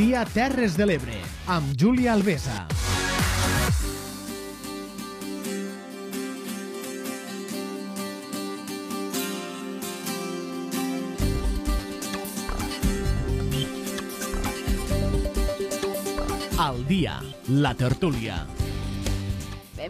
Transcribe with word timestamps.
dia 0.00 0.22
Terres 0.24 0.78
de 0.78 0.86
l'Ebre, 0.88 1.18
amb 1.52 1.74
Júlia 1.76 2.14
Alvesa. 2.14 2.62
Al 16.56 16.80
dia, 16.88 17.20
la 17.60 17.74
tertúlia. 17.76 18.59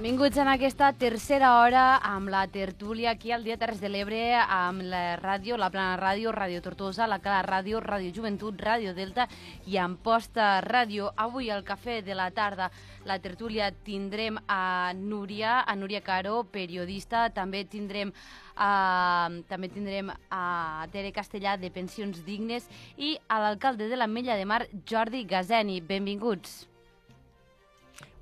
Benvinguts 0.00 0.38
en 0.40 0.48
aquesta 0.48 0.86
tercera 0.96 1.50
hora 1.60 1.98
amb 2.00 2.30
la 2.32 2.46
tertúlia 2.48 3.10
aquí 3.10 3.34
al 3.36 3.42
Dia 3.44 3.58
Terres 3.60 3.82
de 3.82 3.88
l'Ebre 3.92 4.20
amb 4.40 4.80
la 4.80 5.18
ràdio, 5.20 5.58
la 5.60 5.68
Plana 5.68 5.98
Ràdio, 6.00 6.30
Ràdio 6.32 6.62
Tortosa, 6.64 7.04
la 7.04 7.18
Cala 7.20 7.42
Ràdio, 7.44 7.82
Ràdio 7.84 8.08
Joventut, 8.16 8.56
Ràdio 8.64 8.94
Delta 8.96 9.26
i 9.68 9.76
Amposta 9.76 10.62
Ràdio. 10.64 11.10
Avui 11.20 11.50
al 11.52 11.66
cafè 11.68 11.98
de 12.00 12.16
la 12.16 12.30
tarda 12.30 12.70
la 13.04 13.18
tertúlia 13.20 13.68
tindrem 13.84 14.38
a 14.48 14.94
Núria, 14.96 15.58
a 15.68 15.76
Núria 15.76 16.00
Caro, 16.00 16.46
periodista, 16.48 17.28
també 17.28 17.66
tindrem 17.68 18.16
Uh, 18.60 19.40
també 19.48 19.70
tindrem 19.72 20.10
a 20.28 20.86
Tere 20.92 21.14
Castellà 21.16 21.54
de 21.56 21.70
Pensions 21.72 22.18
Dignes 22.26 22.66
i 23.00 23.14
a 23.24 23.38
l'alcalde 23.40 23.88
de 23.88 23.96
l'Ametlla 23.96 24.36
de 24.36 24.44
Mar, 24.44 24.66
Jordi 24.84 25.24
Gazeni. 25.24 25.80
Benvinguts. 25.80 26.66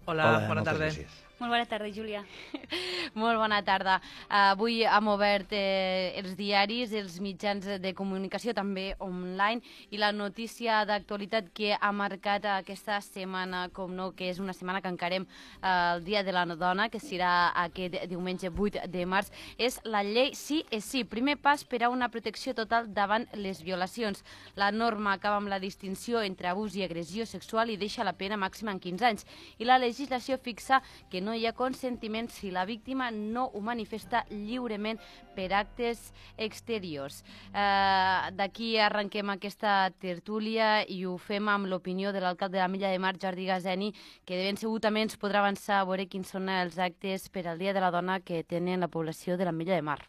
Hola, 0.07 0.29
Hola, 0.29 0.45
bona 0.47 0.63
tarda. 0.63 0.87
gràcies. 0.87 1.28
Molt 1.39 1.53
bona 1.53 1.67
tarda, 1.71 1.87
Júlia. 1.95 2.25
Molt 3.15 3.39
bona 3.39 3.61
tarda. 3.63 4.01
Avui 4.29 4.81
hem 4.83 5.09
obert 5.13 5.53
eh, 5.55 6.11
els 6.19 6.33
diaris, 6.35 6.91
els 6.99 7.21
mitjans 7.23 7.69
de 7.79 7.93
comunicació, 7.95 8.51
també 8.57 8.89
online, 8.99 9.63
i 9.95 10.01
la 10.03 10.11
notícia 10.11 10.81
d'actualitat 10.89 11.53
que 11.55 11.77
ha 11.79 11.93
marcat 11.95 12.49
aquesta 12.57 12.97
setmana, 13.07 13.69
com 13.71 13.95
no, 13.95 14.09
que 14.19 14.33
és 14.33 14.41
una 14.43 14.55
setmana 14.57 14.81
que 14.83 14.91
encarem 14.91 15.29
eh, 15.29 15.71
el 15.71 16.03
Dia 16.09 16.25
de 16.27 16.35
la 16.35 16.43
Dona, 16.59 16.89
que 16.91 16.99
serà 16.99 17.53
aquest 17.63 17.95
diumenge 18.11 18.51
8 18.51 18.89
de 18.91 19.07
març, 19.07 19.31
és 19.63 19.79
la 19.87 20.03
llei 20.03 20.35
Sí 20.35 20.65
és 20.75 20.83
sí. 20.85 21.05
Primer 21.07 21.37
pas 21.39 21.63
per 21.63 21.85
a 21.85 21.93
una 21.95 22.11
protecció 22.11 22.55
total 22.59 22.91
davant 22.95 23.29
les 23.39 23.63
violacions. 23.63 24.25
La 24.59 24.73
norma 24.73 25.15
acaba 25.15 25.39
amb 25.39 25.55
la 25.55 25.63
distinció 25.63 26.23
entre 26.27 26.51
abús 26.51 26.75
i 26.75 26.83
agressió 26.83 27.27
sexual 27.31 27.71
i 27.71 27.79
deixa 27.79 28.03
la 28.03 28.17
pena 28.19 28.37
màxima 28.37 28.75
en 28.75 28.83
15 28.83 29.07
anys. 29.07 29.27
I 29.59 29.71
la 29.71 29.79
legislació 29.79 30.39
fixa 30.43 30.83
que 31.11 31.21
no 31.21 31.28
hi 31.35 31.47
ha 31.47 31.53
consentiment 31.57 32.29
si 32.31 32.51
la 32.51 32.65
víctima 32.69 33.11
no 33.11 33.47
ho 33.55 33.61
manifesta 33.61 34.25
lliurement 34.31 34.99
per 35.37 35.49
actes 35.55 36.13
exteriors. 36.37 37.23
Eh, 37.53 38.31
D'aquí 38.39 38.77
arrenquem 38.79 39.31
aquesta 39.35 39.91
tertúlia 40.01 40.85
i 40.89 41.05
ho 41.07 41.17
fem 41.19 41.49
amb 41.49 41.67
l'opinió 41.67 42.13
de 42.13 42.21
l'alcalde 42.21 42.59
de 42.59 42.63
la 42.63 42.69
Milla 42.69 42.91
de 42.91 42.99
Mar, 42.99 43.17
Jordi 43.21 43.47
Gazeni, 43.47 43.93
que 44.25 44.37
de 44.37 44.45
ben 44.51 44.57
segur 44.61 44.81
també 44.81 45.03
ens 45.07 45.17
podrà 45.19 45.41
avançar 45.43 45.81
a 45.81 45.85
veure 45.89 46.07
quins 46.09 46.29
són 46.35 46.49
els 46.49 46.79
actes 46.79 47.29
per 47.29 47.47
al 47.49 47.59
Dia 47.59 47.73
de 47.75 47.81
la 47.81 47.91
Dona 47.91 48.21
que 48.21 48.45
tenen 48.45 48.81
la 48.81 48.89
població 48.89 49.37
de 49.37 49.45
la 49.49 49.53
Milla 49.53 49.75
de 49.75 49.83
Mar. 49.83 50.01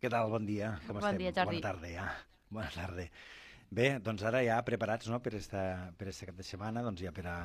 Què 0.00 0.08
tal? 0.08 0.30
Bon 0.32 0.46
dia. 0.48 0.78
Com 0.86 0.96
Bon 0.96 1.04
estem? 1.04 1.18
dia, 1.20 1.32
Jordi. 1.36 1.60
Bona 1.60 1.66
tarda, 1.68 1.88
ja. 1.92 2.06
Bona 2.50 2.70
tarda. 2.74 3.04
Bé, 3.70 3.98
doncs 4.02 4.22
ara 4.26 4.40
ja 4.42 4.56
preparats 4.66 5.06
no, 5.12 5.20
per, 5.22 5.34
esta, 5.38 5.92
per 5.98 6.08
este 6.10 6.26
cap 6.26 6.34
de 6.40 6.42
setmana, 6.42 6.82
doncs 6.82 7.04
ja 7.04 7.12
per 7.14 7.26
a, 7.30 7.36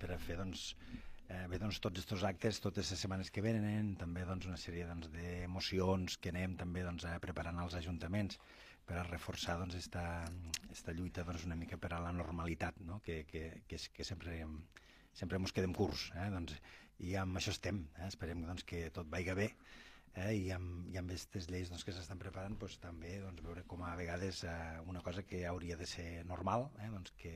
per 0.00 0.10
a 0.14 0.18
fer 0.18 0.38
doncs, 0.40 0.72
eh, 1.32 1.46
bé, 1.50 1.58
doncs, 1.62 1.80
tots 1.82 2.02
aquests 2.02 2.26
actes, 2.28 2.60
totes 2.64 2.90
les 2.92 3.02
setmanes 3.04 3.30
que 3.32 3.44
venen, 3.44 3.94
també 4.00 4.26
doncs, 4.28 4.48
una 4.50 4.60
sèrie 4.60 4.86
doncs, 4.88 5.08
d'emocions 5.14 6.18
que 6.22 6.32
anem 6.34 6.56
també 6.60 6.84
doncs, 6.86 7.06
eh, 7.08 7.16
preparant 7.24 7.58
als 7.62 7.76
ajuntaments 7.80 8.38
per 8.86 8.98
a 9.00 9.06
reforçar 9.08 9.58
doncs, 9.60 9.78
esta, 9.78 10.04
esta 10.74 10.94
lluita 10.96 11.24
doncs, 11.28 11.46
una 11.48 11.58
mica 11.58 11.78
per 11.80 11.92
a 11.96 12.02
la 12.04 12.12
normalitat, 12.12 12.80
no? 12.88 13.00
que, 13.04 13.22
que, 13.30 13.44
que, 13.68 13.80
que 13.96 14.04
sempre, 14.04 14.38
sempre 15.12 15.40
ens 15.40 15.54
quedem 15.56 15.74
curts. 15.76 16.10
Eh? 16.16 16.28
Doncs, 16.34 16.58
I 17.02 17.16
amb 17.22 17.38
això 17.40 17.54
estem. 17.54 17.86
Eh? 17.98 18.10
Esperem 18.10 18.44
doncs, 18.46 18.66
que 18.68 18.88
tot 18.94 19.08
vaiga 19.10 19.34
bé 19.38 19.48
eh? 20.14 20.32
i 20.36 20.50
amb, 20.54 20.88
i 20.92 20.98
amb 21.00 21.10
aquestes 21.10 21.48
lleis 21.50 21.70
doncs, 21.72 21.84
que 21.86 21.94
s'estan 21.96 22.20
preparant 22.20 22.58
doncs, 22.58 22.78
també 22.82 23.16
doncs, 23.22 23.42
veure 23.46 23.64
com 23.70 23.84
a 23.86 23.94
vegades 23.98 24.44
eh, 24.44 24.56
una 24.90 25.02
cosa 25.04 25.24
que 25.26 25.44
hauria 25.48 25.78
de 25.80 25.88
ser 25.88 26.08
normal, 26.28 26.68
eh? 26.82 26.90
doncs, 26.92 27.14
que, 27.18 27.34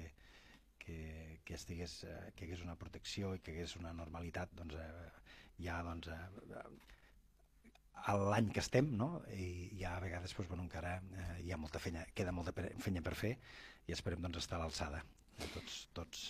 que, 0.87 1.41
que, 1.45 1.55
estigués, 1.59 1.99
eh, 2.07 2.33
que 2.35 2.45
hi 2.45 2.51
hagués 2.51 2.65
una 2.65 2.77
protecció 2.79 3.35
i 3.35 3.43
que 3.43 3.53
hi 3.53 3.61
hagués 3.61 3.77
una 3.81 3.93
normalitat 3.97 4.53
doncs, 4.57 4.79
eh, 4.79 5.35
ja 5.67 5.81
doncs, 5.87 6.09
eh, 6.15 6.65
a 8.07 8.15
l'any 8.21 8.53
que 8.55 8.63
estem, 8.63 8.93
no? 9.01 9.11
I 9.35 9.71
ja 9.81 9.97
a 9.97 10.03
vegades 10.05 10.35
doncs, 10.37 10.49
bueno, 10.53 10.67
encara 10.69 10.99
eh, 11.01 11.31
hi 11.45 11.53
ha 11.53 11.61
molta 11.61 11.83
feina, 11.83 12.07
queda 12.15 12.35
molta 12.35 12.55
feina 12.55 13.03
per 13.03 13.17
fer 13.19 13.37
i 13.87 13.95
esperem 13.97 14.23
doncs, 14.23 14.45
estar 14.45 14.61
a 14.61 14.65
l'alçada. 14.65 15.03
Eh, 15.37 15.49
Tots, 15.53 15.81
tots 15.93 16.27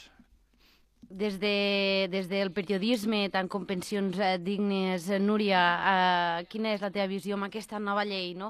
Des, 1.07 1.37
de, 1.39 2.09
des 2.11 2.27
del 2.27 2.49
periodisme, 2.51 3.29
tant 3.31 3.47
com 3.47 3.63
pensions 3.69 4.17
eh, 4.19 4.33
dignes, 4.43 5.05
eh, 5.13 5.21
Núria, 5.23 5.61
eh, 5.93 6.47
quina 6.51 6.73
és 6.75 6.83
la 6.83 6.91
teva 6.91 7.07
visió 7.07 7.37
amb 7.37 7.47
aquesta 7.47 7.79
nova 7.79 8.03
llei 8.09 8.33
no? 8.35 8.49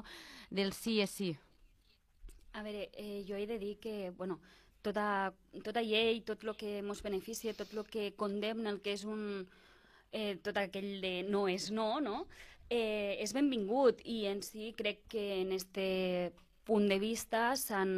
del 0.49 0.71
sí 0.73 0.95
és 1.03 1.13
sí? 1.13 1.27
A 2.57 2.63
veure, 2.65 2.87
eh, 2.97 3.21
jo 3.27 3.37
he 3.37 3.45
de 3.45 3.59
dir 3.61 3.75
que, 3.77 4.09
bueno, 4.17 4.39
tota, 4.85 5.33
tota 5.63 5.83
llei, 5.83 6.21
tot 6.25 6.43
el 6.45 6.55
que 6.59 6.79
ens 6.81 7.03
beneficia, 7.03 7.55
tot 7.57 7.73
el 7.73 7.85
que 7.85 8.11
condemna, 8.15 8.71
el 8.71 8.81
que 8.81 8.95
és 8.97 9.05
un... 9.05 9.47
Eh, 10.15 10.37
tot 10.39 10.55
aquell 10.55 11.01
de 11.03 11.25
no 11.27 11.49
és 11.51 11.67
no, 11.75 11.97
no? 11.99 12.21
Eh, 12.71 13.19
és 13.19 13.33
benvingut 13.35 13.99
i 14.07 14.21
en 14.29 14.39
si 14.43 14.71
crec 14.77 15.01
que 15.11 15.41
en 15.41 15.51
este 15.51 16.31
punt 16.67 16.87
de 16.87 16.97
vista 16.99 17.49
s'han 17.59 17.91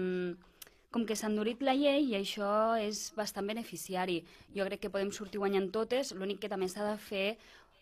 com 0.89 1.05
que 1.05 1.15
s'ha 1.17 1.29
endurit 1.29 1.61
la 1.61 1.75
llei 1.77 2.07
i 2.09 2.17
això 2.17 2.73
és 2.81 3.11
bastant 3.17 3.45
beneficiari. 3.49 4.23
Jo 4.55 4.65
crec 4.65 4.81
que 4.85 4.93
podem 4.93 5.13
sortir 5.13 5.41
guanyant 5.41 5.69
totes, 5.73 6.15
l'únic 6.17 6.41
que 6.41 6.49
també 6.49 6.69
s'ha 6.69 6.87
de 6.87 6.97
fer 6.97 7.27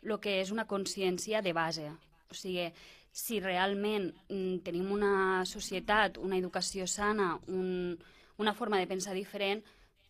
el 0.04 0.20
que 0.24 0.42
és 0.42 0.52
una 0.52 0.68
consciència 0.68 1.42
de 1.42 1.54
base. 1.56 1.88
O 2.28 2.36
sigui, 2.36 2.68
si 3.18 3.40
realment 3.40 4.12
mm, 4.28 4.60
tenim 4.68 4.92
una 4.92 5.46
societat, 5.48 6.20
una 6.20 6.38
educació 6.38 6.88
sana, 6.88 7.38
un, 7.48 7.98
una 8.38 8.54
forma 8.54 8.80
de 8.80 8.88
pensar 8.88 9.14
diferent, 9.14 9.64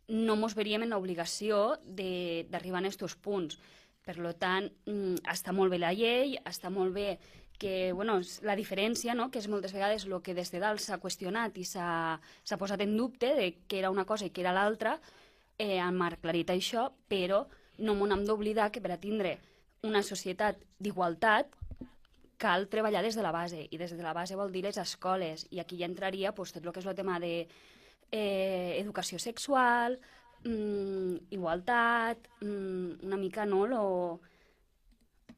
no 0.08 0.38
mos 0.40 0.56
veríem 0.56 0.86
en 0.86 0.94
l'obligació 0.96 1.78
d'arribar 1.84 2.84
a 2.84 2.88
aquests 2.88 3.18
punts. 3.24 3.60
Per 4.08 4.16
tant, 4.40 4.70
mm, 4.86 5.28
està 5.28 5.52
molt 5.52 5.72
bé 5.72 5.80
la 5.80 5.92
llei, 5.92 6.38
està 6.46 6.70
molt 6.70 6.94
bé 6.94 7.20
que, 7.58 7.92
bueno, 7.92 8.22
la 8.44 8.56
diferència, 8.56 9.14
no?, 9.16 9.30
que 9.32 9.40
és 9.40 9.50
moltes 9.50 9.74
vegades 9.74 10.06
el 10.06 10.22
que 10.22 10.34
des 10.34 10.52
de 10.52 10.60
dalt 10.60 10.80
s'ha 10.80 11.00
qüestionat 11.02 11.58
i 11.58 11.66
s'ha 11.66 12.58
posat 12.58 12.82
en 12.82 12.96
dubte 12.96 13.34
de 13.36 13.54
que 13.68 13.80
era 13.80 13.90
una 13.90 14.06
cosa 14.06 14.26
i 14.26 14.30
que 14.30 14.42
era 14.42 14.54
l'altra, 14.54 15.00
eh, 15.58 15.80
han 15.80 16.02
aclarit 16.02 16.50
això, 16.50 16.92
però 17.10 17.48
no 17.80 17.96
m'ho 17.96 18.08
hem 18.14 18.26
d'oblidar 18.26 18.72
que 18.72 18.82
per 18.82 18.92
a 18.94 19.02
tindre 19.02 19.38
una 19.84 20.04
societat 20.04 20.62
d'igualtat 20.80 21.50
cal 22.38 22.68
treballar 22.70 23.02
des 23.02 23.16
de 23.16 23.24
la 23.26 23.32
base, 23.32 23.68
i 23.70 23.78
des 23.78 23.92
de 23.92 24.04
la 24.04 24.14
base 24.14 24.38
vol 24.38 24.52
dir 24.52 24.64
les 24.64 24.78
escoles, 24.78 25.48
i 25.50 25.60
aquí 25.60 25.80
ja 25.80 25.90
entraria 25.90 26.34
pues, 26.36 26.54
tot 26.54 26.66
el 26.66 26.72
que 26.72 26.80
és 26.80 26.86
el 26.86 26.96
tema 26.96 27.20
de 27.20 27.48
eh, 28.12 28.78
educació 28.80 29.20
sexual, 29.20 30.00
mm, 30.44 31.30
igualtat, 31.32 32.28
mm, 32.42 33.06
una 33.06 33.18
mica 33.18 33.46
no, 33.46 33.66
lo, 33.68 34.22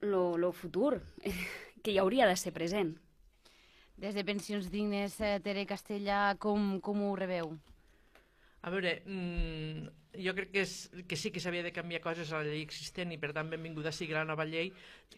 lo, 0.01 0.37
lo 0.37 0.51
futur, 0.51 1.01
que 1.83 1.93
ja 1.93 2.01
hauria 2.01 2.27
de 2.27 2.35
ser 2.35 2.53
present. 2.53 2.97
Des 3.99 4.15
de 4.15 4.23
pensions 4.23 4.69
dignes, 4.71 5.19
eh, 5.19 5.39
Tere 5.43 5.65
Castellà, 5.67 6.37
com, 6.39 6.79
com 6.79 7.03
ho 7.03 7.15
rebeu? 7.19 7.57
A 8.61 8.71
veure, 8.71 9.01
mm, 9.05 9.89
jo 10.23 10.33
crec 10.35 10.51
que, 10.53 10.63
és, 10.63 10.89
que 11.07 11.17
sí 11.19 11.31
que 11.31 11.41
s'havia 11.43 11.63
de 11.63 11.73
canviar 11.75 12.01
coses 12.03 12.31
a 12.31 12.41
la 12.41 12.47
llei 12.47 12.63
existent 12.65 13.11
i 13.13 13.19
per 13.21 13.31
tant 13.35 13.51
benvinguda 13.51 13.91
sigui 13.95 14.15
la 14.15 14.25
nova 14.27 14.47
llei, 14.47 14.71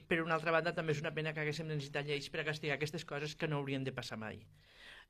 per 0.09 0.21
una 0.21 0.35
altra 0.37 0.53
banda 0.53 0.73
també 0.77 0.93
és 0.93 1.01
una 1.01 1.13
pena 1.13 1.33
que 1.33 1.41
haguéssim 1.43 1.69
necessitat 1.69 2.09
lleis 2.09 2.29
per 2.29 2.41
a 2.41 2.47
castigar 2.51 2.77
aquestes 2.77 3.05
coses 3.05 3.35
que 3.35 3.49
no 3.49 3.61
haurien 3.61 3.85
de 3.87 3.93
passar 3.95 4.19
mai. 4.21 4.41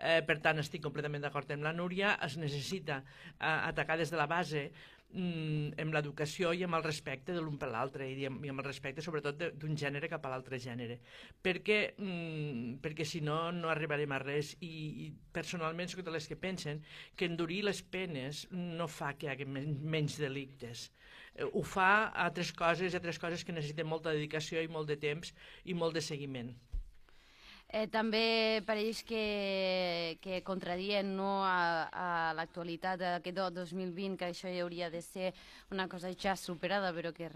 Eh, 0.01 0.21
per 0.25 0.39
tant, 0.41 0.57
estic 0.57 0.81
completament 0.81 1.21
d'acord 1.21 1.51
amb 1.53 1.67
la 1.67 1.75
Núria, 1.77 2.15
es 2.25 2.39
necessita 2.41 3.03
eh, 3.03 3.45
atacar 3.45 3.99
des 3.99 4.09
de 4.09 4.17
la 4.17 4.25
base 4.25 4.63
mm, 5.13 5.75
amb 5.83 5.93
l'educació 5.93 6.53
i 6.57 6.63
amb 6.65 6.79
el 6.79 6.85
respecte 6.87 7.35
de 7.35 7.43
l'un 7.43 7.59
per 7.61 7.69
l'altre 7.69 8.07
i, 8.09 8.15
i 8.25 8.29
amb 8.51 8.63
el 8.63 8.65
respecte 8.65 9.05
sobretot 9.05 9.43
d'un 9.61 9.77
gènere 9.77 10.09
cap 10.09 10.25
a 10.25 10.31
l'altre 10.33 10.57
gènere. 10.63 10.97
Perquè, 11.45 11.77
mm, 11.97 12.79
perquè 12.81 13.05
si 13.05 13.21
no 13.25 13.37
no 13.53 13.69
arribarem 13.69 14.17
a 14.17 14.21
res. 14.23 14.55
I, 14.65 14.71
i 15.05 15.11
personalment 15.37 15.91
soc 15.91 16.01
de 16.07 16.15
les 16.15 16.27
que 16.29 16.39
pensen 16.47 16.81
que 17.15 17.29
endurir 17.29 17.61
les 17.67 17.83
penes 17.83 18.47
no 18.51 18.89
fa 18.89 19.13
que 19.13 19.29
hi 19.29 19.33
hagi 19.35 19.45
men 19.45 19.77
menys 19.85 20.17
delictes. 20.23 20.89
Eh, 21.35 21.45
ho 21.45 21.61
fa 21.61 21.91
a 22.07 22.25
altres 22.25 22.55
coses 22.57 22.89
i 22.89 22.97
altres 22.97 23.21
coses 23.21 23.45
que 23.45 23.53
necessiten 23.53 23.89
molta 23.93 24.17
dedicació 24.17 24.65
i 24.65 24.71
molt 24.79 24.89
de 24.89 24.97
temps 25.05 25.35
i 25.69 25.77
molt 25.77 25.93
de 25.99 26.09
seguiment 26.09 26.55
Eh, 27.71 27.87
també 27.87 28.59
pareix 28.67 28.99
que, 29.07 30.17
que 30.19 30.41
contradient 30.43 31.07
no, 31.15 31.39
a, 31.47 31.87
a 31.87 32.07
l'actualitat 32.35 32.99
d'aquest 32.99 33.37
do- 33.37 33.45
2020, 33.61 34.17
que 34.19 34.27
això 34.27 34.51
ja 34.51 34.65
hauria 34.65 34.89
de 34.91 34.99
ser 35.01 35.29
una 35.71 35.85
cosa 35.87 36.11
ja 36.11 36.33
superada, 36.35 36.91
però 36.91 37.13
que 37.15 37.29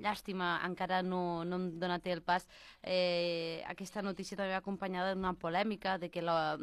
llàstima 0.00 0.52
encara 0.66 1.00
no, 1.02 1.42
no 1.44 1.58
hem 1.58 1.66
donat 1.82 2.06
el 2.06 2.22
pas. 2.22 2.46
Eh, 2.82 3.58
aquesta 3.66 4.02
notícia 4.06 4.38
també 4.38 4.54
acompanyada 4.54 5.16
d'una 5.16 5.34
polèmica 5.34 5.98
de 5.98 6.12
que 6.14 6.22
la, 6.22 6.54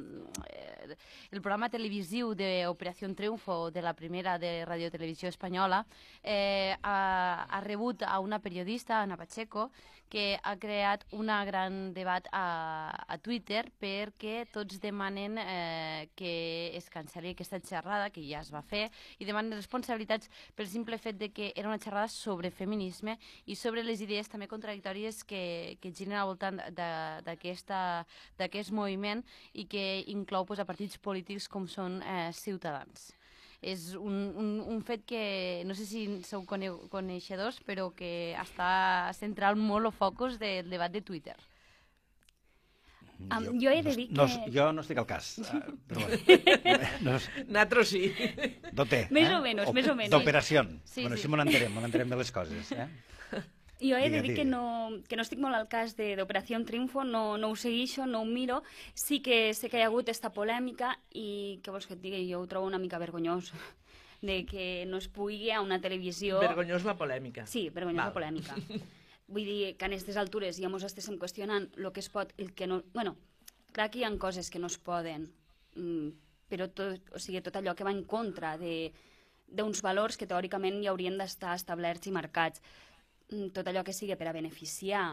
eh, 0.47 0.95
el 1.31 1.41
programa 1.41 1.67
televisiu 1.69 2.31
d'Operació 2.39 3.11
Triunfo 3.19 3.69
de 3.69 3.83
la 3.83 3.93
primera 3.99 4.37
de 4.39 4.63
Radio 4.65 4.89
Televisió 4.91 5.27
Espanyola 5.27 5.83
eh, 6.23 6.71
ha, 6.81 7.45
ha 7.51 7.61
rebut 7.67 8.03
a 8.07 8.19
una 8.23 8.39
periodista, 8.39 9.01
Ana 9.01 9.17
Pacheco, 9.17 9.71
que 10.07 10.39
ha 10.41 10.55
creat 10.55 11.03
un 11.11 11.27
gran 11.27 11.93
debat 11.93 12.27
a, 12.31 12.45
a 13.07 13.17
Twitter 13.23 13.63
perquè 13.81 14.45
tots 14.53 14.79
demanen 14.83 15.37
eh, 15.41 16.07
que 16.17 16.31
es 16.77 16.89
cancel·li 16.93 17.33
aquesta 17.33 17.59
xerrada, 17.63 18.09
que 18.13 18.23
ja 18.27 18.41
es 18.43 18.51
va 18.53 18.61
fer, 18.61 18.87
i 19.19 19.27
demanen 19.27 19.57
responsabilitats 19.57 20.29
pel 20.55 20.69
simple 20.71 20.97
fet 21.01 21.19
de 21.19 21.31
que 21.33 21.51
era 21.55 21.69
una 21.69 21.81
xerrada 21.81 22.07
sobre 22.13 22.51
feminisme 22.51 23.17
i 23.45 23.55
sobre 23.55 23.83
les 23.83 24.01
idees 24.05 24.29
també 24.29 24.47
contradictòries 24.51 25.23
que, 25.27 25.77
que 25.81 25.91
giren 25.91 26.17
al 26.17 26.31
voltant 26.31 26.61
d'aquest 26.77 28.71
moviment 28.71 29.23
i 29.53 29.67
que 29.69 29.85
inclou 30.13 30.45
pues, 30.45 30.59
a 30.59 30.65
partits 30.69 30.97
polítics 30.97 31.47
com 31.51 31.67
són 31.67 32.01
eh, 32.03 32.31
Ciutadans 32.35 33.11
és 33.61 33.95
un, 33.95 34.13
un, 34.37 34.49
un 34.61 34.81
fet 34.85 35.03
que 35.09 35.63
no 35.65 35.73
sé 35.73 35.85
si 35.89 36.05
sou 36.27 36.45
cone 36.45 36.69
coneixedors, 36.91 37.59
però 37.65 37.89
que 37.95 38.35
està 38.37 39.11
central 39.17 39.57
molt 39.57 39.89
el 39.89 39.95
focus 39.95 40.37
del 40.41 40.69
debat 40.69 40.93
de 40.93 41.01
Twitter. 41.01 41.35
Am, 43.29 43.45
jo 43.59 43.71
he 43.73 43.81
de 43.83 43.95
dir 43.95 44.07
no, 44.11 44.25
que- 44.29 44.51
jo 44.53 44.69
no 44.71 44.81
estic 44.85 44.99
al 45.01 45.07
cas, 45.09 45.39
eh, 45.39 45.59
però 45.89 46.05
bueno. 46.05 46.87
no, 47.01 47.11
Nosaltres 47.47 47.89
sí. 47.89 48.11
Doté. 48.71 49.07
Més 49.11 49.29
eh? 49.29 49.35
o 49.35 49.41
menys, 49.41 49.71
més 49.73 49.87
o 49.89 49.95
menys. 49.97 50.11
D'operació. 50.13 50.63
Sí, 50.85 51.01
bueno, 51.01 51.15
sí. 51.15 51.21
així 51.21 51.27
m'ho 51.33 51.41
enterem, 51.41 51.73
m'ho 51.73 51.85
enterem 51.85 52.09
de 52.13 52.19
les 52.21 52.31
coses. 52.31 52.71
Eh? 52.71 52.87
Jo 53.79 53.97
he 54.01 54.07
de 54.09 54.21
dir 54.25 54.33
que 54.33 54.45
no, 54.45 54.89
que 55.07 55.15
no 55.19 55.21
estic 55.21 55.37
molt 55.37 55.53
al 55.53 55.67
cas 55.69 55.95
de- 55.97 56.15
d'Operació 56.17 56.57
Triunfo, 56.65 57.03
no, 57.03 57.37
no 57.37 57.49
ho 57.51 57.55
segueixo, 57.55 58.07
no 58.09 58.21
ho 58.21 58.25
miro. 58.25 58.63
Sí 58.93 59.19
que 59.21 59.53
sé 59.53 59.69
que 59.69 59.77
hi 59.77 59.83
ha 59.85 59.89
hagut 59.91 60.09
esta 60.09 60.31
polèmica 60.33 60.95
i, 61.13 61.59
què 61.61 61.69
vols 61.73 61.85
que 61.85 61.93
et 61.93 62.01
digui, 62.01 62.23
jo 62.31 62.39
ho 62.41 62.47
trobo 62.49 62.65
una 62.65 62.79
mica 62.81 62.97
vergonyós 62.97 63.51
de 64.21 64.45
que 64.49 64.85
no 64.89 64.97
es 64.97 65.07
pugui 65.13 65.51
a 65.53 65.61
una 65.61 65.77
televisió... 65.79 66.39
Vergonyós 66.41 66.83
la 66.89 66.95
polèmica. 66.97 67.45
Sí, 67.45 67.67
vergonyosa 67.69 68.09
Val. 68.09 68.13
polèmica. 68.17 68.55
Vull 69.27 69.47
dir 69.47 69.73
que 69.75 69.87
en 69.87 69.93
aquestes 69.93 70.17
altures 70.19 70.59
ja 70.61 70.69
mos 70.71 70.85
estéssim 70.87 71.17
qüestionant 71.19 71.67
el 71.75 71.89
que 71.91 72.03
es 72.03 72.09
pot 72.09 72.31
i 72.37 72.45
el 72.45 72.53
que 72.55 72.67
no... 72.67 72.81
bueno, 72.93 73.17
clar 73.75 73.89
que 73.91 73.99
hi 73.99 74.05
ha 74.07 74.13
coses 74.17 74.49
que 74.49 74.59
no 74.59 74.71
es 74.71 74.77
poden, 74.79 75.27
mm, 75.75 76.07
però 76.47 76.69
tot, 76.71 77.11
o 77.11 77.19
sigui, 77.19 77.41
tot 77.43 77.59
allò 77.59 77.75
que 77.75 77.85
va 77.87 77.91
en 77.91 78.05
contra 78.07 78.55
d'uns 78.57 79.83
valors 79.83 80.17
que 80.17 80.29
teòricament 80.29 80.79
ja 80.83 80.93
haurien 80.93 81.19
d'estar 81.19 81.55
establerts 81.59 82.07
i 82.07 82.15
marcats. 82.15 82.63
Mm, 83.29 83.51
Tot 83.51 83.67
allò 83.67 83.83
que 83.83 83.93
sigui 83.93 84.15
per 84.15 84.29
a 84.31 84.35
beneficiar 84.35 85.09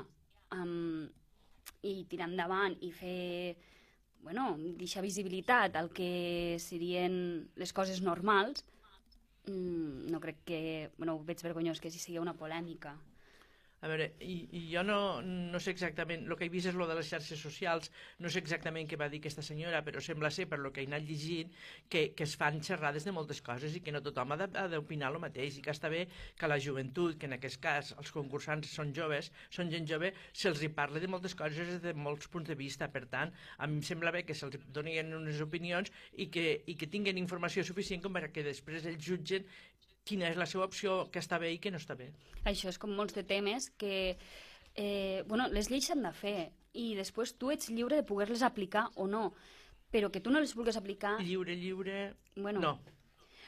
um, 0.55 1.07
i 1.83 1.95
tirar 2.07 2.29
endavant 2.31 2.77
i 2.87 2.93
fer 2.95 3.57
bueno, 4.25 4.55
deixar 4.79 5.03
visibilitat 5.05 5.75
al 5.77 5.91
que 5.93 6.57
serien 6.63 7.17
les 7.61 7.75
coses 7.77 8.01
normals, 8.01 8.65
mm, 9.51 10.07
no 10.11 10.21
crec 10.21 10.39
que... 10.49 10.61
Bueno, 10.97 11.19
veig 11.27 11.43
vergonyós 11.45 11.83
que 11.83 11.91
si 11.91 12.01
sigui 12.01 12.23
una 12.23 12.39
polèmica. 12.39 12.95
A 13.85 13.89
veure, 13.91 14.07
i, 14.25 14.35
i 14.57 14.61
jo 14.71 14.81
no, 14.81 14.97
no 15.21 15.59
sé 15.61 15.75
exactament, 15.75 16.23
el 16.25 16.39
que 16.41 16.47
he 16.47 16.53
vist 16.53 16.71
és 16.71 16.77
lo 16.79 16.87
de 16.89 16.95
les 16.97 17.09
xarxes 17.13 17.41
socials, 17.45 17.91
no 18.25 18.31
sé 18.33 18.41
exactament 18.41 18.89
què 18.89 18.97
va 18.97 19.11
dir 19.13 19.19
aquesta 19.21 19.45
senyora, 19.45 19.83
però 19.85 20.01
sembla 20.01 20.31
ser, 20.33 20.47
per 20.49 20.57
lo 20.63 20.71
que 20.73 20.81
he 20.81 20.89
anat 20.89 21.05
llegint, 21.05 21.51
que, 21.93 22.07
que 22.17 22.25
es 22.25 22.33
fan 22.41 22.63
xerrades 22.65 23.05
de 23.05 23.13
moltes 23.13 23.43
coses 23.45 23.77
i 23.77 23.83
que 23.85 23.93
no 23.93 24.01
tothom 24.07 24.33
ha 24.33 24.39
d'opinar 24.73 25.11
el 25.13 25.21
mateix, 25.27 25.59
i 25.61 25.65
que 25.67 25.75
està 25.75 25.91
bé 25.93 26.07
que 26.41 26.49
la 26.49 26.57
joventut, 26.67 27.19
que 27.21 27.29
en 27.29 27.37
aquest 27.37 27.61
cas 27.67 27.93
els 27.99 28.15
concursants 28.15 28.73
són 28.73 28.95
joves, 28.97 29.29
són 29.53 29.69
gent 29.75 29.91
jove, 29.93 30.15
se'ls 30.33 30.65
hi 30.65 30.73
parla 30.81 31.05
de 31.05 31.13
moltes 31.13 31.37
coses 31.37 31.75
des 31.75 31.85
de 31.85 31.93
molts 32.07 32.33
punts 32.33 32.49
de 32.49 32.57
vista. 32.57 32.89
Per 32.89 33.05
tant, 33.13 33.37
a 33.59 33.69
mi 33.69 33.83
em 33.83 33.85
sembla 33.85 34.15
bé 34.17 34.25
que 34.25 34.39
se'ls 34.39 34.57
donin 34.73 35.13
unes 35.21 35.45
opinions 35.45 35.93
i 36.17 36.31
que, 36.33 36.49
i 36.65 36.79
que 36.81 36.89
tinguin 36.89 37.21
informació 37.21 37.69
suficient 37.69 38.01
com 38.01 38.17
perquè 38.17 38.49
després 38.49 38.89
ells 38.89 39.05
jutgen 39.05 39.45
quina 40.05 40.31
és 40.31 40.39
la 40.41 40.47
seva 40.47 40.67
opció, 40.69 41.05
que 41.13 41.23
està 41.23 41.39
bé 41.41 41.53
i 41.55 41.61
que 41.61 41.73
no 41.73 41.81
està 41.81 41.97
bé. 41.99 42.11
Això 42.45 42.71
és 42.71 42.81
com 42.81 42.93
molts 42.95 43.17
de 43.17 43.25
temes 43.27 43.71
que... 43.81 44.17
Eh, 44.75 45.23
bueno, 45.29 45.47
les 45.55 45.71
lleis 45.71 45.87
s'han 45.87 46.03
de 46.03 46.11
fer 46.13 46.51
i 46.75 46.95
després 46.99 47.37
tu 47.39 47.53
ets 47.55 47.71
lliure 47.71 48.01
de 48.01 48.07
poder-les 48.07 48.43
aplicar 48.43 48.89
o 48.99 49.07
no, 49.07 49.29
però 49.95 50.11
que 50.11 50.21
tu 50.21 50.33
no 50.35 50.43
les 50.43 50.55
vulguis 50.59 50.77
aplicar... 50.77 51.17
Lliure, 51.23 51.55
lliure... 51.55 52.09
Bueno, 52.35 52.61
No, 52.61 52.75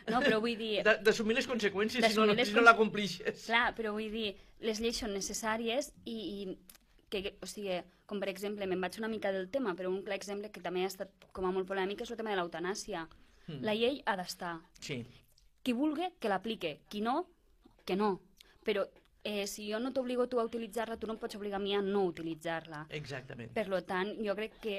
No, 0.07 0.21
però 0.23 0.39
vull 0.43 0.57
dir... 0.59 0.85
D'assumir 1.07 1.37
les 1.39 1.49
conseqüències 1.51 2.05
si 2.07 2.19
no, 2.19 2.27
les 2.31 2.53
si 2.53 2.55
no 2.55 2.63
la 2.63 2.77
complixes. 2.79 3.47
Clar, 3.49 3.73
però 3.75 3.93
vull 3.97 4.13
dir, 4.13 4.31
les 4.63 4.81
lleis 4.83 5.01
són 5.03 5.15
necessàries 5.17 5.91
i, 6.05 6.15
i 6.15 6.93
que, 7.11 7.35
o 7.43 7.49
sigui, 7.51 7.81
com 8.07 8.23
per 8.23 8.31
exemple, 8.31 8.69
me'n 8.71 8.83
vaig 8.83 8.99
una 9.01 9.11
mica 9.11 9.33
del 9.35 9.51
tema, 9.51 9.75
però 9.79 9.91
un 9.91 10.03
clar 10.07 10.19
exemple 10.19 10.53
que 10.55 10.63
també 10.63 10.85
ha 10.87 10.93
estat 10.93 11.27
com 11.35 11.47
a 11.49 11.53
molt 11.55 11.69
polèmic 11.69 12.05
és 12.07 12.13
el 12.15 12.21
tema 12.21 12.33
de 12.33 12.39
l'eutanàsia. 12.41 13.07
Mm. 13.47 13.63
La 13.67 13.75
llei 13.79 14.01
ha 14.07 14.17
d'estar. 14.19 14.57
Sí, 14.79 15.03
Qui 15.67 15.75
vulgui, 15.75 16.13
que 16.23 16.31
l'aplique. 16.31 16.77
Qui 16.87 17.01
no, 17.03 17.17
que 17.85 17.97
no. 17.99 18.13
Però 18.63 18.85
eh, 19.27 19.49
si 19.51 19.67
jo 19.67 19.81
no 19.83 19.91
t'obligo 19.91 20.29
tu 20.31 20.39
a 20.39 20.45
utilitzar-la, 20.47 20.95
tu 20.95 21.09
no 21.11 21.17
em 21.17 21.19
pots 21.19 21.35
obligar 21.35 21.59
a 21.59 21.63
mi 21.65 21.75
a 21.75 21.81
no 21.83 22.05
utilitzar-la. 22.07 22.85
exactament. 22.95 23.51
Per 23.57 23.67
lo 23.67 23.81
tant, 23.83 24.13
jo 24.23 24.37
crec 24.39 24.61
que 24.63 24.77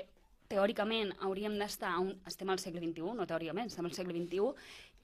teòricament 0.48 1.12
hauríem 1.28 1.58
d'estar, 1.60 1.98
un... 2.00 2.14
estem 2.32 2.54
al 2.54 2.62
segle 2.64 2.80
XXI, 2.80 3.16
no 3.20 3.28
teòricament, 3.28 3.68
estem 3.68 3.90
al 3.90 3.96
segle 3.98 4.16
XXI, 4.16 4.54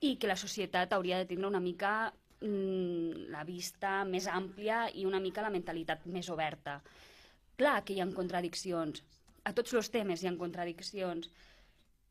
i 0.07 0.15
que 0.15 0.29
la 0.31 0.39
societat 0.39 0.95
hauria 0.95 1.19
de 1.19 1.27
tindre 1.27 1.49
una 1.49 1.59
mica 1.63 2.13
mm, 2.39 3.27
la 3.33 3.43
vista 3.43 4.05
més 4.07 4.29
àmplia 4.31 4.85
i 4.95 5.03
una 5.09 5.19
mica 5.19 5.43
la 5.43 5.51
mentalitat 5.51 6.07
més 6.07 6.31
oberta. 6.31 6.77
Clar 7.59 7.81
que 7.83 7.97
hi 7.97 7.99
ha 7.99 8.07
contradiccions, 8.15 9.03
a 9.43 9.51
tots 9.51 9.75
els 9.75 9.91
temes 9.91 10.23
hi 10.23 10.31
ha 10.31 10.37
contradiccions, 10.39 11.27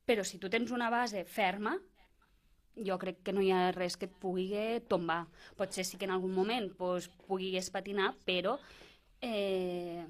però 0.05 0.29
si 0.29 0.37
tu 0.37 0.53
tens 0.53 0.77
una 0.77 0.93
base 0.93 1.25
ferma, 1.25 1.79
jo 2.77 2.97
crec 2.99 3.23
que 3.23 3.33
no 3.33 3.43
hi 3.45 3.51
ha 3.53 3.71
res 3.73 3.97
que 3.97 4.07
et 4.09 4.15
pugui 4.23 4.53
tombar. 4.89 5.27
Potser 5.57 5.85
sí 5.85 5.99
que 5.99 6.07
en 6.09 6.15
algun 6.17 6.33
moment 6.35 6.71
pues, 6.79 7.09
puguis 7.29 7.69
patinar, 7.71 8.15
però 8.25 8.59
eh, 9.21 10.05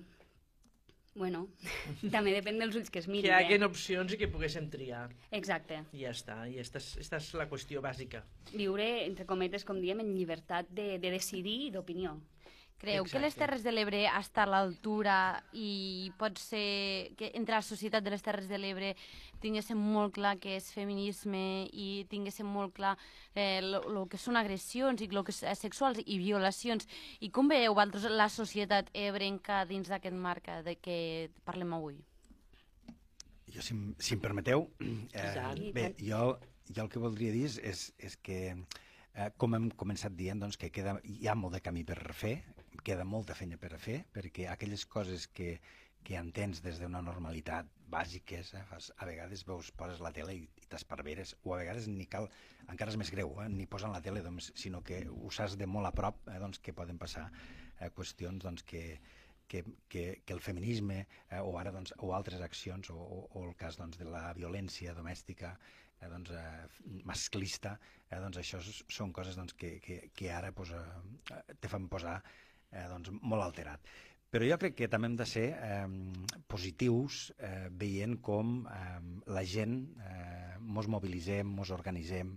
bueno, 1.14 1.46
també 2.14 2.32
depèn 2.32 2.58
dels 2.62 2.76
ulls 2.78 2.88
que 2.90 3.02
es 3.02 3.06
Que 3.06 3.12
mirin. 3.12 3.30
hi 3.32 3.34
haguin 3.44 3.62
Eh? 3.62 3.66
opcions 3.68 4.12
i 4.14 4.16
que 4.16 4.28
poguéssim 4.32 4.70
triar. 4.72 5.10
Exacte. 5.30 5.82
I 5.92 6.06
ja 6.06 6.10
està, 6.14 6.38
i 6.48 6.58
esta 6.62 6.78
és, 6.80 6.96
esta 7.04 7.18
és 7.20 7.32
la 7.36 7.48
qüestió 7.50 7.82
bàsica. 7.84 8.22
Viure, 8.54 9.04
entre 9.04 9.26
cometes, 9.26 9.64
com 9.64 9.80
diem, 9.80 10.00
en 10.00 10.14
llibertat 10.16 10.70
de, 10.70 10.96
de 10.98 11.10
decidir 11.10 11.66
i 11.66 11.70
d'opinió. 11.74 12.16
Creu 12.82 13.04
que 13.04 13.20
les 13.20 13.28
Exacte. 13.30 13.38
Terres 13.44 13.62
de 13.62 13.70
l'Ebre 13.70 14.00
està 14.08 14.42
a 14.42 14.48
l'altura 14.50 15.18
i 15.54 16.10
pot 16.18 16.34
ser 16.42 17.12
que 17.14 17.28
entre 17.38 17.54
la 17.54 17.62
societat 17.62 18.02
de 18.02 18.10
les 18.10 18.22
Terres 18.26 18.48
de 18.50 18.58
l'Ebre 18.58 18.96
tinguéssim 19.42 19.78
molt 19.78 20.14
clar 20.16 20.36
que 20.40 20.54
és 20.56 20.68
feminisme 20.72 21.42
i 21.72 22.04
tinguéssim 22.10 22.46
molt 22.48 22.72
clar 22.76 22.94
eh, 23.34 23.58
el 23.60 23.98
que 24.08 24.18
són 24.20 24.38
agressions 24.38 25.02
i 25.02 25.08
el 25.10 25.24
que 25.26 25.34
és 25.34 25.42
eh, 25.42 25.54
sexuals 25.58 26.00
i 26.06 26.16
violacions. 26.22 26.86
I 27.20 27.28
com 27.34 27.50
veieu 27.50 27.74
vosaltres 27.74 28.06
la 28.10 28.28
societat 28.32 28.88
ebrenca 28.94 29.64
dins 29.66 29.90
d'aquest 29.90 30.16
marc 30.16 30.48
eh, 30.48 30.62
de 30.66 30.76
què 30.80 30.98
parlem 31.44 31.74
avui? 31.76 31.98
Jo, 33.52 33.60
si, 33.60 33.74
em- 33.74 33.92
si 33.98 34.14
em 34.16 34.20
permeteu, 34.22 34.70
eh, 34.80 35.34
bé, 35.74 35.90
jo, 36.00 36.38
jo 36.72 36.86
el 36.86 36.88
que 36.88 37.02
voldria 37.02 37.34
dir 37.34 37.44
és, 37.50 37.58
és, 37.58 37.82
és 37.98 38.16
que, 38.16 38.38
eh, 39.12 39.30
com 39.36 39.54
hem 39.58 39.68
començat 39.76 40.14
dient, 40.16 40.40
doncs, 40.40 40.56
que 40.56 40.70
queda, 40.72 40.96
hi 41.04 41.28
ha 41.28 41.34
molt 41.36 41.58
de 41.58 41.60
camí 41.60 41.84
per 41.84 41.98
fer, 42.16 42.38
queda 42.82 43.04
molta 43.04 43.34
feina 43.36 43.58
per 43.60 43.74
a 43.76 43.78
fer, 43.78 43.98
perquè 44.14 44.46
aquelles 44.48 44.86
coses 44.88 45.26
que, 45.28 45.58
que 46.02 46.18
entens 46.18 46.62
des 46.64 46.80
d'una 46.82 47.02
normalitat 47.04 47.68
bàsiques, 47.92 48.54
eh, 48.58 48.64
a 48.96 49.06
vegades 49.06 49.44
veus, 49.46 49.70
poses 49.76 50.00
la 50.00 50.12
tele 50.12 50.36
i, 50.40 50.46
t'esparveres, 50.68 51.36
o 51.44 51.54
a 51.54 51.60
vegades 51.60 51.88
ni 51.88 52.06
cal, 52.06 52.28
encara 52.68 52.92
és 52.92 52.98
més 53.00 53.12
greu, 53.14 53.34
eh, 53.42 53.48
ni 53.52 53.66
posen 53.66 53.92
la 53.92 54.02
tele, 54.04 54.22
doncs, 54.24 54.52
sinó 54.58 54.82
que 54.82 55.04
ho 55.08 55.30
saps 55.30 55.58
de 55.60 55.66
molt 55.66 55.90
a 55.90 55.92
prop, 55.92 56.22
eh, 56.28 56.38
doncs, 56.42 56.58
que 56.58 56.74
poden 56.76 56.98
passar 56.98 57.28
eh, 57.80 57.90
qüestions 57.90 58.42
doncs, 58.42 58.64
que, 58.64 59.00
que, 59.52 59.64
que, 59.88 60.22
que 60.24 60.32
el 60.32 60.40
feminisme 60.40 61.02
eh, 61.04 61.40
o 61.40 61.58
ara 61.60 61.72
doncs, 61.74 61.94
o 62.00 62.14
altres 62.16 62.40
accions 62.40 62.90
o, 62.90 62.96
o, 62.96 63.22
o 63.36 63.44
el 63.48 63.56
cas 63.60 63.76
doncs, 63.80 63.98
de 64.00 64.08
la 64.08 64.30
violència 64.38 64.94
domèstica 64.96 65.52
eh, 66.00 66.08
doncs, 66.08 66.32
eh, 66.32 67.02
masclista 67.08 67.76
eh, 68.08 68.16
doncs 68.16 68.40
això 68.40 68.62
són 68.64 69.12
coses 69.12 69.36
doncs, 69.36 69.52
que, 69.58 69.76
que, 69.84 69.98
que 70.16 70.32
ara 70.32 70.54
pues, 70.56 70.72
eh, 70.72 71.42
te 71.60 71.68
fan 71.68 71.90
posar 71.92 72.16
eh, 72.22 72.86
doncs, 72.88 73.12
molt 73.20 73.44
alterat 73.44 73.92
però 74.32 74.48
jo 74.48 74.56
crec 74.60 74.78
que 74.78 74.88
també 74.88 75.10
hem 75.10 75.18
de 75.20 75.28
ser 75.28 75.48
eh, 75.52 75.84
positius 76.48 77.26
eh, 77.36 77.68
veient 77.84 78.16
com 78.24 78.62
eh, 78.64 78.98
la 79.28 79.44
gent 79.44 79.76
eh, 80.00 80.56
mos 80.62 80.88
mobilitzem, 80.88 81.52
mos 81.60 81.70
organitzem, 81.74 82.32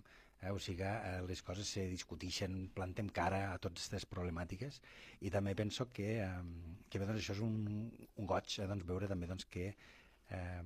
Eh? 0.46 0.52
O 0.52 0.60
sigui, 0.62 0.86
eh, 0.86 1.22
les 1.26 1.42
coses 1.42 1.68
se 1.78 1.88
discutixen, 1.90 2.70
plantem 2.78 3.10
cara 3.10 3.42
a 3.50 3.58
totes 3.62 3.88
aquestes 3.88 4.06
problemàtiques 4.12 4.80
i 5.26 5.32
també 5.34 5.56
penso 5.58 5.88
que, 5.96 6.10
eh, 6.22 6.82
que 6.90 7.02
bé, 7.02 7.08
doncs, 7.10 7.22
això 7.24 7.36
és 7.38 7.44
un, 7.46 7.56
un 8.22 8.30
goig 8.30 8.60
eh, 8.60 8.68
doncs, 8.70 8.86
veure 8.86 9.10
també 9.12 9.30
doncs, 9.32 9.48
que 9.50 9.72
eh, 9.72 10.62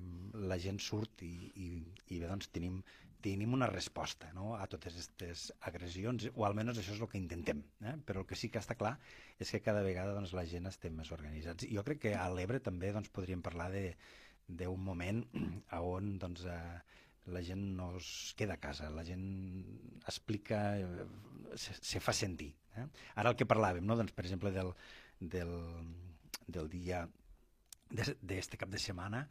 la 0.52 0.58
gent 0.60 0.80
surt 0.84 1.24
i, 1.24 1.32
i, 1.64 1.70
i 2.08 2.20
bé, 2.20 2.26
doncs, 2.26 2.50
tenim, 2.52 2.82
tenim 3.22 3.54
una 3.56 3.68
resposta 3.70 4.30
no? 4.36 4.54
a 4.56 4.66
totes 4.70 4.94
aquestes 4.94 5.50
agressions, 5.68 6.28
o 6.34 6.46
almenys 6.46 6.80
això 6.80 6.94
és 6.94 7.02
el 7.02 7.10
que 7.10 7.20
intentem. 7.20 7.62
Eh? 7.84 7.96
Però 8.06 8.22
el 8.24 8.28
que 8.28 8.38
sí 8.38 8.50
que 8.52 8.60
està 8.62 8.76
clar 8.78 8.96
és 9.38 9.50
que 9.50 9.62
cada 9.64 9.84
vegada 9.86 10.14
doncs, 10.16 10.34
la 10.36 10.46
gent 10.48 10.68
estem 10.70 10.96
més 10.96 11.12
organitzats. 11.16 11.66
I 11.68 11.76
jo 11.76 11.84
crec 11.86 12.02
que 12.06 12.14
a 12.16 12.28
l'Ebre 12.32 12.62
també 12.64 12.92
doncs, 12.96 13.12
podríem 13.12 13.44
parlar 13.44 13.70
d'un 13.70 14.82
moment 14.84 15.22
on 15.80 16.16
doncs, 16.22 16.46
eh, 16.48 16.80
la 17.30 17.42
gent 17.46 17.62
no 17.76 17.92
es 17.98 18.34
queda 18.36 18.56
a 18.56 18.62
casa, 18.62 18.90
la 18.90 19.04
gent 19.06 19.24
explica, 20.08 20.78
eh, 20.78 21.06
se, 21.54 21.76
se 21.76 22.00
fa 22.00 22.14
sentir. 22.16 22.50
Eh? 22.76 22.86
Ara 23.20 23.32
el 23.32 23.38
que 23.38 23.48
parlàvem, 23.48 23.86
no? 23.86 23.96
doncs, 23.98 24.14
per 24.16 24.26
exemple, 24.26 24.52
del, 24.54 24.72
del, 25.20 25.54
del 26.48 26.70
dia 26.72 27.04
d'este 27.90 28.58
cap 28.58 28.70
de 28.70 28.78
setmana, 28.78 29.24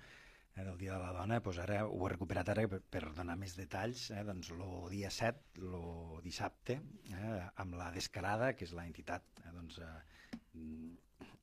eh, 0.60 0.64
del 0.66 0.78
Dia 0.78 0.98
de 0.98 1.00
la 1.00 1.12
Dona, 1.16 1.40
doncs 1.44 1.60
ara 1.64 1.80
ho 1.88 2.00
he 2.06 2.12
recuperat 2.14 2.52
ara 2.52 2.66
per, 2.72 2.82
per 2.94 3.04
donar 3.16 3.38
més 3.40 3.56
detalls, 3.58 4.10
eh, 4.12 4.24
doncs 4.28 4.52
el 4.56 4.64
dia 4.92 5.12
7, 5.14 5.64
el 5.64 6.20
dissabte, 6.26 6.80
eh, 7.14 7.32
amb 7.64 7.78
la 7.80 7.90
Descarada, 7.96 8.54
que 8.58 8.68
és 8.68 8.76
la 8.76 8.86
entitat 8.90 9.44
eh, 9.44 9.54
doncs, 9.56 9.80
eh, 9.80 10.38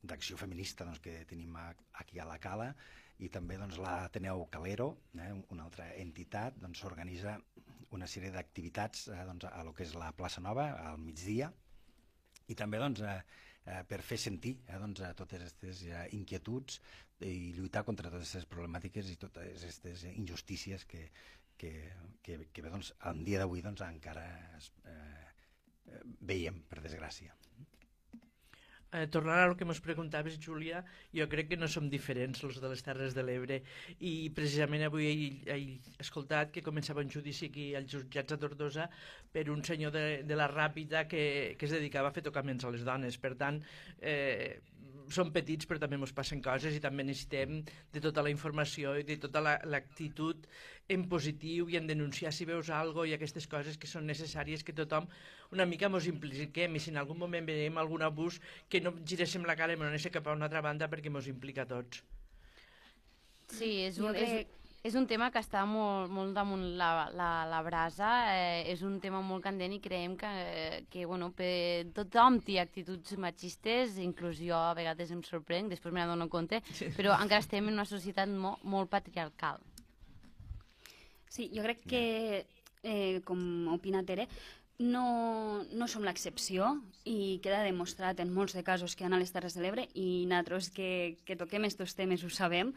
d'acció 0.07 0.37
feminista 0.39 0.85
doncs, 0.85 1.01
que 1.03 1.19
tenim 1.29 1.55
a, 1.59 1.69
aquí 2.01 2.19
a 2.19 2.27
la 2.29 2.39
Cala, 2.43 2.71
i 3.23 3.31
també 3.33 3.57
doncs, 3.57 3.79
l'Ateneu 3.81 4.45
Calero, 4.53 4.91
eh, 5.17 5.31
una 5.53 5.65
altra 5.65 5.89
entitat, 5.97 6.59
doncs, 6.61 6.83
s'organitza 6.83 7.37
una 7.95 8.07
sèrie 8.09 8.33
d'activitats 8.35 9.07
eh, 9.09 9.23
doncs, 9.27 9.47
a 9.49 9.63
lo 9.65 9.73
que 9.73 9.87
és 9.87 9.95
la 9.97 10.11
plaça 10.15 10.43
Nova, 10.43 10.69
al 10.91 11.01
migdia, 11.01 11.51
i 12.47 12.55
també 12.55 12.79
doncs, 12.79 13.01
eh, 13.03 13.19
eh, 13.67 13.83
per 13.87 14.01
fer 14.05 14.17
sentir 14.21 14.55
eh, 14.65 14.77
doncs, 14.81 15.03
a 15.05 15.13
totes 15.17 15.43
aquestes 15.43 15.83
eh, 15.87 16.05
inquietuds 16.17 16.79
i 17.27 17.51
lluitar 17.57 17.83
contra 17.87 18.09
totes 18.09 18.31
aquestes 18.31 18.49
problemàtiques 18.51 19.11
i 19.11 19.17
totes 19.21 19.63
aquestes 19.63 20.05
injustícies 20.13 20.85
que, 20.89 21.07
que, 21.57 21.73
que, 22.23 22.39
que 22.53 22.65
bé, 22.65 22.71
doncs, 22.73 22.93
en 23.11 23.23
dia 23.27 23.41
d'avui 23.43 23.63
doncs, 23.65 23.83
encara 23.87 24.25
eh, 24.27 24.93
eh, 24.93 26.01
veiem, 26.31 26.63
per 26.69 26.83
desgràcia 26.85 27.35
eh, 28.91 29.07
tornant 29.11 29.41
a 29.41 29.47
lo 29.47 29.57
que 29.57 29.65
ens 29.67 29.81
preguntaves, 29.83 30.37
Júlia, 30.39 30.83
jo 31.15 31.27
crec 31.31 31.49
que 31.51 31.59
no 31.59 31.67
som 31.71 31.89
diferents 31.91 32.43
els 32.47 32.61
de 32.61 32.71
les 32.71 32.83
Terres 32.85 33.15
de 33.17 33.25
l'Ebre 33.25 33.59
i 33.99 34.29
precisament 34.35 34.85
avui 34.87 35.09
he, 35.09 35.27
he 35.53 35.59
escoltat 36.03 36.53
que 36.55 36.65
començava 36.65 37.03
un 37.03 37.11
judici 37.11 37.51
aquí 37.51 37.67
als 37.75 37.91
jutjats 37.91 38.35
a 38.35 38.39
Tortosa 38.41 38.87
per 39.33 39.49
un 39.53 39.63
senyor 39.63 39.91
de, 39.95 40.05
de 40.23 40.39
la 40.39 40.49
Ràpida 40.51 41.05
que, 41.07 41.55
que 41.59 41.67
es 41.67 41.75
dedicava 41.75 42.11
a 42.11 42.15
fer 42.15 42.23
tocaments 42.25 42.65
a 42.65 42.73
les 42.73 42.85
dones. 42.87 43.19
Per 43.21 43.35
tant, 43.39 43.59
eh, 43.99 44.59
som 45.13 45.31
petits 45.33 45.67
però 45.67 45.79
també 45.81 45.97
ens 45.99 46.13
passen 46.15 46.41
coses 46.43 46.75
i 46.75 46.81
també 46.83 47.05
necessitem 47.05 47.61
de 47.93 48.01
tota 48.03 48.23
la 48.25 48.31
informació 48.33 48.95
i 48.99 49.05
de 49.07 49.17
tota 49.21 49.43
l'actitud 49.43 50.43
la, 50.43 50.57
en 50.95 51.07
positiu 51.11 51.69
i 51.69 51.77
en 51.79 51.87
denunciar 51.87 52.33
si 52.33 52.47
veus 52.47 52.69
algo 52.73 53.05
i 53.05 53.13
aquestes 53.15 53.47
coses 53.51 53.77
que 53.77 53.89
són 53.91 54.07
necessàries 54.07 54.63
que 54.63 54.75
tothom 54.75 55.07
una 55.55 55.65
mica 55.69 55.89
ens 55.91 56.07
impliquem 56.11 56.75
i 56.75 56.83
si 56.83 56.91
en 56.91 57.01
algun 57.01 57.19
moment 57.19 57.47
veiem 57.47 57.77
algun 57.77 58.05
abús 58.07 58.41
que 58.69 58.81
no 58.83 58.93
giréssim 59.05 59.47
la 59.47 59.57
cara 59.59 59.75
i 59.75 59.79
no 59.79 59.87
anessin 59.87 60.13
cap 60.13 60.27
a 60.27 60.35
una 60.37 60.47
altra 60.47 60.63
banda 60.65 60.89
perquè 60.91 61.11
ens 61.13 61.27
implica 61.31 61.63
a 61.63 61.71
tots. 61.71 62.03
Sí, 63.47 63.69
és 63.87 63.99
un, 64.03 64.15
és, 64.15 64.47
és 64.85 64.95
un 64.95 65.07
tema 65.09 65.29
que 65.33 65.41
està 65.41 65.63
molt, 65.67 66.11
molt 66.13 66.35
damunt 66.37 66.63
la, 66.79 67.07
la, 67.15 67.29
la 67.49 67.61
brasa, 67.65 68.09
eh, 68.33 68.61
és 68.71 68.83
un 68.85 68.99
tema 69.03 69.21
molt 69.25 69.43
candent 69.43 69.73
i 69.73 69.81
creiem 69.83 70.15
que, 70.19 70.31
que 70.91 71.05
bueno, 71.09 71.31
per, 71.35 71.89
tothom 71.97 72.39
té 72.45 72.59
actituds 72.61 73.17
machistes, 73.19 73.97
inclús 74.03 74.39
jo 74.39 74.55
a 74.55 74.75
vegades 74.77 75.11
em 75.11 75.23
sorprenc, 75.25 75.73
després 75.73 75.93
me 75.93 76.03
n'adono 76.03 76.29
compte, 76.29 76.61
sí. 76.71 76.91
però 76.97 77.17
encara 77.17 77.43
estem 77.43 77.67
en 77.67 77.79
una 77.79 77.87
societat 77.89 78.29
mo, 78.29 78.57
molt 78.63 78.91
patriarcal. 78.93 79.59
Sí, 81.27 81.49
jo 81.53 81.65
crec 81.65 81.83
que, 81.89 82.05
eh, 82.83 83.19
com 83.25 83.73
opina 83.73 84.05
Tere, 84.07 84.29
no, 84.79 85.65
no 85.73 85.87
som 85.89 86.05
l'excepció 86.05 86.75
i 87.09 87.39
queda 87.43 87.63
demostrat 87.65 88.21
en 88.21 88.31
molts 88.33 88.53
de 88.53 88.63
casos 88.63 88.95
que 88.95 89.07
han 89.07 89.15
a 89.17 89.19
les 89.19 89.33
Terres 89.33 89.57
de 89.57 89.63
l'Ebre 89.63 89.87
i 89.97 90.25
nosaltres 90.29 90.69
que, 90.73 91.17
que 91.25 91.37
toquem 91.39 91.65
aquests 91.65 91.97
temes 91.97 92.23
ho 92.23 92.29
sabem, 92.29 92.73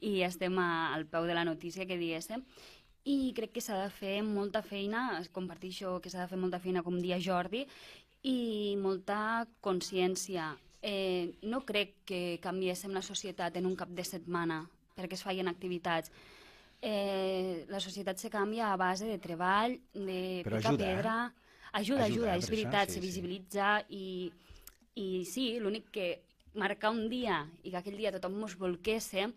i 0.00 0.22
estem 0.22 0.58
a, 0.58 0.94
al 0.94 1.06
peu 1.06 1.26
de 1.26 1.34
la 1.34 1.44
notícia 1.44 1.86
que 1.86 1.98
diguéssim 1.98 2.44
i 3.08 3.32
crec 3.36 3.54
que 3.56 3.62
s'ha 3.64 3.78
de 3.80 3.90
fer 3.94 4.18
molta 4.26 4.60
feina, 4.62 5.22
comparteixo 5.32 5.96
que 6.04 6.10
s'ha 6.12 6.26
de 6.26 6.32
fer 6.32 6.38
molta 6.40 6.60
feina 6.60 6.82
com 6.84 6.98
dia 7.00 7.16
Jordi 7.22 7.64
i 8.28 8.76
molta 8.82 9.46
consciència. 9.64 10.50
Eh, 10.82 11.38
no 11.48 11.62
crec 11.66 12.02
que 12.06 12.20
canviéssim 12.42 12.92
la 12.94 13.02
societat 13.02 13.56
en 13.56 13.66
un 13.66 13.76
cap 13.78 13.88
de 13.88 14.04
setmana 14.04 14.60
perquè 14.98 15.16
es 15.16 15.24
feien 15.24 15.48
activitats. 15.48 16.12
Eh, 16.82 17.64
la 17.70 17.80
societat 17.80 18.18
se 18.18 18.30
canvia 18.30 18.72
a 18.72 18.78
base 18.78 19.06
de 19.06 19.18
treball, 19.18 19.78
de 19.94 20.42
Però 20.44 20.58
picar 20.58 20.74
ajuda, 20.74 20.84
pedra... 20.84 21.18
Eh? 21.28 21.44
Ajuda, 21.78 22.06
ajuda, 22.06 22.06
ajuda 22.08 22.36
és 22.38 22.44
això, 22.46 22.52
veritat, 22.54 22.88
sí, 22.88 22.94
se 22.94 23.00
sí. 23.00 23.04
visibilitza 23.04 23.72
i, 23.92 24.30
i 24.96 25.08
sí, 25.28 25.50
l'únic 25.60 25.90
que 25.92 26.06
marcar 26.58 26.94
un 26.94 27.10
dia 27.12 27.42
i 27.62 27.70
que 27.70 27.76
aquell 27.76 27.98
dia 28.00 28.12
tothom 28.14 28.38
ens 28.40 28.56
volquéssim 28.58 29.34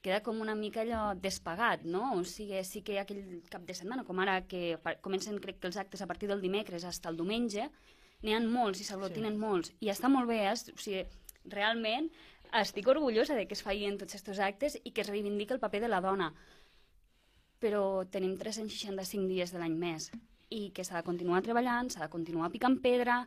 queda 0.00 0.22
com 0.24 0.40
una 0.40 0.54
mica 0.56 0.80
allò 0.82 1.14
despagat, 1.14 1.84
no? 1.84 2.14
O 2.16 2.24
sigui, 2.24 2.60
sí 2.64 2.82
que 2.82 2.98
aquell 3.00 3.42
cap 3.52 3.64
de 3.68 3.76
setmana, 3.76 4.04
com 4.08 4.18
ara 4.22 4.40
que 4.48 4.78
comencen, 5.04 5.38
crec 5.44 5.60
que 5.60 5.68
els 5.68 5.78
actes 5.80 6.02
a 6.02 6.08
partir 6.08 6.28
del 6.30 6.40
dimecres 6.40 6.86
fins 6.86 7.00
al 7.06 7.18
diumenge, 7.20 7.68
n'hi 8.22 8.34
ha 8.36 8.40
molts 8.44 8.80
i 8.80 8.88
s'aglutinen 8.88 9.36
sí. 9.36 9.40
molts. 9.40 9.72
I 9.80 9.92
està 9.92 10.08
molt 10.12 10.28
bé, 10.28 10.42
eh? 10.48 10.54
o 10.56 10.80
sigui, 10.80 11.04
realment 11.52 12.10
estic 12.60 12.88
orgullosa 12.88 13.36
de 13.36 13.46
que 13.46 13.54
es 13.54 13.62
feien 13.62 13.98
tots 13.98 14.16
aquests 14.16 14.42
actes 14.42 14.76
i 14.82 14.90
que 14.90 15.04
es 15.04 15.10
reivindica 15.10 15.54
el 15.54 15.62
paper 15.62 15.84
de 15.84 15.92
la 15.92 16.00
dona. 16.04 16.32
Però 17.60 18.04
tenim 18.10 18.36
365 18.40 19.28
dies 19.28 19.52
de 19.52 19.60
l'any 19.60 19.76
més 19.78 20.10
i 20.50 20.70
que 20.74 20.84
s'ha 20.84 20.98
de 20.98 21.06
continuar 21.06 21.44
treballant, 21.46 21.90
s'ha 21.92 22.06
de 22.06 22.12
continuar 22.12 22.50
picant 22.50 22.80
pedra 22.82 23.22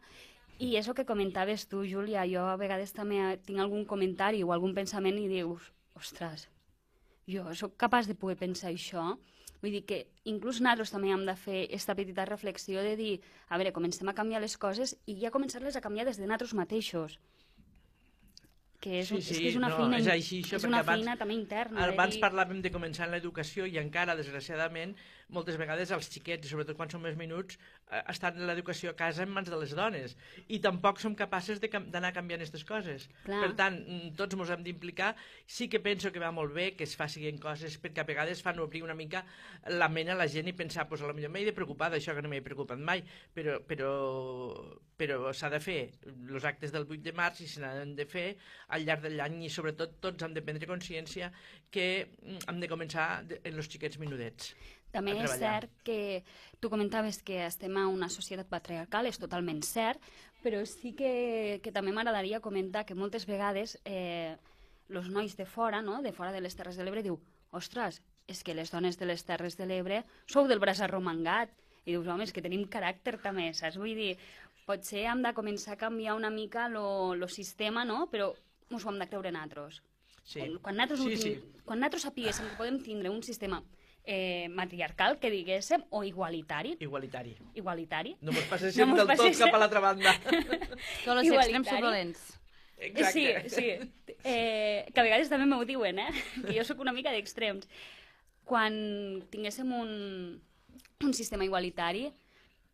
i 0.59 0.75
és 0.77 0.87
el 0.87 0.97
que 0.97 1.07
comentaves 1.07 1.67
tu, 1.69 1.85
Júlia. 1.87 2.25
Jo 2.29 2.47
a 2.49 2.57
vegades 2.59 2.93
també 2.93 3.21
tinc 3.45 3.61
algun 3.63 3.85
comentari 3.85 4.43
o 4.43 4.51
algun 4.51 4.75
pensament 4.75 5.21
i 5.21 5.29
dius, 5.31 5.71
ostres, 5.95 6.49
jo 7.27 7.53
sóc 7.55 7.77
capaç 7.77 8.09
de 8.09 8.15
poder 8.15 8.37
pensar 8.39 8.71
això. 8.71 9.13
Vull 9.63 9.77
dir 9.77 9.83
que 9.87 9.99
inclús 10.27 10.59
nosaltres 10.59 10.91
també 10.91 11.13
hem 11.13 11.23
de 11.27 11.35
fer 11.39 11.61
aquesta 11.69 11.95
petita 11.95 12.25
reflexió 12.27 12.83
de 12.83 12.97
dir, 12.99 13.13
a 13.47 13.59
veure, 13.59 13.71
comencem 13.75 14.09
a 14.09 14.17
canviar 14.17 14.41
les 14.43 14.57
coses 14.59 14.97
i 15.07 15.15
ja 15.21 15.31
començar-les 15.31 15.77
a 15.79 15.83
canviar 15.83 16.09
des 16.09 16.19
de 16.19 16.27
nosaltres 16.27 16.53
mateixos 16.57 17.19
que 18.83 18.99
és, 18.99 19.07
sí, 19.07 19.21
sí, 19.21 19.31
és, 19.31 19.39
que 19.39 19.49
és 19.53 19.55
una 19.55 19.69
no, 19.71 19.77
feina, 19.79 19.99
és 20.01 20.09
així, 20.11 20.41
això, 20.43 20.57
és 20.59 20.65
una 20.67 20.81
abans, 20.83 20.99
feina 20.99 21.15
també 21.19 21.37
interna. 21.37 21.85
Abans 21.85 22.17
dir... 22.17 22.21
parlàvem 22.23 22.59
de 22.65 22.71
començar 22.73 23.07
en 23.07 23.13
l'educació 23.15 23.67
i 23.69 23.77
encara, 23.79 24.17
desgraciadament, 24.19 24.91
moltes 25.33 25.57
vegades 25.59 25.91
els 25.95 26.09
xiquets, 26.13 26.45
i 26.45 26.51
sobretot 26.51 26.77
quan 26.77 26.91
són 26.91 27.03
més 27.03 27.17
minuts, 27.19 27.57
eh, 27.89 28.01
estan 28.13 28.39
l'educació 28.47 28.93
a 28.93 28.97
casa 28.99 29.25
en 29.25 29.33
mans 29.33 29.49
de 29.49 29.59
les 29.59 29.73
dones 29.77 30.15
i 30.47 30.59
tampoc 30.63 31.01
som 31.01 31.15
capaces 31.19 31.61
d'anar 31.63 32.13
canviant 32.15 32.41
aquestes 32.41 32.65
coses. 32.67 33.07
Clar. 33.25 33.41
Per 33.43 33.51
tant, 33.59 33.79
mm, 33.81 34.13
tots 34.19 34.37
ens 34.37 34.53
hem 34.55 34.63
d'implicar. 34.63 35.13
Sí 35.47 35.67
que 35.69 35.79
penso 35.79 36.11
que 36.11 36.19
va 36.23 36.31
molt 36.31 36.53
bé 36.53 36.71
que 36.77 36.83
es 36.83 36.95
facin 36.95 37.39
coses 37.39 37.79
perquè 37.81 38.01
a 38.01 38.07
vegades 38.07 38.41
fan 38.41 38.59
obrir 38.59 38.83
una 38.83 38.95
mica 38.95 39.23
la 39.67 39.89
ment 39.89 40.09
a 40.09 40.15
la 40.15 40.27
gent 40.27 40.47
i 40.47 40.53
pensar, 40.53 40.87
pues, 40.87 41.01
a 41.01 41.07
lo 41.07 41.13
millor 41.13 41.31
m'he 41.31 41.45
de 41.45 41.53
preocupar 41.53 41.89
d'això 41.91 42.15
que 42.15 42.21
no 42.21 42.29
m'he 42.29 42.41
preocupat 42.41 42.79
mai, 42.79 43.03
però, 43.33 43.59
però, 43.67 43.91
però 44.97 45.33
s'ha 45.33 45.49
de 45.49 45.59
fer 45.59 45.79
els 46.29 46.45
actes 46.45 46.71
del 46.71 46.85
8 46.89 47.01
de 47.03 47.13
març 47.13 47.41
i 47.41 47.47
se 47.47 47.61
n'han 47.63 47.95
de 47.95 48.05
fer 48.05 48.35
al 48.69 48.85
llarg 48.85 49.03
de 49.03 49.13
l'any 49.13 49.43
i 49.45 49.49
sobretot 49.49 49.99
tots 50.03 50.23
hem 50.23 50.33
de 50.33 50.43
prendre 50.45 50.69
consciència 50.69 51.31
que 51.73 51.87
mm, 52.05 52.45
hem 52.49 52.63
de 52.63 52.71
començar 52.71 53.07
en 53.23 53.53
els 53.53 53.69
xiquets 53.69 53.99
minudets. 54.01 54.53
També 54.93 55.15
és 55.17 55.35
cert 55.41 55.71
que 55.83 56.23
tu 56.61 56.69
comentaves 56.69 57.17
que 57.25 57.41
estem 57.47 57.75
a 57.81 57.87
una 57.89 58.11
societat 58.13 58.47
patriarcal, 58.47 59.09
és 59.09 59.17
totalment 59.19 59.63
cert, 59.65 60.01
però 60.43 60.61
sí 60.69 60.93
que, 60.93 61.59
que 61.63 61.73
també 61.73 61.91
m'agradaria 61.95 62.43
comentar 62.43 62.85
que 62.85 62.95
moltes 62.95 63.25
vegades 63.25 63.77
eh, 63.89 64.37
els 64.93 65.09
nois 65.09 65.33
de 65.39 65.47
fora, 65.49 65.81
no? 65.81 66.01
de 66.05 66.13
fora 66.13 66.31
de 66.31 66.43
les 66.45 66.55
Terres 66.55 66.77
de 66.77 66.85
l'Ebre, 66.85 67.01
diu 67.01 67.17
ostres, 67.51 68.01
és 68.29 68.43
que 68.45 68.55
les 68.55 68.71
dones 68.71 68.99
de 68.99 69.09
les 69.09 69.25
Terres 69.25 69.57
de 69.57 69.67
l'Ebre 69.67 70.03
sou 70.29 70.47
del 70.47 70.61
braç 70.63 70.83
arromangat. 70.85 71.51
I 71.83 71.91
dius, 71.91 72.07
home, 72.07 72.23
és 72.23 72.31
que 72.31 72.43
tenim 72.43 72.63
caràcter 72.71 73.17
també, 73.19 73.49
saps? 73.57 73.75
Vull 73.81 73.97
dir, 73.97 74.13
potser 74.67 75.07
hem 75.11 75.23
de 75.25 75.33
començar 75.35 75.73
a 75.73 75.81
canviar 75.81 76.15
una 76.15 76.29
mica 76.31 76.69
el 76.71 77.25
sistema, 77.29 77.83
no? 77.83 78.05
però 78.11 78.31
ens 78.69 78.85
ho 78.85 78.89
hem 78.93 78.99
de 79.01 79.09
creure 79.09 79.31
nosaltres. 79.31 79.81
Sí. 80.23 80.45
Quan 80.63 80.77
nosaltres, 80.77 81.01
sí, 81.03 81.17
sí, 81.17 81.33
sí. 81.33 81.61
quan 81.65 81.81
nosaltres 81.81 82.05
sapiguéssim 82.07 82.47
que 82.47 82.59
podem 82.61 82.79
tindre 82.79 83.11
un 83.11 83.23
sistema 83.23 83.59
eh, 84.05 84.47
matriarcal, 84.49 85.19
que 85.19 85.31
diguéssim, 85.31 85.83
o 85.89 86.03
igualitari. 86.03 86.75
Igualitari. 86.79 87.35
Igualitari. 87.55 88.15
No 88.21 88.35
mos 88.35 88.45
passéssim 88.51 88.87
No 88.89 89.05
del 89.05 89.17
tot 89.17 89.37
cap 89.39 89.55
a 89.55 89.61
l'altra 89.61 89.83
banda. 89.83 90.15
Tots 91.05 91.19
els 91.19 91.31
extrems 91.31 91.69
són 91.69 91.85
dolents. 91.87 92.23
Exacte. 92.83 93.49
Sí, 93.49 93.55
sí. 93.55 94.15
Eh, 94.23 94.89
que 94.91 94.99
a 94.99 95.05
vegades 95.05 95.31
també 95.31 95.47
m'ho 95.47 95.63
diuen, 95.67 96.01
eh? 96.03 96.09
que 96.45 96.57
jo 96.57 96.65
sóc 96.67 96.83
una 96.83 96.95
mica 96.95 97.13
d'extrems. 97.15 97.69
Quan 98.43 98.73
tinguéssim 99.31 99.71
un, 99.71 99.93
un 101.03 101.13
sistema 101.15 101.47
igualitari, 101.47 102.09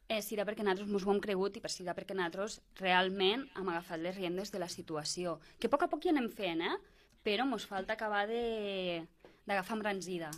eh, 0.10 0.24
serà 0.26 0.48
perquè 0.48 0.66
nosaltres 0.66 0.90
ens 0.90 1.06
ho 1.06 1.14
hem 1.14 1.22
cregut 1.22 1.60
i 1.60 1.62
per 1.62 1.70
serà 1.70 1.94
perquè 1.94 2.18
nosaltres 2.18 2.58
realment 2.82 3.46
hem 3.54 3.70
agafat 3.70 4.02
les 4.02 4.18
riendes 4.18 4.50
de 4.50 4.62
la 4.62 4.70
situació. 4.72 5.38
Que 5.60 5.70
a 5.70 5.74
poc 5.74 5.86
a 5.86 5.92
poc 5.92 6.08
hi 6.08 6.16
anem 6.16 6.32
fent, 6.34 6.66
eh? 6.66 6.78
però 7.22 7.46
ens 7.46 7.68
falta 7.70 7.94
acabar 7.94 8.26
de 8.30 9.04
d'agafar 9.46 9.78
embranzida. 9.78 10.30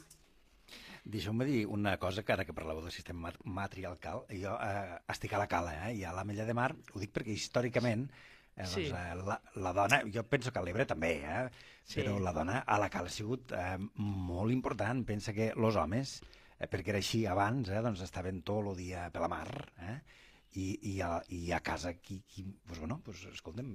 Deixeu-me 1.11 1.45
dir 1.45 1.65
una 1.67 1.97
cosa, 1.99 2.23
que 2.23 2.31
ara 2.33 2.45
que 2.47 2.53
parlàveu 2.55 2.83
del 2.85 2.93
sistema 2.95 3.27
mat- 3.27 3.39
matriarcal, 3.43 4.23
jo 4.31 4.53
eh, 4.63 4.99
estic 5.11 5.33
a 5.33 5.41
la 5.41 5.47
cala, 5.51 5.73
eh, 5.89 5.95
i 5.99 6.03
a 6.07 6.13
la 6.15 6.23
Mella 6.27 6.45
de 6.47 6.53
Mar, 6.55 6.69
ho 6.93 6.99
dic 7.01 7.11
perquè 7.15 7.33
històricament 7.35 8.05
eh, 8.55 8.63
doncs, 8.63 8.75
Sí. 8.77 8.85
eh, 8.87 9.15
la, 9.19 9.37
la 9.55 9.73
dona, 9.73 10.01
jo 10.13 10.23
penso 10.29 10.51
que 10.51 10.59
a 10.59 10.63
l'Ebre 10.63 10.85
també, 10.85 11.11
eh, 11.23 11.49
Sí. 11.83 11.99
però 12.01 12.17
la 12.21 12.31
dona 12.31 12.59
a 12.67 12.77
la 12.79 12.89
cala 12.93 13.07
ha 13.09 13.11
sigut 13.11 13.51
eh, 13.51 13.77
molt 13.97 14.51
important. 14.53 15.03
Pensa 15.05 15.33
que 15.33 15.49
els 15.55 15.75
homes, 15.75 16.21
eh, 16.59 16.67
perquè 16.69 16.89
era 16.93 16.99
així 17.01 17.25
abans, 17.25 17.69
eh, 17.69 17.81
doncs 17.81 18.01
estaven 18.05 18.41
tot 18.43 18.65
el 18.71 18.75
dia 18.77 19.09
per 19.11 19.21
la 19.21 19.27
mar, 19.31 19.47
eh, 19.81 19.99
i, 20.53 20.65
i, 20.91 20.93
a, 21.01 21.21
i 21.31 21.51
a 21.55 21.61
casa 21.63 21.93
qui, 21.93 22.21
qui 22.27 22.43
pues, 22.43 22.79
bueno, 22.79 22.99
pues, 23.05 23.23
escolta'm, 23.31 23.69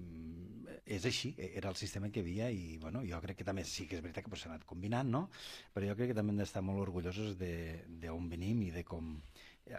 és 0.84 1.06
així, 1.08 1.32
era 1.38 1.70
el 1.72 1.78
sistema 1.80 2.10
que 2.12 2.20
havia 2.20 2.50
i 2.52 2.76
bueno, 2.82 3.00
jo 3.08 3.20
crec 3.24 3.40
que 3.40 3.48
també 3.48 3.64
sí 3.64 3.86
que 3.88 3.96
és 3.96 4.04
veritat 4.04 4.26
que 4.26 4.32
pues, 4.32 4.44
s'ha 4.44 4.52
anat 4.52 4.66
combinant, 4.68 5.08
no? 5.08 5.26
però 5.72 5.88
jo 5.88 5.96
crec 5.96 6.12
que 6.12 6.18
també 6.18 6.34
hem 6.34 6.42
d'estar 6.42 6.64
molt 6.66 6.82
orgullosos 6.84 7.36
d'on 7.40 8.28
venim 8.28 8.62
i 8.66 8.72
de 8.74 8.84
com 8.84 9.14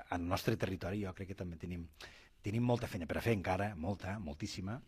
al 0.09 0.25
nostre 0.25 0.57
territori 0.57 1.03
jo 1.05 1.13
crec 1.13 1.33
que 1.33 1.41
també 1.43 1.59
tenim, 1.61 1.85
tenim 2.43 2.65
molta 2.65 2.89
feina 2.89 3.07
per 3.09 3.19
a 3.19 3.25
fer 3.25 3.37
encara, 3.37 3.73
molta, 3.77 4.17
moltíssima, 4.19 4.79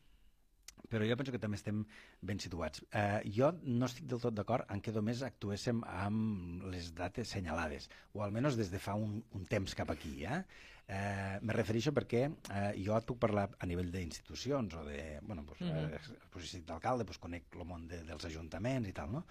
però 0.87 1.05
jo 1.05 1.17
penso 1.17 1.31
que 1.31 1.39
també 1.41 1.57
estem 1.59 1.83
ben 2.21 2.39
situats. 2.39 2.83
Eh, 2.91 3.21
jo 3.35 3.51
no 3.63 3.85
estic 3.89 4.05
del 4.09 4.21
tot 4.21 4.33
d'acord 4.33 4.69
en 4.71 4.81
que 4.81 4.91
només 4.95 5.21
actuéssim 5.25 5.83
amb 5.85 6.63
les 6.71 6.93
dates 6.95 7.27
senyalades, 7.35 7.89
o 8.13 8.23
almenys 8.23 8.55
des 8.57 8.71
de 8.71 8.79
fa 8.79 8.95
un, 8.95 9.23
un 9.33 9.45
temps 9.45 9.75
cap 9.75 9.91
aquí. 9.91 10.23
Eh? 10.25 10.43
Eh, 10.89 11.37
me 11.45 11.53
refereixo 11.53 11.91
perquè 11.93 12.23
eh, 12.25 12.71
jo 12.81 12.95
et 12.97 13.05
puc 13.05 13.19
parlar 13.21 13.49
a 13.59 13.65
nivell 13.69 13.91
d'institucions 13.93 14.73
o 14.73 14.85
de, 14.87 15.19
bueno, 15.21 15.43
pues, 15.45 15.61
Mhm. 15.61 15.93
eh, 15.93 15.99
posició 16.31 16.63
d'alcalde, 16.65 17.05
pues, 17.05 17.19
conec 17.19 17.43
el 17.55 17.65
món 17.65 17.87
de, 17.87 18.01
dels 18.03 18.25
ajuntaments 18.25 18.89
i 18.89 18.93
tal, 18.93 19.11
no? 19.11 19.25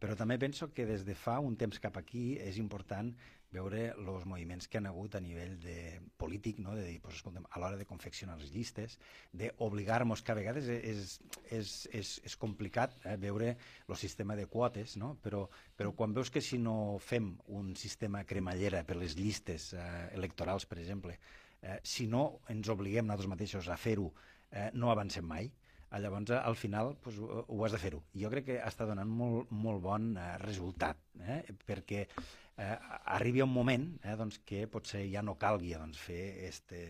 Però 0.00 0.16
també 0.16 0.38
penso 0.40 0.70
que 0.72 0.86
des 0.88 1.04
de 1.04 1.14
fa 1.14 1.36
un 1.44 1.58
temps 1.60 1.78
cap 1.82 1.98
aquí 2.00 2.32
és 2.40 2.56
important 2.56 3.12
veure 3.52 3.80
els 3.90 4.24
moviments 4.30 4.68
que 4.70 4.78
han 4.78 4.86
hagut 4.86 5.16
a 5.18 5.20
nivell 5.20 5.56
de 5.60 5.74
polític, 6.16 6.60
no? 6.62 6.76
de 6.78 6.84
dir, 6.86 7.00
pues, 7.02 7.18
escolta'm, 7.18 7.48
a 7.50 7.60
l'hora 7.60 7.76
de 7.76 7.86
confeccionar 7.88 8.38
les 8.38 8.52
llistes, 8.54 8.96
d'obligar-nos, 9.36 10.22
que 10.22 10.32
a 10.32 10.38
vegades 10.38 10.70
és, 10.70 11.18
és, 11.50 11.74
és, 12.00 12.14
és 12.30 12.38
complicat 12.40 12.94
eh, 13.02 13.16
veure 13.20 13.52
el 13.88 13.98
sistema 13.98 14.38
de 14.38 14.46
quotes, 14.46 14.96
no? 15.02 15.16
però, 15.22 15.44
però 15.76 15.92
quan 15.98 16.14
veus 16.16 16.30
que 16.30 16.42
si 16.44 16.62
no 16.62 16.96
fem 17.02 17.32
un 17.60 17.74
sistema 17.76 18.22
cremallera 18.24 18.84
per 18.86 19.00
les 19.02 19.18
llistes 19.18 19.72
eh, 19.74 19.86
electorals, 20.16 20.68
per 20.70 20.78
exemple, 20.78 21.18
eh, 21.60 21.80
si 21.82 22.06
no 22.06 22.40
ens 22.48 22.70
obliguem 22.70 23.08
nosaltres 23.08 23.34
mateixos 23.34 23.68
a 23.68 23.76
fer-ho, 23.76 24.12
eh, 24.50 24.70
no 24.78 24.94
avancem 24.94 25.26
mai, 25.26 25.50
llavors 25.98 26.30
eh, 26.30 26.38
al 26.38 26.56
final 26.56 26.94
pues, 27.02 27.18
ho, 27.18 27.44
ho 27.48 27.64
has 27.64 27.74
de 27.74 27.80
fer-ho. 27.82 28.02
Jo 28.14 28.30
crec 28.30 28.46
que 28.50 28.58
està 28.62 28.86
donant 28.86 29.10
molt, 29.10 29.50
molt 29.50 29.82
bon 29.82 30.12
eh, 30.16 30.28
resultat, 30.44 31.00
eh, 31.24 31.40
perquè 31.66 32.04
eh, 32.04 32.76
arribi 33.16 33.42
un 33.42 33.52
moment 33.52 33.88
eh, 34.04 34.14
doncs, 34.20 34.40
que 34.46 34.66
potser 34.70 35.02
ja 35.10 35.24
no 35.26 35.38
calgui 35.40 35.74
doncs, 35.74 35.98
fer 35.98 36.46
este, 36.46 36.84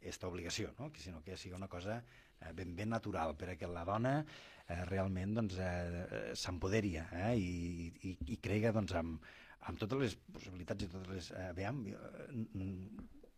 esta 0.00 0.28
obligació, 0.28 0.72
no? 0.78 0.90
que 0.92 1.04
sinó 1.04 1.22
que 1.22 1.36
sigui 1.36 1.54
una 1.58 1.70
cosa 1.70 2.00
eh, 2.02 2.52
ben, 2.56 2.74
ben 2.76 2.90
natural, 2.90 3.36
perquè 3.38 3.70
la 3.70 3.86
dona 3.88 4.18
eh, 4.22 4.82
realment 4.90 5.38
doncs, 5.38 5.60
eh, 5.62 6.34
eh, 6.34 7.34
i, 7.36 7.92
i, 8.10 8.16
i 8.34 8.42
cregui 8.42 8.74
doncs, 8.74 8.96
amb, 8.98 9.32
amb 9.70 9.78
totes 9.78 10.00
les 10.00 10.18
possibilitats 10.34 10.84
i 10.84 10.90
totes 10.90 11.10
les... 11.14 11.32
Eh, 11.38 11.50
veiem, 11.58 11.84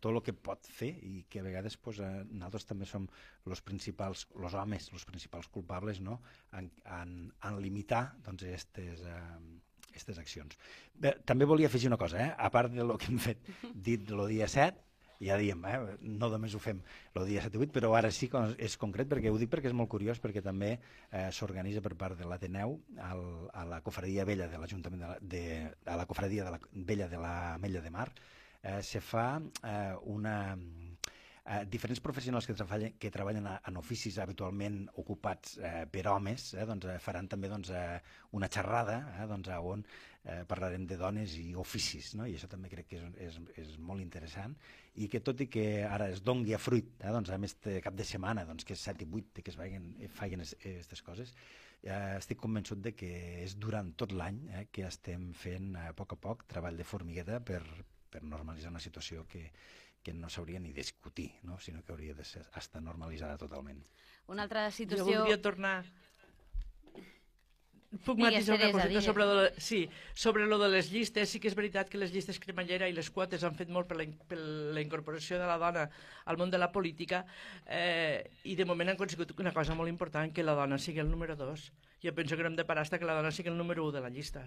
tot 0.05 0.13
el 0.13 0.21
que 0.21 0.35
pot 0.47 0.67
fer 0.69 0.91
i 1.01 1.23
que 1.29 1.41
a 1.41 1.45
vegades 1.45 1.79
pues, 1.81 1.99
eh, 2.03 2.23
nosaltres 2.29 2.69
també 2.69 2.85
som 2.89 3.07
els 3.49 3.63
principals, 3.65 4.27
els 4.37 4.53
homes, 4.53 4.91
els 4.93 5.05
principals 5.09 5.49
culpables 5.49 6.01
no? 6.05 6.19
en, 6.53 6.69
en, 6.99 7.15
en 7.49 7.61
limitar 7.63 8.03
doncs, 8.25 8.45
estes, 8.45 9.01
eh, 9.01 9.19
estes 9.97 10.21
accions. 10.21 10.57
Bé, 10.93 11.15
també 11.25 11.47
volia 11.49 11.71
afegir 11.71 11.89
una 11.89 12.01
cosa, 12.01 12.21
eh? 12.21 12.33
a 12.37 12.51
part 12.53 12.73
de 12.75 12.85
lo 12.85 12.99
que 13.01 13.09
hem 13.09 13.21
fet 13.23 13.49
dit 13.73 14.11
el 14.13 14.27
dia 14.29 14.49
7, 14.51 14.83
ja 15.25 15.39
diem, 15.39 15.65
eh? 15.65 15.97
no 16.03 16.29
només 16.29 16.53
ho 16.53 16.61
fem 16.61 16.83
el 17.15 17.25
dia 17.31 17.41
7 17.47 17.57
i 17.57 17.65
8, 17.65 17.73
però 17.73 17.95
ara 17.97 18.11
sí 18.13 18.29
que 18.29 18.43
és 18.61 18.77
concret, 18.77 19.09
perquè 19.09 19.33
ho 19.33 19.41
dic 19.41 19.49
perquè 19.49 19.71
és 19.71 19.77
molt 19.77 19.89
curiós, 19.89 20.21
perquè 20.21 20.43
també 20.45 20.75
eh, 20.75 21.29
s'organitza 21.33 21.81
per 21.81 21.95
part 21.97 22.19
de 22.19 22.29
l'Ateneu 22.29 22.77
a 23.01 23.65
la 23.71 23.81
cofradia 23.81 24.27
vella 24.27 24.51
de 24.51 24.61
l'Ajuntament 24.61 25.01
de, 25.01 25.11
la, 25.15 25.19
de, 25.33 25.45
a 25.89 25.97
la 25.97 26.05
cofradia 26.05 26.45
de 26.45 26.57
la 26.57 26.61
vella 26.93 27.09
de 27.09 27.21
la 27.25 27.35
Mella 27.63 27.81
de 27.81 27.93
Mar, 27.95 28.09
eh, 28.65 28.81
se 28.83 29.01
fa 29.01 29.27
eh, 29.63 29.93
una... 30.03 30.57
Eh, 31.45 31.61
diferents 31.69 32.01
professionals 32.01 32.47
que 32.49 32.55
treballen, 32.57 32.95
que 32.97 33.11
treballen 33.13 33.45
en 33.45 33.75
oficis 33.77 34.15
habitualment 34.17 34.79
ocupats 34.97 35.59
eh, 35.61 35.83
per 35.85 36.07
homes 36.09 36.47
eh, 36.55 36.63
doncs, 36.65 36.87
eh, 36.89 36.95
faran 36.97 37.29
també 37.29 37.51
doncs, 37.51 37.69
eh, 37.69 37.99
una 38.33 38.49
xerrada 38.49 38.95
eh, 39.11 39.27
doncs, 39.29 39.51
on 39.61 39.83
eh, 40.23 40.41
parlarem 40.49 40.87
de 40.89 40.97
dones 40.97 41.35
i 41.37 41.53
oficis, 41.53 42.15
no? 42.17 42.25
i 42.25 42.33
això 42.33 42.49
també 42.49 42.71
crec 42.73 42.89
que 42.89 42.97
és, 42.97 43.21
és, 43.27 43.39
és 43.61 43.77
molt 43.77 44.01
interessant, 44.01 44.57
i 44.97 45.05
que 45.11 45.21
tot 45.21 45.45
i 45.45 45.49
que 45.53 45.67
ara 45.85 46.09
es 46.09 46.25
dongui 46.25 46.57
a 46.57 46.61
fruit, 46.61 46.95
eh, 46.97 47.13
doncs, 47.13 47.29
a 47.29 47.37
més 47.37 47.53
de 47.61 47.77
cap 47.85 47.93
de 47.93 48.09
setmana, 48.09 48.49
doncs, 48.49 48.65
que 48.65 48.73
és 48.73 48.89
7 48.89 49.05
i 49.05 49.09
8, 49.21 49.45
que 49.45 49.53
es 49.53 49.61
vagin, 49.61 49.91
eh, 49.99 50.09
facin 50.09 50.41
aquestes 50.41 51.05
coses, 51.05 51.37
eh, 51.83 52.15
estic 52.17 52.41
convençut 52.41 52.81
de 52.81 52.97
que 52.97 53.11
és 53.43 53.53
durant 53.61 53.93
tot 53.93 54.17
l'any 54.17 54.41
eh, 54.49 54.65
que 54.73 54.89
estem 54.89 55.29
fent 55.37 55.75
a 55.77 55.91
poc 55.93 56.17
a 56.17 56.23
poc 56.25 56.47
treball 56.49 56.81
de 56.81 56.87
formigueta 56.89 57.37
per, 57.45 57.61
per 58.15 58.23
normalitzar 58.23 58.71
una 58.71 58.79
situació 58.83 59.25
que, 59.27 59.49
que 60.05 60.13
no 60.15 60.29
s'hauria 60.31 60.61
ni 60.63 60.71
discutir, 60.71 61.27
no? 61.43 61.59
sinó 61.59 61.83
que 61.83 61.91
hauria 61.91 62.15
de 62.15 62.23
ser, 62.23 62.45
estar 62.55 62.81
normalitzada 62.81 63.35
totalment. 63.41 63.83
Una 64.31 64.47
altra 64.47 64.69
Jo 64.71 64.75
situació... 64.79 65.05
voldria 65.25 65.41
tornar... 65.43 65.77
Puc 68.03 68.17
Digues, 68.19 68.33
matisar 68.33 68.55
una 68.57 68.67
coseta 68.73 68.87
digues. 68.91 69.05
sobre, 69.07 69.25
de, 69.25 69.43
sí, 69.61 69.77
sobre 70.13 70.45
lo 70.51 70.57
de 70.59 70.67
les 70.73 70.89
llistes. 70.91 71.29
Sí 71.31 71.39
que 71.39 71.47
és 71.47 71.55
veritat 71.55 71.87
que 71.87 71.99
les 72.01 72.11
llistes 72.11 72.41
cremallera 72.43 72.89
i 72.91 72.95
les 72.97 73.07
quotes 73.13 73.45
han 73.47 73.55
fet 73.55 73.69
molt 73.71 73.87
per 73.87 73.95
la, 74.01 74.03
in- 74.03 74.17
per 74.27 74.35
la 74.75 74.81
incorporació 74.83 75.37
de 75.39 75.47
la 75.47 75.55
dona 75.61 75.85
al 76.27 76.39
món 76.41 76.51
de 76.51 76.59
la 76.59 76.67
política 76.75 77.21
eh, 77.63 78.25
i 78.43 78.57
de 78.59 78.67
moment 78.67 78.91
han 78.91 78.99
conseguit 78.99 79.31
una 79.39 79.53
cosa 79.55 79.77
molt 79.79 79.87
important, 79.93 80.33
que 80.35 80.43
la 80.43 80.57
dona 80.59 80.75
sigui 80.81 80.99
el 81.05 81.11
número 81.13 81.37
dos. 81.39 81.69
Jo 82.03 82.11
penso 82.17 82.35
que 82.35 82.43
no 82.43 82.51
hem 82.51 82.59
de 82.59 82.67
parar 82.67 82.83
fins 82.89 82.99
que 82.99 83.07
la 83.07 83.15
dona 83.15 83.31
sigui 83.31 83.53
el 83.53 83.57
número 83.57 83.85
1 83.87 83.95
de 83.95 84.03
la 84.03 84.11
llista 84.11 84.43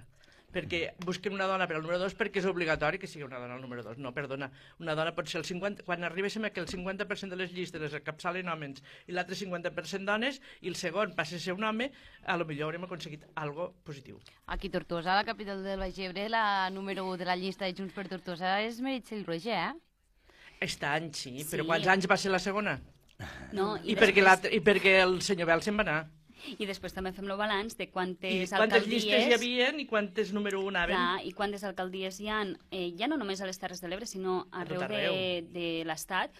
perquè 0.52 0.94
busquen 1.04 1.34
una 1.36 1.44
dona 1.46 1.66
per 1.68 1.76
al 1.76 1.82
número 1.84 1.98
2 2.00 2.14
perquè 2.16 2.40
és 2.40 2.46
obligatori 2.48 2.98
que 2.98 3.06
sigui 3.06 3.24
una 3.26 3.38
dona 3.38 3.54
al 3.54 3.60
número 3.60 3.82
2. 3.84 3.98
No, 4.00 4.14
perdona, 4.16 4.50
una 4.80 4.94
dona 4.96 5.12
pot 5.14 5.28
ser 5.28 5.40
el 5.42 5.44
50... 5.44 5.84
Quan 5.84 6.04
arribéssim 6.08 6.44
a 6.48 6.50
que 6.50 6.60
el 6.60 6.66
50% 6.70 7.28
de 7.34 7.36
les 7.36 7.52
llistes 7.52 7.80
les 7.82 7.94
encapçalen 7.98 8.48
homes 8.48 8.80
i 9.06 9.12
l'altre 9.12 9.36
50% 9.36 10.08
dones 10.08 10.40
i 10.62 10.68
el 10.72 10.76
segon 10.80 11.12
passa 11.18 11.36
a 11.36 11.42
ser 11.42 11.52
un 11.52 11.64
home, 11.68 11.90
a 12.24 12.36
lo 12.40 12.46
millor 12.48 12.68
haurem 12.70 12.84
aconseguit 12.88 13.26
algo 13.36 13.74
positiu. 13.84 14.18
Aquí 14.46 14.70
Tortosa, 14.72 15.14
la 15.20 15.24
capital 15.28 15.62
del 15.62 15.78
Baix 15.84 15.98
Ebre, 15.98 16.28
la 16.32 16.70
número 16.70 17.04
1 17.06 17.18
de 17.20 17.24
la 17.28 17.36
llista 17.36 17.66
de 17.68 17.74
Junts 17.76 17.92
per 17.92 18.08
Tortosa 18.08 18.62
és 18.64 18.80
Meritxell 18.80 19.26
Roger, 19.28 19.58
eh? 19.68 19.74
Aquest 20.58 20.82
any 20.84 21.12
sí, 21.14 21.36
Sí. 21.44 21.50
però 21.52 21.66
quants 21.68 21.86
anys 21.86 22.08
va 22.10 22.16
ser 22.16 22.32
la 22.32 22.40
segona? 22.42 22.80
No? 23.52 23.76
I, 23.76 23.92
I, 23.92 23.94
perquè, 23.96 24.14
després, 24.16 24.24
l'altre- 24.24 24.54
I 24.54 24.60
perquè 24.64 24.96
el 25.04 25.20
senyor 25.22 25.46
Bel 25.46 25.62
se'n 25.62 25.76
va 25.78 25.84
anar. 25.84 26.00
I 26.58 26.66
després 26.66 26.94
també 26.94 27.12
fem 27.12 27.28
el 27.30 27.36
balanç 27.36 27.76
de 27.76 27.88
quantes 27.90 28.32
I 28.32 28.46
quantes 28.46 28.52
alcaldies... 28.60 29.04
llistes 29.04 29.26
hi 29.28 29.34
havia 29.34 29.70
i 29.78 29.86
quantes 29.86 30.32
número 30.32 30.60
1 30.64 30.68
anaven. 30.74 30.94
Clar, 30.96 31.24
i 31.26 31.32
quantes 31.32 31.64
alcaldies 31.64 32.20
hi 32.20 32.28
ha, 32.28 32.42
eh, 32.70 32.92
ja 32.98 33.08
no 33.08 33.16
només 33.16 33.40
a 33.40 33.46
les 33.46 33.58
Terres 33.58 33.80
de 33.80 33.88
l'Ebre, 33.88 34.06
sinó 34.06 34.46
A 34.52 34.64
tot 34.64 34.82
arreu 34.82 35.12
de, 35.12 35.16
arreu. 35.16 35.50
de 35.52 35.66
l'Estat, 35.88 36.30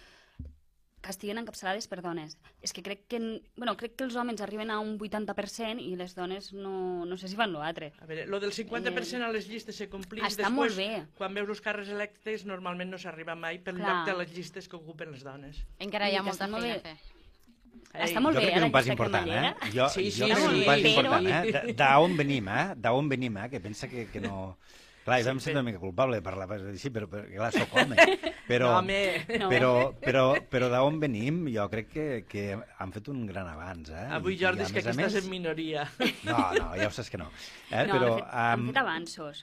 que 1.01 1.13
estiguen 1.15 1.39
encapçalades 1.39 1.87
per 1.87 2.01
dones. 2.03 2.33
És 2.61 2.73
que 2.75 2.83
crec 2.83 3.05
que, 3.07 3.19
bueno, 3.57 3.77
crec 3.79 3.95
que 3.95 4.03
els 4.05 4.17
homes 4.19 4.41
arriben 4.43 4.73
a 4.75 4.81
un 4.83 4.97
80% 4.99 5.79
i 5.81 5.93
les 5.97 6.15
dones 6.17 6.49
no, 6.53 7.05
no 7.07 7.17
sé 7.17 7.29
si 7.31 7.37
fan 7.39 7.53
l'altre. 7.55 7.93
A 8.03 8.07
veure, 8.11 8.25
lo 8.27 8.41
del 8.43 8.51
50% 8.53 9.23
a 9.23 9.31
les 9.31 9.47
llistes 9.49 9.77
se 9.79 9.87
complix 9.89 10.27
Està 10.27 10.49
després, 10.49 10.57
molt 10.57 10.77
bé. 10.77 11.05
quan 11.17 11.33
veus 11.39 11.49
els 11.55 11.63
càrrecs 11.63 11.93
electes, 11.95 12.45
normalment 12.51 12.91
no 12.91 12.99
s'arriba 12.99 13.37
mai 13.39 13.61
pel 13.63 13.79
Clar. 13.79 14.01
lloc 14.01 14.11
de 14.11 14.17
les 14.25 14.35
llistes 14.35 14.67
que 14.69 14.75
ocupen 14.77 15.13
les 15.15 15.23
dones. 15.23 15.63
Encara 15.79 16.11
hi 16.11 16.17
ha 16.19 16.23
molta 16.27 16.45
està 16.45 16.51
molt 16.51 16.67
feina 16.67 16.81
a 16.81 16.83
bé. 16.83 16.97
fer. 16.99 17.15
Està 17.95 18.21
molt 18.21 18.37
jo 18.37 18.41
bé, 18.43 18.47
crec 18.47 18.55
que 18.55 18.59
eh, 18.59 18.63
és 18.63 18.67
un 18.69 18.73
pas 18.75 18.87
important, 18.93 19.31
eh? 19.33 19.55
Jo, 19.75 19.89
Sí, 19.89 20.11
sí, 20.11 20.21
jo 20.21 20.27
crec 20.29 20.37
que 20.37 20.43
és 20.45 20.51
sí, 20.51 20.59
un 20.61 20.67
pas 20.67 20.85
important, 20.91 21.27
eh? 21.33 21.73
D'on 21.81 22.17
venim, 22.19 22.49
eh? 22.53 22.67
D'on 22.77 23.09
venim, 23.09 23.39
eh? 23.41 23.49
Que 23.51 23.61
pensa 23.65 23.89
que, 23.89 24.07
que 24.13 24.21
no... 24.21 24.59
Clar, 25.09 25.23
jo 25.25 25.31
em 25.33 25.39
sento 25.41 25.57
una 25.57 25.65
mica 25.65 25.79
culpable 25.81 26.19
de 26.19 26.23
parlar 26.23 26.45
així, 26.59 26.91
però, 26.93 27.07
però 27.09 27.25
clar, 27.33 27.49
sóc 27.55 27.73
home. 27.81 27.97
Però, 28.49 28.69
No, 28.69 28.79
home. 28.81 28.99
Però, 29.29 29.71
però, 30.01 30.23
però 30.49 30.69
d'on 30.73 30.99
venim, 31.01 31.43
jo 31.53 31.65
crec 31.69 31.89
que, 31.93 32.05
que 32.29 32.45
han 32.57 32.93
fet 32.95 33.09
un 33.13 33.27
gran 33.29 33.49
avanç, 33.49 33.91
eh? 33.93 34.07
Avui, 34.17 34.33
I- 34.33 34.37
i, 34.37 34.41
Jordi, 34.41 34.63
a 34.65 34.69
és 34.69 34.73
que 34.73 34.81
més 34.81 34.87
aquí 34.89 34.95
estàs 34.97 35.15
més- 35.15 35.25
en 35.25 35.31
minoria. 35.33 35.83
No, 36.25 36.39
no, 36.57 36.71
ja 36.77 36.89
ho 36.89 36.95
saps 36.97 37.11
que 37.13 37.21
no. 37.21 37.27
Eh? 37.71 37.83
no, 37.89 37.93
però, 37.99 38.13
han, 38.15 38.23
fet, 38.23 38.33
han 38.33 38.53
am, 38.61 38.67
fet 38.71 38.81
avanços. 38.85 39.43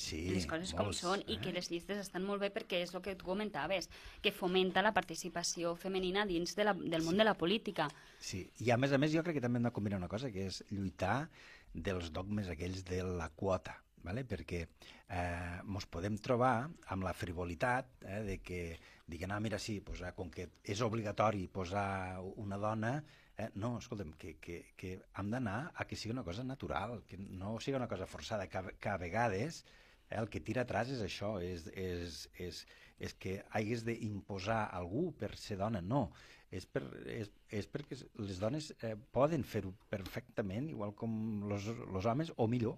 Sí, 0.00 0.20
les 0.32 0.46
coses 0.48 0.72
com 0.76 0.88
molts, 0.88 1.02
són 1.04 1.22
i 1.26 1.36
eh? 1.36 1.40
que 1.42 1.52
les 1.54 1.68
llistes 1.70 2.00
estan 2.00 2.24
molt 2.26 2.42
bé 2.42 2.50
perquè 2.54 2.80
és 2.84 2.94
el 2.94 3.04
que 3.04 3.16
tu 3.18 3.28
comentaves, 3.28 3.90
que 4.24 4.32
fomenta 4.34 4.84
la 4.84 4.94
participació 4.96 5.74
femenina 5.78 6.24
dins 6.28 6.56
de 6.56 6.66
la, 6.66 6.74
del 6.74 7.04
món 7.06 7.20
de 7.20 7.26
la 7.26 7.36
política. 7.38 7.90
Sí, 8.18 8.46
i 8.64 8.72
a 8.72 8.78
més 8.80 8.94
a 8.96 9.00
més 9.02 9.12
jo 9.14 9.24
crec 9.26 9.38
que 9.38 9.44
també 9.44 9.60
hem 9.60 9.68
de 9.68 9.74
combinar 9.76 10.00
una 10.00 10.10
cosa, 10.10 10.32
que 10.32 10.48
és 10.48 10.62
lluitar 10.72 11.28
dels 11.74 12.10
dogmes 12.12 12.48
aquells 12.50 12.84
de 12.88 13.04
la 13.04 13.30
quota. 13.36 13.76
vale? 14.00 14.22
perquè 14.24 14.62
eh, 14.64 15.60
mos 15.68 15.84
podem 15.84 16.14
trobar 16.16 16.70
amb 16.94 17.04
la 17.04 17.12
frivolitat 17.12 17.98
eh, 18.00 18.22
de 18.24 18.36
que 18.40 18.78
diguen, 19.06 19.32
ah, 19.34 19.40
mira, 19.44 19.58
sí, 19.58 19.80
posar, 19.84 20.14
com 20.16 20.30
que 20.32 20.46
és 20.64 20.80
obligatori 20.80 21.48
posar 21.52 22.22
una 22.40 22.56
dona, 22.56 22.94
eh, 23.36 23.50
no, 23.60 23.74
escolta'm, 23.78 24.14
que, 24.16 24.38
que, 24.40 24.72
que 24.76 24.94
hem 25.18 25.30
d'anar 25.34 25.72
a 25.74 25.84
que 25.84 25.98
sigui 26.00 26.14
una 26.14 26.24
cosa 26.24 26.46
natural, 26.46 27.02
que 27.04 27.18
no 27.18 27.58
sigui 27.60 27.76
una 27.76 27.90
cosa 27.90 28.06
forçada, 28.06 28.48
que, 28.48 28.62
que 28.80 28.88
a 28.88 28.96
vegades 28.96 29.64
eh, 29.66 29.89
el 30.10 30.28
que 30.30 30.40
tira 30.42 30.64
atràs 30.66 30.90
és 30.90 31.00
això, 31.04 31.36
és, 31.42 31.68
és, 31.78 32.20
és, 32.42 32.64
és 32.98 33.14
que 33.14 33.38
hagués 33.56 33.84
d'imposar 33.86 34.64
algú 34.74 35.10
per 35.16 35.32
ser 35.38 35.60
dona, 35.60 35.80
no. 35.80 36.08
És, 36.50 36.66
per, 36.66 36.82
és, 37.06 37.30
és 37.54 37.68
perquè 37.70 37.94
les 38.18 38.40
dones 38.42 38.72
eh, 38.82 38.96
poden 39.14 39.44
fer-ho 39.46 39.70
perfectament, 39.92 40.68
igual 40.72 40.96
com 40.98 41.12
els 41.54 42.06
homes, 42.10 42.32
o 42.36 42.48
millor. 42.50 42.74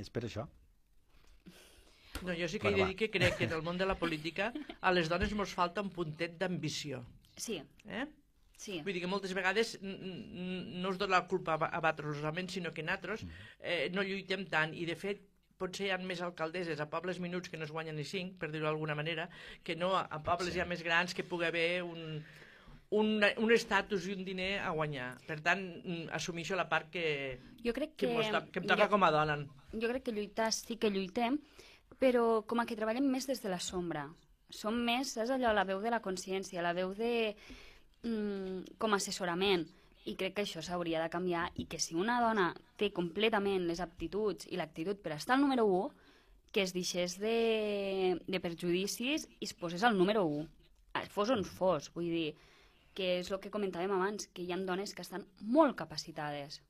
És 0.00 0.08
per 0.10 0.24
això. 0.24 0.46
No, 2.24 2.32
jo 2.32 2.48
sí 2.48 2.58
que 2.58 2.70
Bueno, 2.70 2.78
he 2.78 2.80
de 2.80 2.88
dir 2.92 2.96
que 2.96 3.10
crec 3.10 3.36
que 3.36 3.44
en 3.44 3.52
el 3.52 3.62
món 3.66 3.76
de 3.76 3.86
la 3.86 3.96
política 3.98 4.52
a 4.80 4.92
les 4.94 5.10
dones 5.10 5.32
ens 5.34 5.52
falta 5.52 5.82
un 5.82 5.90
puntet 5.92 6.38
d'ambició. 6.40 7.02
Sí, 7.36 7.60
Eh? 7.84 8.06
sí. 8.56 8.78
Vull 8.86 8.94
dir 8.94 9.02
que 9.02 9.10
moltes 9.10 9.34
vegades 9.34 9.76
no 9.82 10.88
us 10.94 10.96
dona 10.96 11.18
la 11.18 11.26
culpa 11.28 11.58
a, 11.58 11.68
a 11.68 11.80
vosaltres 11.82 12.16
els 12.16 12.24
homes, 12.24 12.52
sinó 12.54 12.72
que 12.72 12.84
nosaltres 12.86 13.26
eh, 13.60 13.90
no 13.92 14.06
lluitem 14.06 14.46
tant. 14.48 14.72
I, 14.72 14.86
de 14.88 14.96
fet, 14.96 15.20
potser 15.58 15.86
hi 15.88 15.90
ha 15.94 15.98
més 16.02 16.20
alcaldesses 16.24 16.80
a 16.82 16.86
pobles 16.90 17.20
minuts 17.22 17.48
que 17.50 17.56
no 17.60 17.64
es 17.66 17.72
guanyen 17.74 17.96
ni 17.96 18.04
cinc, 18.04 18.36
per 18.40 18.50
dir-ho 18.50 18.66
d'alguna 18.66 18.96
manera, 18.98 19.28
que 19.62 19.76
no 19.76 19.92
a, 19.96 20.04
a 20.10 20.18
pobles 20.22 20.54
ja 20.54 20.66
més 20.66 20.82
grans 20.82 21.14
que 21.14 21.24
pugui 21.24 21.46
haver 21.46 21.82
un, 21.86 22.18
un, 22.98 23.12
un 23.38 23.52
estatus 23.54 24.08
i 24.10 24.16
un 24.16 24.24
diner 24.26 24.58
a 24.60 24.72
guanyar. 24.74 25.12
Per 25.28 25.38
tant, 25.44 25.62
mm, 25.84 26.08
assumixo 26.18 26.56
la 26.58 26.68
part 26.68 26.90
que, 26.94 27.04
Jo 27.64 27.72
crec 27.76 27.94
que, 27.96 28.08
que... 28.10 28.42
que 28.52 28.60
em 28.64 28.66
toca 28.66 28.84
jo- 28.88 28.90
com 28.96 29.04
a 29.06 29.12
dona. 29.14 29.38
jo 29.72 29.88
crec 29.90 30.04
que 30.08 30.12
lluitar 30.16 30.50
sí 30.52 30.76
que 30.76 30.90
lluitem, 30.90 31.38
però 31.98 32.42
com 32.46 32.60
a 32.60 32.66
que 32.66 32.76
treballem 32.76 33.06
més 33.10 33.26
des 33.30 33.40
de 33.42 33.48
la 33.52 33.60
sombra. 33.62 34.08
Som 34.50 34.76
més, 34.86 35.14
saps 35.16 35.30
allò, 35.34 35.54
la 35.56 35.64
veu 35.64 35.80
de 35.82 35.90
la 35.90 36.02
consciència, 36.02 36.62
la 36.62 36.74
veu 36.76 36.92
de... 36.94 37.34
Mm, 38.04 38.74
com 38.78 38.92
a 38.92 38.98
assessorament. 39.00 39.64
I 40.04 40.14
crec 40.20 40.34
que 40.36 40.44
això 40.44 40.60
s'hauria 40.62 41.00
de 41.00 41.10
canviar 41.12 41.46
i 41.56 41.64
que 41.70 41.78
si 41.80 41.94
una 41.96 42.18
dona 42.20 42.50
té 42.76 42.90
completament 42.92 43.64
les 43.68 43.80
aptituds 43.80 44.46
i 44.52 44.58
l'actitud 44.60 45.00
per 45.00 45.14
estar 45.16 45.36
al 45.36 45.40
número 45.40 45.64
1, 45.64 45.86
que 46.52 46.62
es 46.62 46.74
deixés 46.76 47.16
de, 47.18 48.18
de 48.28 48.40
perjudicis 48.40 49.24
i 49.40 49.48
es 49.48 49.54
posés 49.56 49.82
al 49.82 49.96
número 49.98 50.26
1. 50.28 50.44
Fos 51.10 51.32
on 51.34 51.42
fos, 51.42 51.88
vull 51.94 52.10
dir, 52.12 52.34
que 52.94 53.16
és 53.22 53.30
el 53.32 53.40
que 53.42 53.50
comentàvem 53.50 53.90
abans, 53.96 54.28
que 54.30 54.44
hi 54.44 54.52
ha 54.54 54.60
dones 54.62 54.92
que 54.94 55.02
estan 55.02 55.24
molt 55.40 55.74
capacitades. 55.80 56.60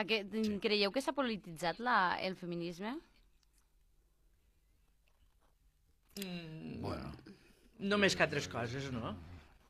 Aquest, 0.00 0.32
Creieu 0.62 0.90
que 0.94 1.02
s'ha 1.04 1.12
polititzat 1.14 1.82
la, 1.82 2.16
el 2.22 2.38
feminisme? 2.38 2.94
Mm, 6.22 6.80
Bueno. 6.80 7.12
no 7.78 7.98
més 7.98 8.14
que 8.16 8.22
altres 8.22 8.46
coses, 8.48 8.90
no? 8.94 9.14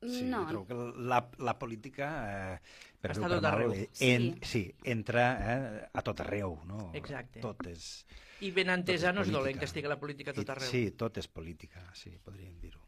Sí, 0.07 0.23
no, 0.29 0.43
jo 0.45 0.49
trobo 0.49 0.65
que 0.67 1.01
la, 1.09 1.19
la 1.39 1.53
política, 1.59 2.09
eh, 2.55 2.59
per 3.01 3.11
Està 3.13 3.27
per 3.27 3.35
tot 3.37 3.47
arreu. 3.51 3.69
mal, 3.73 3.79
eh, 3.79 3.89
en, 4.13 4.27
sí. 4.43 4.63
entra 4.83 5.25
eh, 5.35 5.89
a 5.93 6.01
tot 6.05 6.19
arreu, 6.25 6.59
no? 6.65 6.91
Exacte. 6.97 7.41
Tot 7.43 7.65
és... 7.71 8.05
I 8.43 8.51
ben 8.51 8.69
entesa 8.69 9.13
no 9.15 9.21
és 9.23 9.31
dolent 9.31 9.57
que 9.57 9.65
estigui 9.69 9.87
la 9.87 9.99
política 9.99 10.31
a 10.31 10.37
tot 10.37 10.49
I- 10.49 10.51
arreu. 10.51 10.69
Sí, 10.69 10.83
tot 10.91 11.17
és 11.17 11.27
política, 11.31 11.85
sí, 11.95 12.11
podríem 12.23 12.57
dir-ho. 12.59 12.81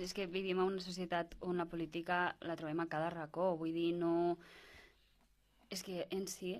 És 0.00 0.14
que 0.16 0.24
vivim 0.26 0.56
en 0.60 0.70
una 0.72 0.80
societat 0.80 1.34
on 1.44 1.58
la 1.60 1.66
política 1.68 2.36
la 2.40 2.56
trobem 2.56 2.80
a 2.80 2.86
cada 2.88 3.10
racó, 3.12 3.54
vull 3.60 3.74
dir, 3.76 3.90
no... 3.96 4.38
És 5.68 5.82
que 5.82 6.06
en 6.14 6.26
si 6.30 6.54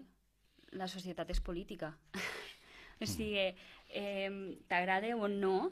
la 0.77 0.89
societat 0.91 1.31
és 1.31 1.41
política. 1.41 1.95
o 3.01 3.07
sigui, 3.09 3.53
eh, 3.89 4.31
t'agrada 4.69 5.15
o 5.17 5.29
no, 5.29 5.71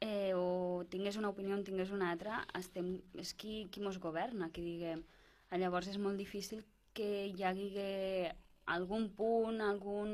eh, 0.00 0.32
o 0.34 0.84
tingués 0.90 1.16
una 1.20 1.30
opinió 1.30 1.56
o 1.56 1.62
tingués 1.64 1.92
una 1.92 2.10
altra, 2.10 2.42
estem, 2.58 2.96
és 3.20 3.34
qui, 3.36 3.68
qui 3.70 3.84
mos 3.84 4.00
governa, 4.00 4.50
que 4.50 4.64
diguem. 4.64 5.04
Llavors 5.50 5.88
és 5.90 5.98
molt 5.98 6.16
difícil 6.16 6.62
que 6.94 7.26
hi 7.28 7.44
hagi 7.44 7.70
algun 8.70 9.08
punt, 9.16 9.60
algun, 9.60 10.12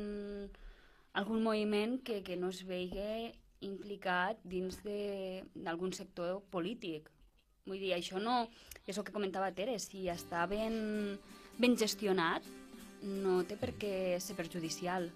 algun 1.13 1.43
moviment 1.45 2.01
que, 2.05 2.23
que 2.25 2.37
no 2.41 2.51
es 2.53 2.63
vegi 2.67 3.33
implicat 3.65 4.41
dins 4.45 4.81
d'algun 4.85 5.93
sector 5.97 6.41
polític. 6.53 7.11
Vull 7.67 7.81
dir, 7.83 7.95
això 7.97 8.21
no... 8.23 8.45
És 8.87 8.97
el 8.97 9.05
que 9.05 9.15
comentava 9.15 9.51
Tere, 9.51 9.75
si 9.83 10.07
està 10.13 10.45
ben, 10.47 11.19
ben 11.59 11.75
gestionat, 11.77 12.45
no 13.03 13.41
té 13.49 13.57
per 13.59 13.73
què 13.81 13.93
ser 14.23 14.37
perjudicial. 14.39 15.11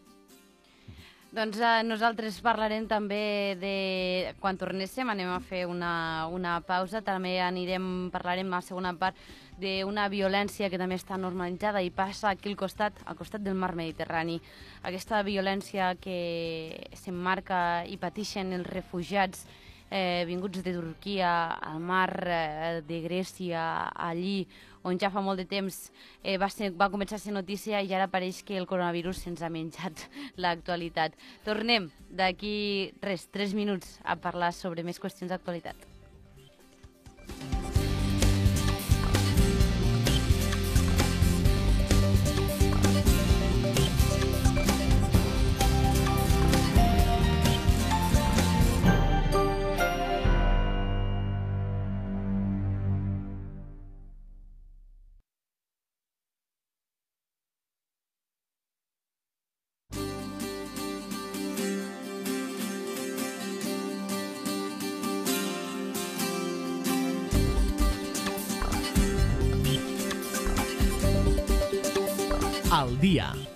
Doncs 1.30 1.60
eh, 1.62 1.84
nosaltres 1.86 2.40
parlarem 2.42 2.88
també 2.90 3.54
de... 3.60 4.32
Quan 4.42 4.56
tornéssim 4.58 5.06
anem 5.12 5.28
a 5.30 5.38
fer 5.38 5.60
una, 5.70 6.26
una 6.34 6.56
pausa, 6.66 7.04
també 7.06 7.36
anirem, 7.38 7.84
parlarem 8.10 8.50
a 8.50 8.58
la 8.58 8.66
segona 8.66 8.90
part 8.98 9.14
d'una 9.62 10.08
violència 10.10 10.66
que 10.72 10.80
també 10.80 10.98
està 10.98 11.20
normalitzada 11.22 11.84
i 11.86 11.92
passa 11.94 12.32
aquí 12.32 12.50
al 12.50 12.58
costat, 12.58 12.98
al 13.06 13.14
costat 13.14 13.46
del 13.46 13.54
mar 13.54 13.76
Mediterrani. 13.78 14.40
Aquesta 14.82 15.22
violència 15.22 15.92
que 16.02 16.90
s'emmarca 16.98 17.84
i 17.86 17.94
pateixen 18.02 18.50
els 18.56 18.66
refugiats 18.66 19.46
eh, 19.86 20.24
vinguts 20.26 20.64
de 20.66 20.74
Turquia, 20.74 21.30
al 21.62 21.78
mar 21.78 22.10
eh, 22.26 22.82
de 22.86 23.00
Grècia, 23.06 23.62
allí 23.94 24.48
on 24.82 24.98
ja 24.98 25.10
fa 25.12 25.22
molt 25.24 25.40
de 25.40 25.46
temps 25.48 25.76
eh, 26.22 26.36
va, 26.40 26.48
ser, 26.52 26.72
va 26.72 26.90
començar 26.92 27.18
a 27.18 27.22
ser 27.22 27.34
notícia 27.36 27.82
i 27.82 27.94
ara 27.94 28.08
pareix 28.10 28.42
que 28.46 28.56
el 28.58 28.68
coronavirus 28.70 29.24
se'ns 29.24 29.42
ha 29.42 29.52
menjat 29.52 30.06
l'actualitat. 30.42 31.16
Tornem 31.46 31.90
d'aquí, 32.10 32.92
res, 33.04 33.28
3 33.30 33.56
minuts 33.58 33.98
a 34.04 34.16
parlar 34.16 34.54
sobre 34.56 34.86
més 34.86 35.00
qüestions 35.02 35.30
d'actualitat. 35.32 35.99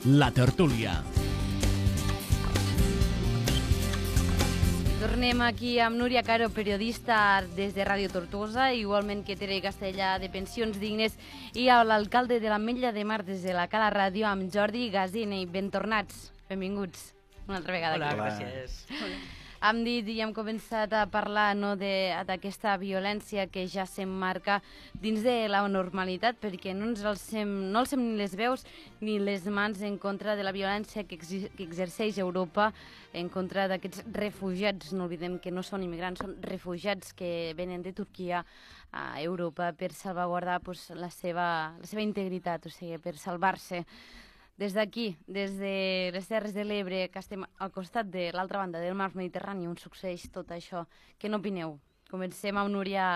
La 0.04 0.30
tertúlia. 0.30 1.02
Tornem 5.00 5.40
aquí 5.40 5.78
amb 5.80 5.96
Núria 5.96 6.22
Caro, 6.22 6.50
periodista 6.52 7.44
des 7.56 7.74
de 7.76 7.84
Ràdio 7.84 8.10
Tortosa, 8.12 8.70
igualment 8.76 9.22
que 9.24 9.36
Tere 9.36 9.60
Castellà 9.64 10.18
de 10.20 10.28
Pensions 10.32 10.76
Dignes 10.80 11.16
i 11.56 11.68
a 11.68 11.82
l'alcalde 11.84 12.40
de 12.40 12.52
l'Ametlla 12.52 12.92
de 12.92 13.04
Mar 13.04 13.22
des 13.24 13.44
de 13.44 13.56
la 13.56 13.68
Cala 13.72 13.88
Ràdio 13.92 14.28
amb 14.28 14.52
Jordi 14.52 14.90
Gasini. 14.92 15.44
Ben 15.46 15.70
tornats, 15.72 16.30
benvinguts 16.50 17.14
una 17.48 17.58
altra 17.60 17.72
vegada 17.72 17.96
Hola, 17.96 18.28
aquí. 18.28 18.44
Hola. 19.00 19.43
Hem 19.64 19.78
dit 19.80 20.08
i 20.12 20.18
hem 20.20 20.34
començat 20.36 20.92
a 20.92 21.06
parlar 21.08 21.54
no, 21.56 21.70
d'aquesta 21.78 22.74
violència 22.76 23.46
que 23.48 23.62
ja 23.70 23.86
s'emmarca 23.88 24.58
dins 25.00 25.22
de 25.24 25.46
la 25.48 25.62
normalitat 25.72 26.36
perquè 26.42 26.74
no 26.76 26.90
ens 26.90 27.00
alcem, 27.08 27.48
no 27.72 27.80
alcem 27.80 28.02
ni 28.02 28.18
les 28.18 28.34
veus 28.36 28.66
ni 29.00 29.14
les 29.16 29.46
mans 29.48 29.80
en 29.88 29.96
contra 30.02 30.34
de 30.36 30.44
la 30.44 30.52
violència 30.52 31.06
que, 31.08 31.16
exi- 31.16 31.48
que 31.56 31.64
exerceix 31.64 32.18
Europa 32.20 32.74
en 33.16 33.30
contra 33.32 33.64
d'aquests 33.72 34.04
refugiats. 34.12 34.92
No 34.92 35.06
oblidem 35.08 35.38
que 35.40 35.54
no 35.54 35.64
són 35.64 35.86
immigrants, 35.86 36.20
són 36.20 36.36
refugiats 36.44 37.16
que 37.16 37.54
venen 37.56 37.80
de 37.80 37.94
Turquia 37.96 38.42
a 38.92 39.06
Europa 39.22 39.70
per 39.72 39.94
salvaguardar 39.96 40.60
pues, 40.60 40.90
la, 40.92 41.08
seva, 41.08 41.72
la 41.80 41.88
seva 41.88 42.04
integritat, 42.04 42.68
o 42.68 42.74
sigui, 42.74 43.00
per 43.00 43.16
salvar-se. 43.16 43.80
Des 44.56 44.74
d'aquí, 44.74 45.16
des 45.26 45.56
de 45.58 46.10
les 46.14 46.28
Terres 46.30 46.54
de 46.54 46.62
l'Ebre, 46.62 47.08
que 47.10 47.18
estem 47.18 47.42
al 47.58 47.72
costat 47.74 48.06
de 48.06 48.28
l'altra 48.30 48.60
banda 48.62 48.78
del 48.78 48.94
mar 48.94 49.10
Mediterrani, 49.18 49.66
on 49.66 49.74
succeeix 49.80 50.28
tot 50.30 50.52
això, 50.54 50.84
què 51.18 51.26
n'opineu? 51.26 51.80
Comencem 52.10 52.54
amb 52.60 52.70
Núria, 52.70 53.06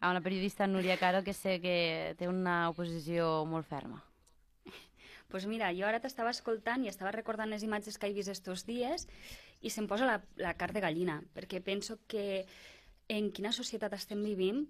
amb 0.00 0.16
la 0.16 0.24
periodista 0.24 0.66
Núria 0.66 0.98
Caro, 0.98 1.22
que 1.22 1.36
sé 1.38 1.60
que 1.62 2.16
té 2.18 2.26
una 2.26 2.66
oposició 2.72 3.44
molt 3.46 3.68
ferma. 3.70 4.02
pues 5.30 5.46
mira, 5.46 5.70
jo 5.70 5.86
ara 5.86 6.02
t'estava 6.02 6.34
escoltant 6.34 6.82
i 6.82 6.90
estava 6.90 7.14
recordant 7.14 7.54
les 7.54 7.62
imatges 7.62 7.96
que 7.96 8.10
he 8.10 8.16
vist 8.18 8.34
estos 8.34 8.66
dies 8.66 9.06
i 9.62 9.70
se'm 9.70 9.86
posa 9.86 10.08
la, 10.08 10.18
la 10.36 10.56
carn 10.58 10.74
de 10.74 10.82
gallina, 10.82 11.22
perquè 11.32 11.62
penso 11.62 12.00
que 12.10 12.44
en 13.06 13.30
quina 13.30 13.54
societat 13.54 13.94
estem 13.94 14.26
vivint 14.26 14.66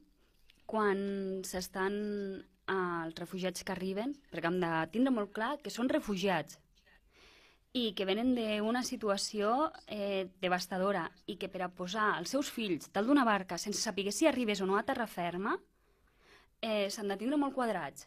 quan 0.69 1.41
s'estan 1.49 2.45
els 2.71 3.17
refugiats 3.19 3.65
que 3.65 3.73
arriben, 3.75 4.15
perquè 4.31 4.51
hem 4.51 4.61
de 4.63 4.73
tindre 4.93 5.13
molt 5.15 5.33
clar 5.33 5.57
que 5.63 5.71
són 5.71 5.89
refugiats. 5.89 6.59
i 7.73 7.95
que 7.97 8.05
venen 8.05 8.35
d'una 8.37 8.83
situació 8.85 9.73
eh, 9.89 10.29
devastadora 10.43 11.07
i 11.25 11.39
que 11.41 11.49
per 11.49 11.63
a 11.65 11.71
posar 11.73 12.19
els 12.19 12.29
seus 12.29 12.51
fills 12.53 12.91
dalt 12.93 13.09
d'una 13.09 13.25
barca 13.25 13.57
sense 13.57 13.81
saber 13.81 14.13
si 14.13 14.27
arribés 14.27 14.61
o 14.61 14.67
no 14.67 14.77
a 14.77 14.83
terra 14.83 15.07
ferma 15.07 15.55
eh, 16.61 16.91
s'han 16.91 17.09
de 17.09 17.17
tindre 17.17 17.39
molt 17.41 17.55
quadrats. 17.55 18.07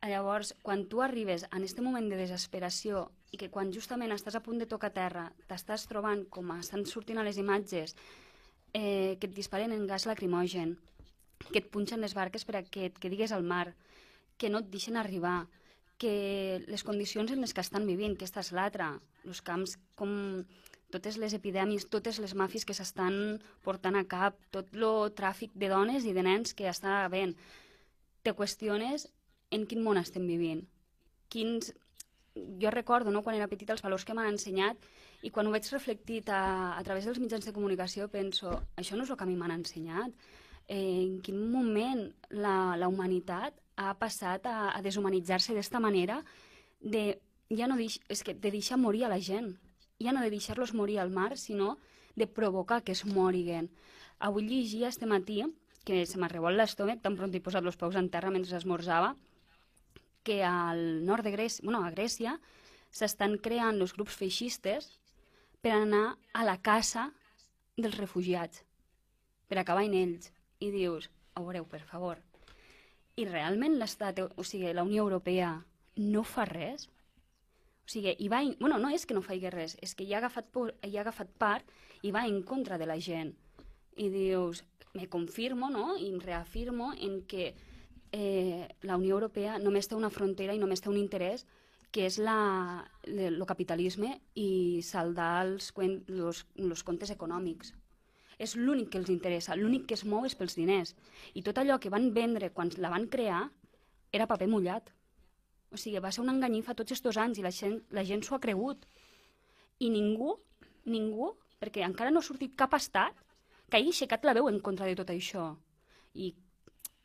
Llavors, 0.00 0.54
quan 0.62 0.86
tu 0.88 1.02
arribes 1.02 1.44
en 1.44 1.62
aquest 1.62 1.80
moment 1.80 2.08
de 2.08 2.16
desesperació 2.16 3.10
i 3.32 3.36
que 3.40 3.50
quan 3.50 3.72
justament 3.72 4.12
estàs 4.12 4.36
a 4.36 4.42
punt 4.44 4.58
de 4.60 4.68
tocar 4.68 4.92
terra 4.96 5.30
t'estàs 5.48 5.86
trobant 5.90 6.24
com 6.30 6.50
estan 6.56 6.84
sortint 6.88 7.20
a 7.20 7.24
les 7.24 7.36
imatges 7.40 7.94
eh, 8.72 9.16
que 9.20 9.28
et 9.28 9.36
disparen 9.36 9.72
en 9.72 9.86
gas 9.88 10.04
lacrimogen, 10.08 10.76
que 11.50 11.60
et 11.60 11.70
punxen 11.70 12.00
les 12.00 12.14
barques 12.16 12.44
per 12.44 12.58
a 12.58 12.62
que 12.64 12.88
et 12.90 12.98
quedigues 12.98 13.32
al 13.32 13.44
mar, 13.44 13.74
que 14.38 14.50
no 14.50 14.60
et 14.62 14.70
deixen 14.70 14.96
arribar, 14.96 15.46
que 15.98 16.64
les 16.66 16.82
condicions 16.82 17.30
en 17.30 17.40
les 17.40 17.54
que 17.54 17.62
estan 17.62 17.86
vivint, 17.86 18.16
que 18.16 18.24
aquesta 18.24 18.42
és 18.42 18.52
l'altra, 18.56 18.90
els 19.24 19.40
camps 19.46 19.76
com 19.98 20.44
totes 20.94 21.18
les 21.18 21.34
epidèmies, 21.34 21.88
totes 21.90 22.20
les 22.22 22.34
màfies 22.38 22.66
que 22.66 22.74
s'estan 22.76 23.38
portant 23.66 23.96
a 23.98 24.04
cap, 24.06 24.38
tot 24.54 24.70
el 24.74 25.14
tràfic 25.18 25.54
de 25.54 25.70
dones 25.72 26.06
i 26.06 26.12
de 26.14 26.22
nens 26.22 26.54
que 26.54 26.68
està 26.70 27.04
havent. 27.04 27.34
Te 28.22 28.34
qüestiones 28.34 29.08
en 29.54 29.66
quin 29.70 29.82
món 29.82 30.00
estem 30.00 30.26
vivint. 30.26 30.62
Quins... 31.30 31.72
Jo 32.34 32.70
recordo, 32.74 33.12
no, 33.14 33.22
quan 33.22 33.36
era 33.38 33.46
petita, 33.46 33.76
els 33.76 33.82
valors 33.84 34.02
que 34.02 34.14
m'han 34.16 34.32
ensenyat 34.32 34.80
i 35.22 35.30
quan 35.30 35.46
ho 35.46 35.52
veig 35.54 35.68
reflectit 35.70 36.30
a, 36.34 36.74
a 36.74 36.82
través 36.82 37.06
dels 37.06 37.20
mitjans 37.22 37.46
de 37.46 37.52
comunicació 37.54 38.08
penso, 38.10 38.50
això 38.80 38.98
no 38.98 39.06
és 39.06 39.12
el 39.12 39.18
que 39.20 39.22
a 39.22 39.28
mi 39.30 39.36
m'han 39.38 39.54
ensenyat. 39.54 40.10
Eh, 40.68 41.02
en 41.04 41.20
quin 41.20 41.38
moment 41.52 42.06
la, 42.30 42.76
la 42.80 42.88
humanitat 42.88 43.58
ha 43.76 43.92
passat 44.00 44.46
a, 44.46 44.70
a 44.72 44.80
deshumanitzar-se 44.82 45.54
d'esta 45.54 45.80
manera 45.82 46.22
de, 46.80 47.18
ja 47.50 47.68
no 47.68 47.76
deix, 47.76 47.98
és 48.08 48.22
que 48.24 48.34
de 48.34 48.52
deixar 48.54 48.78
morir 48.80 49.04
a 49.04 49.12
la 49.12 49.20
gent, 49.20 49.54
ja 50.00 50.14
no 50.14 50.22
de 50.24 50.30
deixar-los 50.32 50.74
morir 50.74 51.00
al 51.00 51.10
mar, 51.10 51.36
sinó 51.36 51.76
de 52.16 52.26
provocar 52.26 52.82
que 52.82 52.92
es 52.92 53.04
moriguen. 53.04 53.70
Avui 54.18 54.46
llegia 54.46 54.88
este 54.88 55.06
matí, 55.06 55.42
que 55.84 56.06
se 56.06 56.18
m'ha 56.18 56.30
revolt 56.32 56.56
l'estómac, 56.56 57.02
tan 57.04 57.16
pront 57.18 57.34
he 57.34 57.42
posat 57.44 57.64
els 57.66 57.76
peus 57.76 57.96
en 58.00 58.08
terra 58.08 58.32
mentre 58.32 58.56
esmorzava, 58.56 59.14
que 60.24 60.40
al 60.42 61.04
nord 61.04 61.26
de 61.26 61.34
Grècia, 61.34 61.64
bueno, 61.64 61.82
a 61.84 61.90
Grècia, 61.92 62.38
s'estan 62.94 63.36
creant 63.42 63.80
els 63.82 63.92
grups 63.92 64.16
feixistes 64.16 64.94
per 65.60 65.74
anar 65.76 66.16
a 66.32 66.44
la 66.46 66.56
casa 66.62 67.10
dels 67.76 67.98
refugiats, 67.98 68.62
per 69.50 69.58
acabar 69.60 69.84
en 69.84 69.98
ells. 69.98 70.30
I 70.60 70.70
dius, 70.70 71.10
a 71.34 71.42
veureu, 71.42 71.66
per 71.66 71.82
favor, 71.82 72.20
i 73.16 73.26
realment 73.28 73.78
l'Estat, 73.78 74.20
o 74.20 74.44
sigui, 74.46 74.72
la 74.74 74.82
Unió 74.86 75.04
Europea 75.06 75.54
no 76.02 76.24
fa 76.26 76.46
res? 76.48 76.88
O 77.84 77.90
sigui, 77.90 78.14
i 78.18 78.28
va... 78.32 78.42
In... 78.42 78.56
Bueno, 78.60 78.78
no 78.82 78.90
és 78.90 79.06
que 79.06 79.14
no 79.14 79.22
faci 79.22 79.50
res, 79.52 79.76
és 79.82 79.94
que 79.94 80.06
hi 80.06 80.14
ha 80.14 80.20
agafat, 80.22 80.48
por... 80.50 80.72
hi 80.82 80.96
ha 80.96 81.04
agafat 81.04 81.30
part 81.38 81.68
i 82.02 82.10
va 82.14 82.24
en 82.26 82.42
contra 82.42 82.78
de 82.80 82.88
la 82.90 82.98
gent. 82.98 83.34
I 83.96 84.08
dius, 84.10 84.64
me 84.94 85.06
confirmo, 85.10 85.70
no?, 85.70 85.94
i 85.98 86.10
em 86.10 86.18
reafirmo 86.22 86.92
en 86.94 87.20
que 87.30 87.52
eh, 88.10 88.66
la 88.82 88.96
Unió 88.96 89.14
Europea 89.18 89.58
només 89.62 89.86
té 89.90 89.98
una 89.98 90.10
frontera 90.10 90.54
i 90.54 90.62
només 90.62 90.82
té 90.82 90.90
un 90.90 90.98
interès 90.98 91.46
que 91.94 92.08
és 92.08 92.18
la, 92.18 92.82
el 93.06 93.38
capitalisme 93.46 94.16
i 94.34 94.82
saldar 94.82 95.44
els, 95.44 95.70
els, 95.78 96.42
els 96.58 96.82
comptes 96.82 97.14
econòmics. 97.14 97.70
És 98.38 98.56
l'únic 98.56 98.90
que 98.92 98.98
els 98.98 99.10
interessa, 99.12 99.56
l'únic 99.56 99.86
que 99.90 99.98
es 99.98 100.04
mou 100.04 100.26
és 100.26 100.34
pels 100.34 100.56
diners. 100.58 100.94
I 101.34 101.42
tot 101.46 101.58
allò 101.58 101.78
que 101.80 101.92
van 101.92 102.10
vendre 102.14 102.50
quan 102.50 102.72
la 102.78 102.90
van 102.90 103.06
crear 103.08 103.44
era 104.12 104.28
paper 104.30 104.48
mullat. 104.50 104.90
O 105.74 105.78
sigui, 105.80 105.98
va 105.98 106.12
ser 106.14 106.22
una 106.22 106.34
enganyifa 106.36 106.76
tots 106.78 106.94
aquests 106.94 107.18
anys 107.18 107.40
i 107.40 107.44
la 107.46 107.52
gent, 107.54 107.80
la 107.90 108.04
gent 108.06 108.22
s'ho 108.22 108.36
ha 108.36 108.42
cregut. 108.42 108.86
I 109.82 109.90
ningú, 109.90 110.36
ningú, 110.86 111.32
perquè 111.58 111.82
encara 111.86 112.12
no 112.14 112.22
ha 112.22 112.26
sortit 112.26 112.54
cap 112.58 112.74
estat 112.78 113.18
que 113.70 113.80
hagi 113.80 113.90
aixecat 113.90 114.26
la 114.26 114.34
veu 114.36 114.48
en 114.50 114.60
contra 114.62 114.86
de 114.86 114.94
tot 114.98 115.10
això. 115.10 115.48
I 116.14 116.30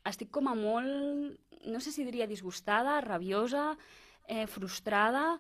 estic 0.10 0.30
com 0.36 0.50
a 0.52 0.56
molt, 0.58 1.40
no 1.66 1.82
sé 1.82 1.94
si 1.96 2.06
diria 2.06 2.28
disgustada, 2.30 3.00
rabiosa, 3.02 3.72
eh, 4.28 4.46
frustrada, 4.48 5.40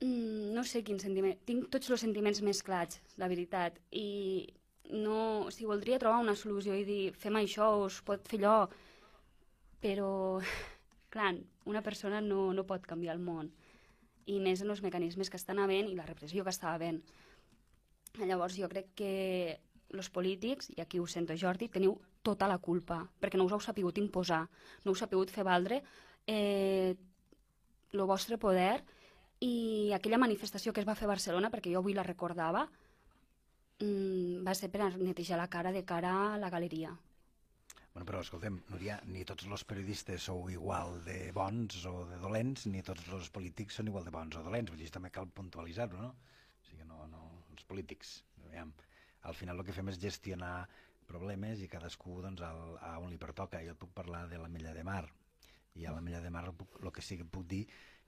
mm, 0.00 0.52
no 0.54 0.64
sé 0.64 0.84
quin 0.84 1.00
sentiment. 1.00 1.38
Tinc 1.44 1.70
tots 1.70 1.90
els 1.90 2.00
sentiments 2.00 2.42
més 2.42 2.62
clars, 2.62 3.00
la 3.16 3.28
veritat. 3.28 3.80
I 3.90 4.48
no, 4.90 5.44
o 5.46 5.50
sigui, 5.52 5.68
voldria 5.68 5.98
trobar 6.00 6.22
una 6.24 6.36
solució 6.36 6.76
i 6.76 6.84
dir, 6.88 7.02
fem 7.16 7.36
això, 7.40 7.68
us 7.84 8.00
pot 8.06 8.28
fer 8.28 8.40
allò, 8.40 8.68
però, 9.82 10.10
clar, 11.14 11.34
una 11.68 11.82
persona 11.84 12.20
no, 12.24 12.52
no 12.56 12.66
pot 12.66 12.86
canviar 12.88 13.16
el 13.16 13.22
món. 13.24 13.52
I 14.28 14.40
més 14.44 14.60
en 14.60 14.72
els 14.72 14.82
mecanismes 14.84 15.30
que 15.30 15.40
estan 15.40 15.60
havent 15.60 15.88
i 15.88 15.96
la 15.96 16.06
repressió 16.08 16.44
que 16.44 16.52
està 16.52 16.74
havent. 16.74 17.00
Llavors 18.18 18.56
jo 18.58 18.68
crec 18.68 18.92
que 18.98 19.12
els 19.94 20.10
polítics, 20.12 20.68
i 20.76 20.82
aquí 20.82 21.00
ho 21.00 21.06
sento 21.08 21.36
Jordi, 21.36 21.68
teniu 21.72 21.96
tota 22.22 22.48
la 22.48 22.58
culpa, 22.60 23.00
perquè 23.20 23.38
no 23.40 23.46
us 23.48 23.54
heu 23.56 23.62
sapigut 23.64 23.98
imposar, 24.00 24.42
no 24.84 24.92
us 24.92 24.98
heu 24.98 25.06
sapigut 25.06 25.32
fer 25.32 25.46
valdre 25.48 25.80
eh, 26.28 26.92
vostre 27.92 28.36
poder 28.36 28.82
i 29.40 29.92
aquella 29.94 30.18
manifestació 30.20 30.74
que 30.74 30.82
es 30.82 30.88
va 30.88 30.96
fer 30.98 31.06
a 31.06 31.14
Barcelona, 31.14 31.48
perquè 31.48 31.72
jo 31.72 31.80
avui 31.80 31.94
la 31.96 32.04
recordava, 32.04 32.66
mm, 33.82 34.44
va 34.46 34.54
ser 34.54 34.70
per 34.72 34.90
netejar 34.96 35.38
la 35.40 35.48
cara 35.52 35.72
de 35.74 35.84
cara 35.84 36.14
a 36.32 36.38
la 36.38 36.50
galeria. 36.50 36.94
Bueno, 37.92 38.06
però 38.06 38.20
escoltem, 38.22 38.60
Núria, 38.70 39.00
ni 39.10 39.24
tots 39.26 39.46
els 39.48 39.64
periodistes 39.66 40.28
sou 40.28 40.50
igual 40.52 41.00
de 41.06 41.32
bons 41.34 41.80
o 41.90 42.04
de 42.06 42.18
dolents, 42.22 42.66
ni 42.70 42.82
tots 42.86 43.08
els 43.16 43.30
polítics 43.34 43.80
són 43.80 43.88
igual 43.90 44.04
de 44.06 44.14
bons 44.14 44.36
o 44.38 44.42
dolents, 44.44 44.70
vull 44.70 44.82
dir, 44.84 44.90
també 44.94 45.10
cal 45.10 45.26
puntualitzar-ho, 45.34 45.98
no? 45.98 46.12
O 46.60 46.68
sigui, 46.68 46.86
no, 46.86 47.06
no, 47.10 47.24
els 47.54 47.64
polítics, 47.66 48.20
aviam, 48.44 48.70
al 49.26 49.34
final 49.34 49.58
el 49.58 49.66
que 49.66 49.74
fem 49.74 49.90
és 49.90 49.98
gestionar 49.98 50.68
problemes 51.08 51.64
i 51.64 51.70
cadascú 51.72 52.20
doncs, 52.22 52.44
al, 52.44 52.76
a 52.84 52.98
on 53.02 53.10
li 53.10 53.18
pertoca. 53.18 53.64
Jo 53.66 53.74
puc 53.74 53.90
parlar 53.96 54.26
de 54.30 54.38
la 54.38 54.50
Mella 54.52 54.76
de 54.76 54.84
Mar, 54.86 55.06
i 55.74 55.86
a 55.86 55.94
la 55.94 56.02
Mella 56.04 56.20
de 56.20 56.30
Mar 56.30 56.44
el 56.50 56.92
que 56.92 57.02
sí 57.02 57.18
que 57.18 57.26
puc 57.26 57.46
dir 57.50 57.64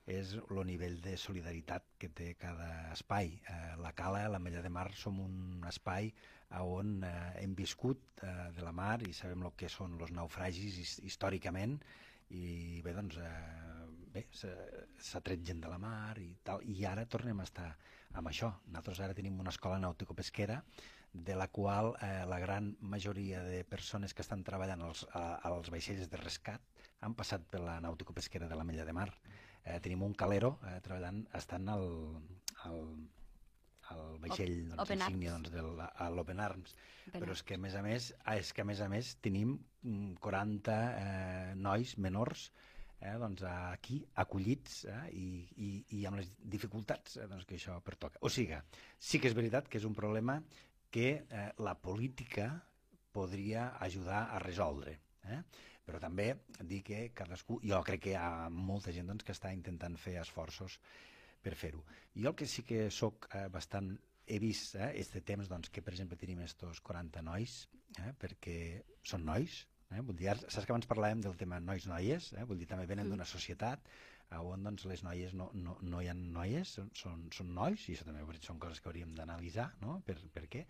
és 0.09 0.33
el 0.41 0.61
nivell 0.65 0.99
de 1.01 1.15
solidaritat 1.17 1.85
que 2.01 2.09
té 2.09 2.33
cada 2.39 2.91
espai. 2.91 3.35
Eh, 3.45 3.73
la 3.81 3.93
Cala, 3.93 4.27
la 4.29 4.39
Mella 4.39 4.61
de 4.61 4.69
Mar, 4.69 4.89
som 4.97 5.19
un 5.21 5.65
espai 5.69 6.11
on 6.59 7.03
eh, 7.03 7.43
hem 7.43 7.53
viscut 7.55 8.23
eh, 8.23 8.51
de 8.55 8.63
la 8.65 8.73
mar 8.75 9.01
i 9.07 9.13
sabem 9.13 9.45
el 9.47 9.53
que 9.55 9.69
són 9.69 9.95
els 9.99 10.11
naufragis 10.11 10.99
històricament 10.99 11.77
i 12.31 12.81
bé, 12.83 12.93
doncs, 12.95 13.17
eh, 13.17 13.85
bé, 14.11 14.25
s'ha 14.33 15.21
tret 15.23 15.45
gent 15.47 15.61
de 15.63 15.71
la 15.71 15.79
mar 15.79 16.17
i 16.19 16.33
tal, 16.43 16.63
i 16.63 16.83
ara 16.85 17.05
tornem 17.05 17.39
a 17.39 17.47
estar 17.47 17.69
amb 18.13 18.27
això. 18.27 18.51
Nosaltres 18.67 18.99
ara 18.99 19.15
tenim 19.15 19.39
una 19.39 19.53
escola 19.53 19.79
nàutico-pesquera 19.79 20.61
de 21.13 21.35
la 21.35 21.47
qual 21.47 21.93
eh, 22.01 22.23
la 22.27 22.39
gran 22.39 22.75
majoria 22.81 23.43
de 23.43 23.63
persones 23.67 24.13
que 24.13 24.23
estan 24.23 24.43
treballant 24.47 24.83
als, 24.83 25.05
a, 25.11 25.39
als 25.47 25.71
vaixells 25.71 26.11
de 26.11 26.19
rescat 26.19 26.83
han 27.01 27.15
passat 27.15 27.47
per 27.51 27.63
la 27.63 27.79
nàutico-pesquera 27.83 28.47
de 28.47 28.59
la 28.59 28.67
Mella 28.67 28.85
de 28.87 28.95
Mar. 28.95 29.09
Eh, 29.63 29.79
tenim 29.83 30.03
un 30.05 30.13
calero 30.17 30.55
eh, 30.65 30.79
treballant, 30.85 31.21
estan 31.37 31.69
al, 31.69 31.85
al, 32.65 32.79
al 33.93 34.17
vaixell 34.23 34.55
doncs, 34.71 34.81
Open 34.85 35.03
insígnia 35.03 35.35
doncs, 35.35 35.51
de 35.53 35.61
l'Open 36.15 36.41
Arms. 36.41 36.73
Open 37.09 37.23
Però 37.23 37.35
és 37.35 37.43
que, 37.45 37.59
a 37.59 37.61
més 37.61 37.77
a 37.77 37.83
més, 37.85 38.09
ah, 38.23 38.37
és 38.39 38.51
que, 38.55 38.65
a 38.65 38.67
més 38.67 38.81
a 38.81 38.89
més, 38.91 39.13
tenim 39.21 39.55
40 40.21 40.75
eh, 40.75 41.53
nois 41.59 41.93
menors 42.01 42.47
eh, 43.01 43.13
doncs, 43.21 43.45
aquí 43.51 44.01
acollits 44.23 44.83
eh, 44.89 44.99
i, 45.17 45.27
i, 45.67 45.71
i 45.99 46.03
amb 46.09 46.21
les 46.21 46.31
dificultats 46.55 47.17
eh, 47.17 47.29
doncs, 47.29 47.45
que 47.49 47.57
això 47.59 47.77
pertoca. 47.85 48.21
O 48.25 48.33
sigui, 48.33 48.59
sí 48.97 49.21
que 49.21 49.29
és 49.31 49.37
veritat 49.37 49.69
que 49.69 49.81
és 49.81 49.87
un 49.89 49.97
problema 49.97 50.39
que 50.91 51.09
eh, 51.21 51.47
la 51.63 51.77
política 51.79 52.51
podria 53.11 53.73
ajudar 53.79 54.29
a 54.31 54.39
resoldre. 54.39 54.97
Eh? 55.29 55.41
Però 55.91 55.99
també 55.99 56.29
dir 56.63 56.79
que 56.87 57.01
cadascú, 57.11 57.57
jo 57.67 57.81
crec 57.83 58.05
que 58.05 58.13
hi 58.13 58.15
ha 58.15 58.47
molta 58.47 58.93
gent 58.95 59.11
doncs, 59.11 59.25
que 59.27 59.35
està 59.35 59.51
intentant 59.51 59.97
fer 59.99 60.15
esforços 60.21 60.77
per 61.43 61.57
fer-ho. 61.59 61.81
Jo 62.15 62.31
el 62.31 62.37
que 62.39 62.47
sí 62.47 62.63
que 62.63 62.85
sóc 62.95 63.27
eh, 63.35 63.49
bastant 63.51 63.91
he 64.31 64.37
vist 64.39 64.77
eh, 64.79 64.93
este 65.01 65.19
temps 65.27 65.49
doncs, 65.51 65.67
que, 65.73 65.83
per 65.83 65.91
exemple, 65.91 66.15
tenim 66.21 66.39
estos 66.45 66.79
40 66.87 67.25
nois, 67.27 67.57
eh, 67.99 68.13
perquè 68.21 68.55
són 69.03 69.27
nois, 69.27 69.65
eh, 69.89 69.99
vull 69.99 70.15
dir, 70.15 70.31
saps 70.45 70.63
que 70.63 70.71
abans 70.71 70.87
parlàvem 70.87 71.25
del 71.25 71.35
tema 71.35 71.59
nois-noies, 71.59 72.31
eh, 72.37 72.47
vull 72.47 72.61
dir, 72.61 72.69
també 72.71 72.87
venen 72.87 73.09
mm. 73.09 73.15
d'una 73.17 73.27
societat 73.27 73.91
on 74.39 74.63
doncs, 74.63 74.85
les 74.87 75.01
noies 75.03 75.33
no, 75.35 75.49
no, 75.59 75.73
no 75.83 75.99
hi 75.99 76.07
ha 76.07 76.13
noies, 76.15 76.77
són, 76.95 77.25
són 77.35 77.49
nois, 77.51 77.83
i 77.89 77.97
això 77.97 78.05
també 78.07 78.23
són 78.39 78.61
coses 78.63 78.79
que 78.79 78.87
hauríem 78.87 79.11
d'analitzar, 79.17 79.65
no? 79.81 79.97
Per, 80.07 80.15
per 80.31 80.45
què? 80.47 80.61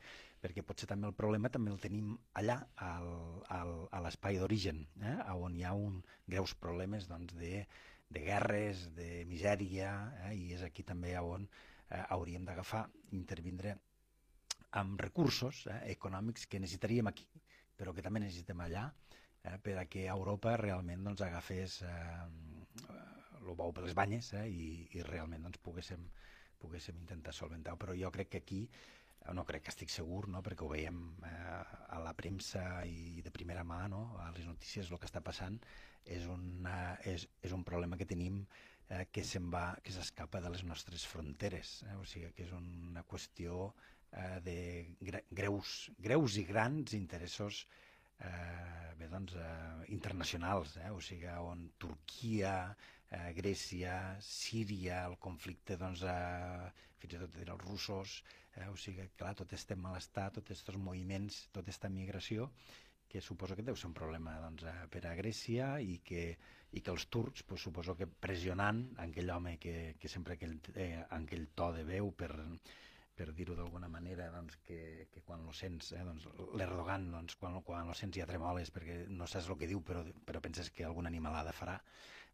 Perquè 0.42 0.64
potser 0.66 0.88
també 0.90 1.06
el 1.10 1.14
problema 1.18 1.52
també 1.54 1.70
el 1.72 1.82
tenim 1.82 2.16
allà, 2.40 2.58
al, 2.82 3.12
al, 3.54 3.74
a 3.94 4.00
l'espai 4.02 4.40
d'origen, 4.42 4.82
eh? 5.06 5.18
on 5.38 5.58
hi 5.58 5.66
ha 5.68 5.76
un 5.78 6.00
greus 6.26 6.56
problemes 6.58 7.06
doncs, 7.10 7.36
de, 7.38 7.68
de 8.10 8.24
guerres, 8.26 8.88
de 8.98 9.24
misèria, 9.30 9.92
eh? 10.26 10.34
i 10.34 10.50
és 10.58 10.66
aquí 10.66 10.84
també 10.88 11.14
on 11.20 11.46
eh, 11.46 12.02
hauríem 12.10 12.48
d'agafar, 12.48 12.88
intervindre 13.18 13.78
amb 14.82 15.00
recursos 15.04 15.66
eh, 15.68 15.78
econòmics 15.94 16.48
que 16.48 16.60
necessitaríem 16.64 17.12
aquí, 17.12 17.28
però 17.78 17.94
que 17.94 18.04
també 18.06 18.24
necessitem 18.24 18.66
allà, 18.66 18.88
eh, 19.44 19.58
per 19.64 19.78
a 19.82 19.86
que 19.86 20.08
Europa 20.10 20.56
realment 20.60 21.04
doncs, 21.06 21.24
agafés 21.28 21.82
eh, 21.86 22.26
el 23.42 23.56
bou 23.58 23.74
per 23.76 23.86
les 23.86 23.98
banyes 23.98 24.34
eh, 24.38 24.48
i, 24.48 24.68
i 24.98 25.04
realment 25.08 25.48
doncs, 25.48 25.62
poguéssim, 25.66 26.04
poguéssim 26.62 27.00
intentar 27.02 27.34
solventar-ho. 27.36 27.80
Però 27.82 27.96
jo 27.98 28.12
crec 28.14 28.32
que 28.36 28.44
aquí, 28.44 28.62
no 29.36 29.46
crec 29.46 29.66
que 29.66 29.72
estic 29.74 29.92
segur, 29.94 30.26
no? 30.32 30.42
perquè 30.46 30.66
ho 30.66 30.72
veiem 30.72 30.98
eh, 31.28 31.62
a 31.96 32.02
la 32.02 32.14
premsa 32.18 32.64
i 32.90 33.22
de 33.22 33.34
primera 33.34 33.64
mà, 33.68 33.84
no? 33.92 34.04
a 34.24 34.32
les 34.36 34.48
notícies, 34.50 34.90
el 34.90 35.00
que 35.00 35.10
està 35.10 35.22
passant, 35.24 35.60
és, 36.06 36.26
una, 36.26 36.98
és, 37.08 37.28
és 37.46 37.54
un 37.54 37.64
problema 37.68 38.00
que 38.00 38.10
tenim 38.10 38.42
eh, 38.90 39.06
que 39.14 39.24
se'n 39.28 39.52
va, 39.54 39.68
que 39.86 39.94
s'escapa 39.94 40.42
de 40.42 40.52
les 40.54 40.66
nostres 40.68 41.06
fronteres. 41.08 41.82
Eh? 41.88 41.96
O 42.02 42.08
sigui, 42.10 42.32
que 42.36 42.48
és 42.48 42.56
una 42.58 43.06
qüestió 43.08 43.70
eh, 44.12 44.40
de 44.46 44.58
greus, 45.30 45.92
greus 46.02 46.38
i 46.42 46.46
grans 46.50 46.98
interessos 46.98 47.66
eh, 48.22 48.94
bé, 48.98 49.10
doncs, 49.12 49.38
eh, 49.38 49.92
internacionals, 49.96 50.78
eh? 50.82 50.90
o 50.92 51.02
sigui, 51.04 51.30
on 51.42 51.68
Turquia, 51.82 52.56
eh, 53.10 53.32
Grècia, 53.38 54.18
Síria, 54.22 55.06
el 55.08 55.18
conflicte, 55.22 55.78
doncs, 55.78 56.06
eh, 56.10 56.72
fins 57.02 57.18
i 57.18 57.22
tot 57.22 57.42
els 57.46 57.66
russos, 57.66 58.22
eh? 58.58 58.68
o 58.70 58.78
sigui, 58.78 59.08
clar, 59.18 59.34
tot 59.40 59.54
este 59.58 59.78
malestar, 59.80 60.30
tots 60.36 60.52
aquests 60.52 60.80
moviments, 60.80 61.46
tota 61.52 61.68
aquesta 61.68 61.90
migració, 61.90 62.50
que 63.12 63.20
suposo 63.20 63.58
que 63.58 63.66
deu 63.68 63.76
ser 63.76 63.90
un 63.90 63.96
problema 63.98 64.38
doncs, 64.40 64.64
eh, 64.72 64.86
per 64.92 65.04
a 65.10 65.16
Grècia 65.18 65.74
i 65.84 65.98
que, 66.08 66.24
i 66.72 66.80
que 66.84 66.94
els 66.94 67.10
turcs, 67.12 67.44
pues, 67.48 67.66
suposo 67.68 67.98
que 68.00 68.08
pressionant 68.08 68.86
aquell 69.06 69.34
home 69.36 69.58
que, 69.60 69.98
que 70.00 70.12
sempre 70.12 70.38
aquell, 70.38 70.56
eh, 70.76 71.04
aquell 71.18 71.50
to 71.58 71.74
de 71.76 71.84
veu 71.90 72.14
per, 72.16 72.32
per 73.18 73.28
dir-ho 73.36 73.58
d'alguna 73.58 73.90
manera, 73.92 74.30
doncs, 74.32 74.56
que, 74.64 75.10
que 75.12 75.26
quan 75.28 75.44
lo 75.46 75.52
sents, 75.54 75.92
eh, 75.92 76.06
doncs, 76.08 76.30
l'Erdogan, 76.56 77.10
doncs, 77.18 77.36
quan, 77.42 77.60
quan 77.68 77.92
lo 77.92 77.98
sents 77.98 78.16
ja 78.22 78.30
tremoles 78.30 78.72
perquè 78.72 79.02
no 79.12 79.28
saps 79.28 79.52
el 79.52 79.60
que 79.60 79.70
diu, 79.70 79.84
però, 79.84 80.06
però 80.26 80.40
penses 80.48 80.72
que 80.72 80.88
alguna 80.88 81.12
animalada 81.12 81.52
farà, 81.58 81.76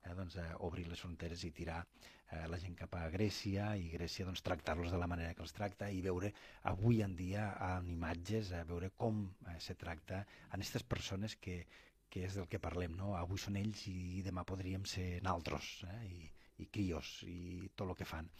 eh, 0.08 0.14
doncs, 0.18 0.38
eh, 0.42 0.48
obrir 0.68 0.88
les 0.88 1.02
fronteres 1.04 1.44
i 1.44 1.52
tirar 1.56 1.82
eh, 1.84 2.46
la 2.52 2.60
gent 2.62 2.76
cap 2.80 2.96
a 2.98 3.08
Grècia 3.14 3.70
i 3.80 3.90
Grècia 3.94 4.28
doncs, 4.28 4.44
tractar-los 4.46 4.94
de 4.94 5.02
la 5.02 5.10
manera 5.12 5.34
que 5.36 5.44
els 5.46 5.56
tracta 5.56 5.90
i 5.92 6.02
veure 6.06 6.32
avui 6.72 7.02
en 7.06 7.16
dia 7.20 7.50
en 7.70 7.90
imatges, 7.94 8.54
a 8.54 8.64
veure 8.70 8.92
com 8.96 9.26
eh, 9.48 9.58
se 9.64 9.76
tracta 9.76 10.24
en 10.48 10.60
aquestes 10.60 10.88
persones 10.96 11.36
que, 11.36 11.62
que 12.10 12.26
és 12.28 12.38
del 12.40 12.48
que 12.52 12.62
parlem, 12.64 12.96
no? 13.00 13.16
Avui 13.20 13.42
són 13.42 13.60
ells 13.60 13.88
i 13.92 14.24
demà 14.26 14.46
podríem 14.48 14.86
ser 14.88 15.10
naltros, 15.28 15.78
eh? 15.92 16.00
I, 16.08 16.32
i 16.64 16.72
crios 16.74 17.20
i 17.28 17.70
tot 17.76 17.92
el 17.92 18.00
que 18.00 18.08
fan. 18.10 18.32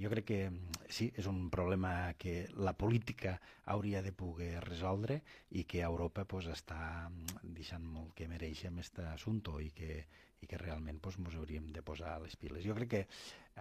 Jo 0.00 0.08
crec 0.10 0.24
que 0.26 0.38
sí, 0.88 1.10
és 1.20 1.26
un 1.28 1.50
problema 1.52 1.92
que 2.18 2.48
la 2.66 2.72
política 2.72 3.34
hauria 3.74 4.00
de 4.02 4.12
poder 4.16 4.62
resoldre 4.64 5.18
i 5.60 5.64
que 5.68 5.82
Europa 5.84 6.24
pues, 6.24 6.48
està 6.48 6.78
deixant 7.42 7.84
molt 7.84 8.14
que 8.16 8.28
mereix 8.30 8.64
amb 8.68 8.80
aquest 8.80 9.02
assumpte 9.04 9.58
i 9.62 9.68
que, 9.76 9.98
i 10.42 10.48
que 10.50 10.60
realment 10.60 11.00
ens 11.02 11.36
hauríem 11.38 11.70
de 11.72 11.82
posar 11.86 12.18
les 12.22 12.36
piles. 12.36 12.64
Jo 12.66 12.74
crec 12.78 12.90
que 12.94 13.02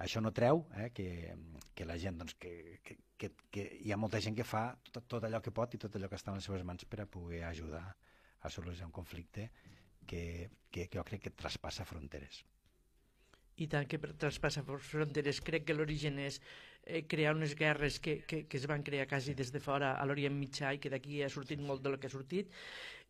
això 0.06 0.22
no 0.22 0.34
treu 0.34 0.66
eh, 0.78 0.90
que, 0.96 1.36
que 1.76 1.86
la 1.86 1.98
gent, 2.02 2.18
doncs, 2.22 2.36
que, 2.42 2.80
que, 2.84 2.98
que, 3.18 3.32
que 3.52 3.68
hi 3.86 3.92
ha 3.92 4.00
molta 4.02 4.22
gent 4.22 4.38
que 4.38 4.48
fa 4.48 4.70
tot, 4.92 5.06
tot 5.08 5.28
allò 5.28 5.42
que 5.42 5.54
pot 5.54 5.76
i 5.76 5.82
tot 5.82 5.96
allò 5.96 6.10
que 6.10 6.20
està 6.20 6.32
en 6.32 6.42
les 6.42 6.50
seves 6.50 6.66
mans 6.68 6.86
per 6.86 7.04
a 7.04 7.10
poder 7.10 7.44
ajudar 7.50 7.86
a 8.42 8.50
solucionar 8.50 8.90
un 8.90 8.98
conflicte 9.02 9.52
que, 10.08 10.50
que, 10.72 10.88
que 10.88 10.98
jo 10.98 11.06
crec 11.06 11.28
que 11.28 11.38
traspassa 11.38 11.86
fronteres 11.86 12.44
i 13.62 13.68
tant 13.70 13.88
que 13.90 14.00
traspassa 14.00 14.64
fronteres. 14.66 15.42
Crec 15.46 15.68
que 15.68 15.76
l'origen 15.76 16.20
és 16.24 16.40
eh, 16.84 17.04
crear 17.10 17.36
unes 17.36 17.54
guerres 17.58 18.00
que, 18.00 18.22
que, 18.28 18.46
que 18.50 18.58
es 18.58 18.68
van 18.70 18.84
crear 18.88 19.08
quasi 19.10 19.36
des 19.38 19.52
de 19.54 19.62
fora 19.62 19.94
a 20.00 20.08
l'Orient 20.08 20.38
Mitjà 20.38 20.74
i 20.74 20.82
que 20.82 20.92
d'aquí 20.94 21.22
ha 21.22 21.30
sortit 21.30 21.62
molt 21.62 21.84
del 21.86 22.00
que 22.00 22.10
ha 22.10 22.14
sortit 22.14 22.52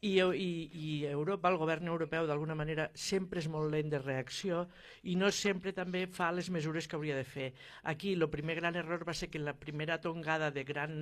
i, 0.01 0.17
i, 0.17 0.69
i 0.73 1.05
Europa, 1.05 1.49
el 1.51 1.59
govern 1.61 1.89
europeu 1.93 2.25
d'alguna 2.25 2.55
manera 2.57 2.87
sempre 2.97 3.37
és 3.37 3.47
molt 3.53 3.69
lent 3.69 3.91
de 3.91 3.99
reacció 4.01 4.63
i 5.05 5.13
no 5.15 5.29
sempre 5.29 5.75
també 5.77 6.07
fa 6.09 6.31
les 6.33 6.49
mesures 6.49 6.87
que 6.89 6.97
hauria 6.97 7.19
de 7.19 7.27
fer. 7.27 7.51
Aquí 7.93 8.15
el 8.17 8.25
primer 8.33 8.55
gran 8.57 8.79
error 8.81 9.05
va 9.05 9.13
ser 9.13 9.29
que 9.29 9.37
la 9.39 9.53
primera 9.53 9.99
tongada 10.01 10.49
de 10.49 10.63
gran 10.65 10.95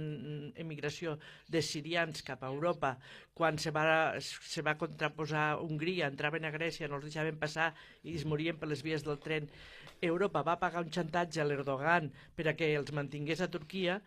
emigració 0.60 1.16
de 1.48 1.64
sirians 1.64 2.26
cap 2.28 2.44
a 2.44 2.52
Europa, 2.52 2.98
quan 3.34 3.58
se 3.58 3.72
va, 3.72 4.20
se 4.20 4.66
va 4.68 4.76
contraposar 4.76 5.62
Hongria, 5.64 6.12
entraven 6.12 6.44
a 6.44 6.52
Grècia, 6.52 6.92
no 6.92 7.00
els 7.00 7.08
deixaven 7.08 7.40
passar 7.40 7.72
i 8.04 8.20
es 8.20 8.28
morien 8.28 8.60
per 8.60 8.68
les 8.68 8.84
vies 8.84 9.08
del 9.08 9.24
tren, 9.24 9.48
Europa 10.02 10.42
va 10.48 10.60
pagar 10.60 10.84
un 10.86 10.92
xantatge 10.96 11.42
a 11.42 11.46
l'Erdogan 11.48 12.08
per 12.36 12.46
a 12.48 12.54
que 12.56 12.70
els 12.76 12.92
mantingués 12.96 13.42
a 13.44 13.50
Turquia 13.52 13.98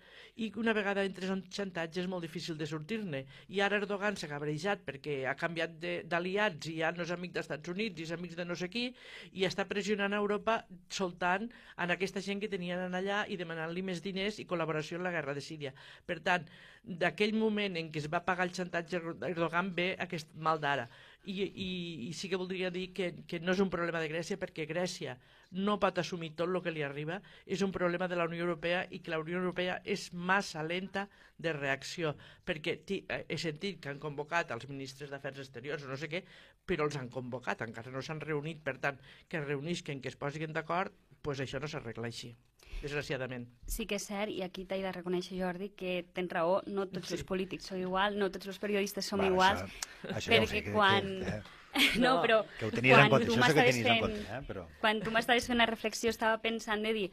i 0.40 0.48
una 0.60 0.72
vegada 0.76 1.04
entres 1.04 1.32
en 1.32 1.42
xantatge 1.52 2.00
és 2.00 2.08
molt 2.08 2.24
difícil 2.24 2.56
de 2.56 2.68
sortir-ne. 2.68 3.24
I 3.52 3.60
ara 3.60 3.76
Erdogan 3.80 4.16
s'ha 4.16 4.30
cabrejat 4.30 4.81
perquè 4.86 5.22
ha 5.30 5.34
canviat 5.38 5.76
d'aliats 6.10 6.68
i 6.72 6.78
ja 6.80 6.92
no 6.96 7.06
és 7.06 7.12
amic 7.14 7.34
dels 7.36 7.46
Estats 7.46 7.72
Units 7.72 8.00
i 8.00 8.06
és 8.06 8.12
amic 8.16 8.34
de 8.38 8.46
no 8.48 8.56
sé 8.58 8.68
qui 8.72 8.88
i 9.32 9.46
està 9.48 9.66
pressionant 9.70 10.12
a 10.12 10.20
Europa 10.22 10.58
soltant 10.88 11.48
en 11.76 11.94
aquesta 11.94 12.22
gent 12.24 12.42
que 12.42 12.50
tenien 12.52 12.94
allà 12.94 13.22
i 13.28 13.38
demanant-li 13.40 13.84
més 13.86 14.02
diners 14.04 14.40
i 14.42 14.48
col·laboració 14.48 14.98
en 14.98 15.06
la 15.06 15.14
guerra 15.14 15.34
de 15.34 15.44
Síria. 15.44 15.72
Per 16.06 16.18
tant, 16.26 16.46
d'aquell 16.82 17.34
moment 17.38 17.78
en 17.78 17.90
què 17.94 18.02
es 18.02 18.10
va 18.10 18.24
pagar 18.26 18.48
el 18.48 18.54
xantatge 18.56 19.00
Erdogan 19.30 19.70
ve 19.76 19.92
aquest 20.02 20.34
mal 20.34 20.60
d'ara. 20.62 20.88
I, 21.22 21.34
i, 21.46 21.68
i 22.08 22.12
sí 22.18 22.26
que 22.26 22.38
voldria 22.40 22.70
dir 22.74 22.88
que, 22.96 23.12
que 23.30 23.38
no 23.38 23.52
és 23.54 23.60
un 23.62 23.70
problema 23.70 24.00
de 24.02 24.08
Grècia 24.10 24.38
perquè 24.40 24.66
Grècia 24.66 25.14
no 25.52 25.76
pot 25.78 26.00
assumir 26.00 26.32
tot 26.34 26.50
el 26.50 26.58
que 26.64 26.72
li 26.74 26.82
arriba, 26.82 27.20
és 27.46 27.62
un 27.62 27.70
problema 27.74 28.08
de 28.08 28.16
la 28.18 28.26
Unió 28.26 28.42
Europea 28.42 28.82
i 28.90 28.98
que 29.04 29.12
la 29.12 29.20
Unió 29.22 29.38
Europea 29.38 29.78
és 29.84 30.08
massa 30.12 30.64
lenta 30.66 31.06
de 31.38 31.52
reacció, 31.54 32.14
perquè 32.48 32.78
eh, 32.96 33.22
he 33.28 33.38
sentit 33.38 33.78
que 33.82 33.92
han 33.92 34.00
convocat 34.02 34.50
els 34.56 34.66
ministres 34.70 35.12
d'Afers 35.12 35.44
Exteriors 35.44 35.86
o 35.86 35.92
no 35.92 36.00
sé 36.00 36.08
què, 36.10 36.24
però 36.66 36.88
els 36.88 36.98
han 36.98 37.12
convocat, 37.12 37.62
encara 37.66 37.92
no 37.94 38.02
s'han 38.02 38.22
reunit, 38.24 38.62
per 38.64 38.78
tant, 38.82 38.98
que 39.28 39.38
es 39.38 39.46
reunisquen, 39.46 40.00
que 40.02 40.10
es 40.10 40.18
posin 40.18 40.56
d'acord, 40.56 40.94
doncs 41.22 41.44
això 41.46 41.60
no 41.62 41.70
s'arregla 41.70 42.10
així 42.10 42.34
desgraciadament. 42.82 43.46
Sí 43.70 43.86
que 43.86 43.96
és 44.00 44.06
cert, 44.08 44.32
i 44.32 44.42
aquí 44.44 44.64
t'he 44.68 44.80
de 44.82 44.92
reconèixer, 44.94 45.38
Jordi, 45.38 45.70
que 45.78 46.02
tens 46.16 46.32
raó, 46.34 46.60
no 46.66 46.88
tots 46.90 47.12
sí. 47.12 47.18
els 47.18 47.26
polítics 47.28 47.68
són 47.70 47.82
igual, 47.82 48.18
no 48.18 48.30
tots 48.34 48.50
els 48.50 48.58
periodistes 48.62 49.08
som 49.08 49.22
Va, 49.22 49.28
iguals, 49.30 49.62
això, 49.62 50.16
això 50.18 50.32
perquè 50.34 50.62
ja 50.66 50.72
quan... 50.74 51.12
Que, 51.22 51.40
eh? 51.40 51.58
No, 52.02 52.18
però 52.20 52.42
que 52.58 52.66
ho 52.66 52.72
tenies 52.74 52.98
en 53.00 53.06
compte, 53.08 53.30
que 53.32 53.52
tenies 53.56 53.78
fent, 53.78 53.94
en 53.94 54.02
compte. 54.02 54.24
Eh? 54.28 54.40
Però... 54.44 54.66
Quan 54.82 54.98
tu 55.00 55.12
m'estaves 55.14 55.46
fent 55.48 55.56
la 55.56 55.64
reflexió 55.70 56.10
estava 56.12 56.36
pensant 56.42 56.84
de 56.84 56.92
dir, 56.92 57.06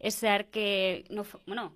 és 0.00 0.16
cert 0.16 0.48
que, 0.54 0.68
no, 1.12 1.26
bueno, 1.44 1.66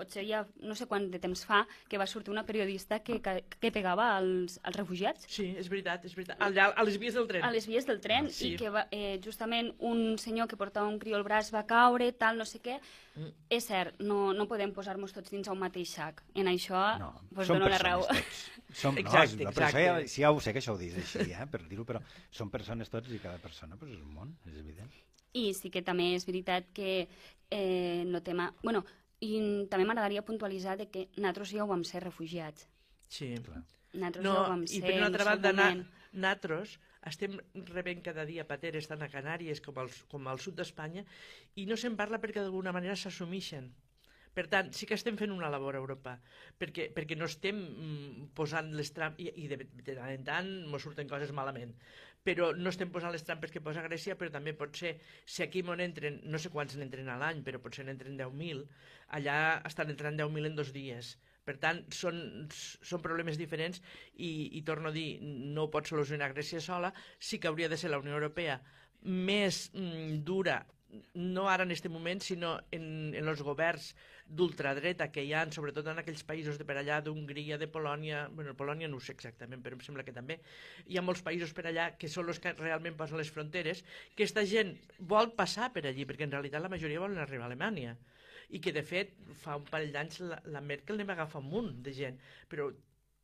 potser 0.00 0.24
ja 0.28 0.42
no 0.64 0.76
sé 0.78 0.88
quant 0.90 1.10
de 1.12 1.20
temps 1.22 1.44
fa 1.46 1.62
que 1.90 2.00
va 2.00 2.08
sortir 2.08 2.32
una 2.32 2.46
periodista 2.48 3.00
que, 3.04 3.20
que, 3.22 3.36
que 3.60 3.72
pegava 3.74 4.10
als, 4.16 4.58
als 4.64 4.80
refugiats. 4.80 5.28
Sí, 5.28 5.50
és 5.60 5.68
veritat, 5.72 6.06
és 6.08 6.16
veritat. 6.16 6.40
Allà, 6.42 6.70
a 6.72 6.86
les 6.86 6.96
vies 7.02 7.16
del 7.18 7.28
tren. 7.28 7.44
A 7.46 7.52
les 7.52 7.68
vies 7.68 7.86
del 7.88 8.00
tren, 8.02 8.30
ah, 8.30 8.34
sí. 8.34 8.54
i 8.54 8.60
que 8.60 8.72
va, 8.72 8.86
eh, 8.94 9.18
justament 9.24 9.72
un 9.86 10.16
senyor 10.22 10.48
que 10.50 10.58
portava 10.60 10.88
un 10.88 10.98
crió 11.02 11.20
al 11.20 11.26
braç 11.26 11.52
va 11.54 11.66
caure, 11.68 12.10
tal, 12.16 12.40
no 12.40 12.48
sé 12.48 12.62
què. 12.64 12.80
Mm. 13.16 13.34
És 13.52 13.66
cert, 13.68 14.00
no, 14.06 14.30
no 14.36 14.46
podem 14.50 14.72
posar-nos 14.74 15.12
tots 15.14 15.32
dins 15.32 15.50
un 15.50 15.58
mateix 15.60 15.94
sac. 15.98 16.22
En 16.38 16.48
això, 16.50 16.80
no, 17.00 17.12
pues 17.34 17.50
dono 17.50 17.68
la 17.70 17.80
raó. 17.82 18.06
Tots. 18.08 18.46
Som, 18.80 18.98
exacte, 19.02 19.42
no, 19.42 19.50
exacte. 19.50 19.82
Ja, 19.82 19.96
sí, 20.06 20.22
ja 20.22 20.30
ho 20.30 20.40
sé 20.40 20.54
que 20.54 20.62
això 20.62 20.76
ho 20.76 20.78
dius 20.78 20.94
així, 21.00 21.32
eh, 21.34 21.46
per 21.50 21.64
dir-ho, 21.66 21.84
però 21.88 22.02
són 22.30 22.52
persones 22.52 22.92
tots 22.92 23.10
i 23.10 23.18
cada 23.18 23.40
persona 23.42 23.78
pues, 23.80 23.96
és 23.96 23.98
un 23.98 24.14
món, 24.14 24.36
és 24.46 24.60
evident. 24.62 24.92
I 25.34 25.50
sí 25.54 25.70
que 25.74 25.82
també 25.86 26.12
és 26.14 26.26
veritat 26.26 26.70
que 26.74 26.94
eh, 27.50 28.04
no 28.06 28.22
tema... 28.22 28.52
Bueno, 28.62 28.84
i 29.20 29.32
també 29.72 29.84
m'agradaria 29.84 30.24
puntualitzar 30.26 30.76
de 30.80 30.88
que 30.92 31.08
nosaltres 31.16 31.52
ja 31.52 31.64
ho 31.64 31.68
vam 31.70 31.84
ser 31.84 32.04
refugiats. 32.04 32.66
Sí. 33.08 33.34
Clar. 33.44 33.62
Nosaltres 33.92 34.24
no, 34.24 34.32
ja 34.34 34.44
ho 34.44 34.52
vam 34.54 34.64
ser. 34.66 34.78
I 34.78 34.86
per 34.86 34.94
una 34.96 35.10
altra 35.10 35.28
banda, 35.32 35.52
na, 35.56 35.68
nosaltres 36.12 36.78
estem 37.10 37.36
rebent 37.72 38.02
cada 38.04 38.26
dia 38.28 38.46
pateres 38.48 38.88
tant 38.88 39.02
a 39.04 39.10
Canàries 39.12 39.62
com, 39.64 39.78
als, 39.80 40.02
com 40.10 40.26
al 40.28 40.40
sud 40.42 40.58
d'Espanya 40.58 41.04
i 41.60 41.64
no 41.68 41.78
se'n 41.80 41.96
parla 41.96 42.20
perquè 42.20 42.42
d'alguna 42.42 42.74
manera 42.76 42.96
s'assumixen. 42.96 43.70
Per 44.30 44.44
tant, 44.46 44.68
sí 44.76 44.86
que 44.86 44.94
estem 44.94 45.16
fent 45.18 45.32
una 45.34 45.48
labor 45.50 45.74
a 45.74 45.80
Europa, 45.82 46.12
perquè, 46.60 46.86
perquè 46.94 47.16
no 47.18 47.26
estem 47.26 47.56
mm, 47.58 48.28
posant 48.38 48.68
les 48.78 48.92
trampes, 48.94 49.26
i, 49.26 49.32
i 49.42 49.48
de, 49.50 49.58
de 49.58 49.96
tant 49.96 50.06
en 50.06 50.26
tant 50.28 50.50
ens 50.68 50.86
surten 50.86 51.10
coses 51.10 51.32
malament, 51.34 51.72
però 52.26 52.50
no 52.56 52.68
estem 52.72 52.90
posant 52.92 53.12
les 53.14 53.24
trampes 53.24 53.52
que 53.54 53.62
posa 53.64 53.84
Grècia, 53.86 54.16
però 54.18 54.32
també 54.32 54.52
pot 54.56 54.76
ser, 54.76 54.96
si 55.24 55.42
aquí 55.44 55.62
on 55.66 55.80
entren, 55.80 56.20
no 56.24 56.38
sé 56.38 56.52
quants 56.52 56.76
n'entren 56.76 57.08
a 57.08 57.16
l'any, 57.20 57.42
però 57.46 57.60
potser 57.62 57.86
n'entren 57.86 58.18
10.000, 58.18 58.64
allà 59.16 59.36
estan 59.66 59.92
entrant 59.92 60.18
10.000 60.20 60.50
en 60.50 60.58
dos 60.58 60.72
dies. 60.76 61.14
Per 61.48 61.56
tant, 61.62 61.80
són, 61.96 62.20
són 62.52 63.00
problemes 63.02 63.38
diferents 63.40 63.80
i, 64.14 64.58
i 64.58 64.60
torno 64.66 64.90
a 64.90 64.94
dir, 64.94 65.22
no 65.22 65.64
ho 65.64 65.72
pot 65.72 65.88
solucionar 65.88 66.34
Grècia 66.34 66.60
sola, 66.60 66.92
sí 67.18 67.40
que 67.40 67.48
hauria 67.48 67.70
de 67.72 67.80
ser 67.80 67.90
la 67.90 68.02
Unió 68.02 68.18
Europea 68.18 68.60
més 69.00 69.70
mm, 69.72 70.20
dura 70.28 70.60
no 71.14 71.48
ara 71.48 71.64
en 71.64 71.70
aquest 71.70 71.88
moment, 71.92 72.20
sinó 72.22 72.56
en, 72.74 72.84
en 73.14 73.28
els 73.30 73.42
governs 73.46 73.92
d'ultradreta 74.30 75.08
que 75.10 75.22
hi 75.26 75.32
ha, 75.34 75.42
sobretot 75.54 75.88
en 75.90 75.98
aquells 76.02 76.22
països 76.26 76.58
de 76.58 76.66
per 76.66 76.76
allà, 76.78 77.00
d'Hongria, 77.02 77.58
de 77.58 77.66
Polònia, 77.70 78.24
bueno, 78.34 78.54
Polònia 78.58 78.88
no 78.90 78.98
ho 78.98 79.04
sé 79.04 79.14
exactament, 79.16 79.62
però 79.62 79.78
em 79.78 79.82
sembla 79.86 80.04
que 80.06 80.14
també, 80.14 80.38
hi 80.86 80.98
ha 80.98 81.04
molts 81.04 81.22
països 81.26 81.54
per 81.56 81.66
allà 81.70 81.90
que 81.98 82.10
són 82.10 82.30
els 82.30 82.42
que 82.42 82.54
realment 82.58 82.98
posen 82.98 83.18
les 83.20 83.32
fronteres, 83.34 83.82
que 84.14 84.22
aquesta 84.22 84.46
gent 84.46 84.76
vol 85.12 85.32
passar 85.38 85.72
per 85.74 85.84
allí, 85.86 86.06
perquè 86.06 86.26
en 86.28 86.36
realitat 86.36 86.62
la 86.62 86.72
majoria 86.72 87.02
volen 87.02 87.18
arribar 87.22 87.48
a 87.48 87.50
Alemanya. 87.50 87.96
I 88.50 88.58
que 88.62 88.74
de 88.74 88.82
fet 88.82 89.12
fa 89.42 89.54
un 89.58 89.66
parell 89.66 89.92
d'anys 89.94 90.22
la, 90.26 90.40
la 90.50 90.62
Merkel 90.62 90.96
anem 90.98 91.12
a 91.12 91.20
agafar 91.20 91.42
un 91.42 91.50
munt 91.50 91.74
de 91.86 91.94
gent, 91.94 92.18
però, 92.50 92.66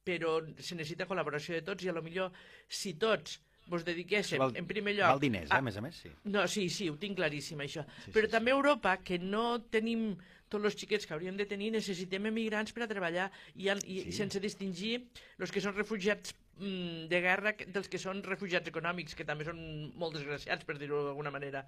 però 0.07 0.39
se 0.59 0.79
necessita 0.79 1.09
col·laboració 1.11 1.57
de 1.57 1.65
tots 1.67 1.87
i 1.87 1.91
a 1.91 1.95
lo 1.95 2.03
millor 2.07 2.35
si 2.71 2.95
tots 2.95 3.41
vos 3.67 3.85
dediquéssim, 3.85 4.39
Val, 4.39 4.53
en 4.57 4.67
primer 4.67 4.95
lloc... 4.95 5.09
val 5.11 5.21
diners, 5.21 5.51
eh, 5.51 5.55
a 5.59 5.61
més 5.65 5.77
a 5.77 5.83
més, 5.85 5.97
sí. 6.05 6.11
No, 6.25 6.47
sí, 6.49 6.69
sí, 6.71 6.89
ho 6.91 6.97
tinc 7.01 7.17
claríssim, 7.19 7.59
això. 7.65 7.85
Sí, 8.05 8.13
Però 8.15 8.29
sí, 8.29 8.33
també 8.33 8.53
a 8.53 8.59
Europa, 8.59 8.97
que 9.03 9.19
no 9.19 9.59
tenim 9.71 10.13
tots 10.49 10.65
els 10.65 10.77
xiquets 10.79 11.07
que 11.07 11.15
hauríem 11.17 11.37
de 11.37 11.47
tenir, 11.51 11.73
necessitem 11.75 12.29
emigrants 12.31 12.73
per 12.73 12.85
a 12.87 12.91
treballar 12.91 13.31
i, 13.55 13.67
i 13.67 13.75
Sí. 13.81 14.03
sí. 14.07 14.13
sense 14.21 14.39
distingir 14.41 15.01
els 15.41 15.51
que 15.51 15.61
són 15.61 15.75
refugiats 15.75 16.35
de 16.57 17.19
guerra 17.21 17.53
dels 17.69 17.89
que 17.93 17.99
són 18.01 18.23
refugiats 18.25 18.71
econòmics, 18.71 19.15
que 19.17 19.27
també 19.29 19.45
són 19.45 19.59
molt 20.01 20.17
desgraciats, 20.17 20.65
per 20.65 20.79
dir-ho 20.81 21.03
d'alguna 21.05 21.33
manera. 21.35 21.67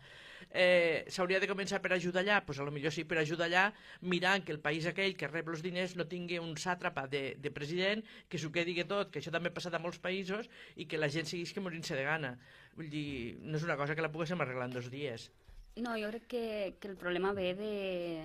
Eh, 0.49 1.05
S'hauria 1.12 1.41
de 1.43 1.49
començar 1.51 1.82
per 1.84 1.93
ajudar 1.93 2.22
allà? 2.24 2.41
Pues 2.47 2.59
a 2.59 2.64
lo 2.64 2.72
millor 2.72 2.95
sí, 2.95 3.05
per 3.05 3.18
ajudar 3.20 3.51
allà, 3.51 3.66
mirant 4.01 4.47
que 4.47 4.55
el 4.55 4.61
país 4.64 4.86
aquell 4.89 5.16
que 5.16 5.28
rep 5.28 5.51
els 5.53 5.62
diners 5.62 5.97
no 5.99 6.09
tingui 6.09 6.41
un 6.41 6.57
sàtrapa 6.57 7.07
de, 7.07 7.36
de 7.36 7.53
president, 7.53 8.05
que 8.28 8.41
s'ho 8.41 8.53
quedi 8.55 8.78
tot, 8.89 9.12
que 9.12 9.20
això 9.20 9.34
també 9.34 9.53
ha 9.53 9.59
passat 9.59 9.76
a 9.76 9.82
molts 9.82 10.01
països, 10.01 10.49
i 10.76 10.89
que 10.89 11.01
la 11.01 11.12
gent 11.12 11.28
seguís 11.28 11.53
que 11.53 11.61
morint-se 11.61 11.97
de 11.99 12.09
gana. 12.09 12.39
Vull 12.78 12.89
dir, 12.89 13.36
no 13.43 13.61
és 13.61 13.68
una 13.68 13.76
cosa 13.76 13.95
que 13.95 14.05
la 14.05 14.12
poguéssim 14.12 14.41
arreglar 14.41 14.70
en 14.70 14.76
dos 14.78 14.89
dies. 14.89 15.30
No, 15.76 15.99
jo 16.01 16.09
crec 16.11 16.28
que, 16.32 16.45
que 16.80 16.89
el 16.89 16.97
problema 16.97 17.34
ve 17.36 17.53
de, 17.55 18.24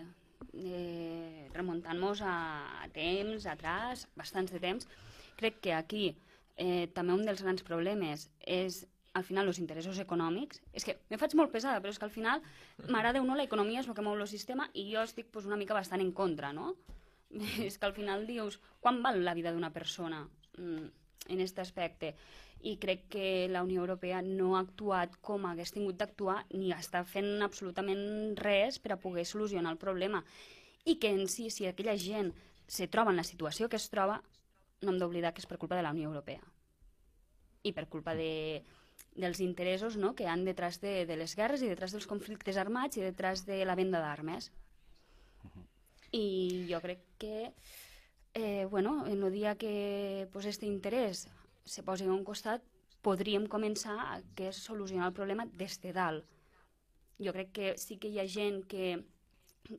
de 0.54 1.50
remuntant-nos 1.54 2.24
a, 2.24 2.36
a 2.82 2.88
temps, 2.96 3.46
atrás, 3.52 4.08
bastants 4.16 4.54
de 4.56 4.62
temps. 4.64 4.88
Crec 5.36 5.60
que 5.60 5.74
aquí 5.74 6.14
eh, 6.58 6.88
també 6.94 7.14
un 7.14 7.26
dels 7.26 7.42
grans 7.42 7.64
problemes 7.66 8.30
és 8.40 8.84
al 9.14 9.24
final 9.24 9.48
els 9.48 9.60
interessos 9.62 10.00
econòmics. 10.02 10.62
És 10.74 10.86
que 10.86 10.98
me 11.10 11.20
faig 11.22 11.36
molt 11.38 11.54
pesada, 11.54 11.82
però 11.82 11.94
és 11.94 12.00
que 12.02 12.08
al 12.08 12.14
final, 12.14 12.42
mare 12.90 13.14
Déu, 13.14 13.26
no, 13.26 13.38
l'economia 13.38 13.84
és 13.84 13.90
el 13.90 13.98
que 13.98 14.06
mou 14.06 14.18
el 14.18 14.30
sistema 14.30 14.70
i 14.74 14.88
jo 14.90 15.04
estic 15.06 15.30
pues, 15.32 15.46
una 15.46 15.60
mica 15.60 15.78
bastant 15.78 16.02
en 16.02 16.12
contra, 16.12 16.54
no? 16.54 16.74
és 17.68 17.78
que 17.78 17.86
al 17.86 17.96
final 17.98 18.26
dius, 18.30 18.60
quan 18.82 19.02
val 19.06 19.22
la 19.26 19.36
vida 19.38 19.54
d'una 19.54 19.74
persona 19.74 20.24
mm, 20.58 20.88
en 21.30 21.38
aquest 21.40 21.62
aspecte? 21.64 22.14
I 22.64 22.78
crec 22.80 23.08
que 23.12 23.28
la 23.52 23.62
Unió 23.66 23.82
Europea 23.82 24.22
no 24.24 24.54
ha 24.56 24.62
actuat 24.64 25.18
com 25.22 25.46
hagués 25.50 25.74
tingut 25.76 25.98
d'actuar 26.00 26.46
ni 26.54 26.72
està 26.72 27.02
fent 27.04 27.44
absolutament 27.44 28.38
res 28.40 28.80
per 28.80 28.94
a 28.96 29.02
poder 29.02 29.26
solucionar 29.28 29.74
el 29.74 29.82
problema. 29.82 30.24
I 30.88 30.96
que 30.96 31.12
en 31.12 31.28
si, 31.28 31.50
si 31.52 31.68
aquella 31.68 31.98
gent 32.00 32.32
se 32.68 32.88
troba 32.88 33.12
en 33.12 33.20
la 33.20 33.28
situació 33.28 33.68
que 33.68 33.76
es 33.76 33.90
troba, 33.92 34.22
no 34.84 34.92
hem 34.92 35.00
d'oblidar 35.02 35.34
que 35.34 35.42
és 35.44 35.48
per 35.50 35.58
culpa 35.62 35.78
de 35.80 35.84
la 35.86 35.92
Unió 35.96 36.10
Europea. 36.12 36.44
I 37.64 37.72
per 37.72 37.88
culpa 37.88 38.14
de, 38.20 38.64
dels 39.16 39.40
interessos 39.40 39.96
no, 39.98 40.14
que 40.16 40.28
han 40.28 40.44
detrás 40.46 40.82
de, 40.84 41.06
de 41.08 41.16
les 41.18 41.36
guerres 41.40 41.64
i 41.64 41.70
detrás 41.72 41.94
dels 41.96 42.08
conflictes 42.10 42.58
armats 42.60 43.00
i 43.00 43.06
detrás 43.06 43.46
de 43.48 43.64
la 43.66 43.76
venda 43.80 44.02
d'armes. 44.04 44.52
I 46.14 46.68
jo 46.70 46.80
crec 46.82 47.00
que, 47.18 47.54
eh, 48.34 48.66
bueno, 48.70 49.08
en 49.08 49.24
el 49.24 49.32
dia 49.32 49.56
que 49.56 50.28
pues, 50.32 50.46
este 50.46 50.66
interès 50.66 51.28
se 51.66 51.82
posi 51.84 52.06
a 52.06 52.12
un 52.14 52.24
costat, 52.28 52.62
podríem 53.04 53.48
començar 53.52 53.96
a 54.00 54.20
que 54.36 54.50
és 54.52 54.60
solucionar 54.64 55.10
el 55.10 55.16
problema 55.18 55.46
des 55.60 55.80
de 55.82 55.92
dalt. 55.96 56.26
Jo 57.20 57.34
crec 57.36 57.50
que 57.56 57.74
sí 57.78 57.98
que 57.98 58.08
hi 58.12 58.20
ha 58.20 58.28
gent 58.28 58.64
que 58.68 59.04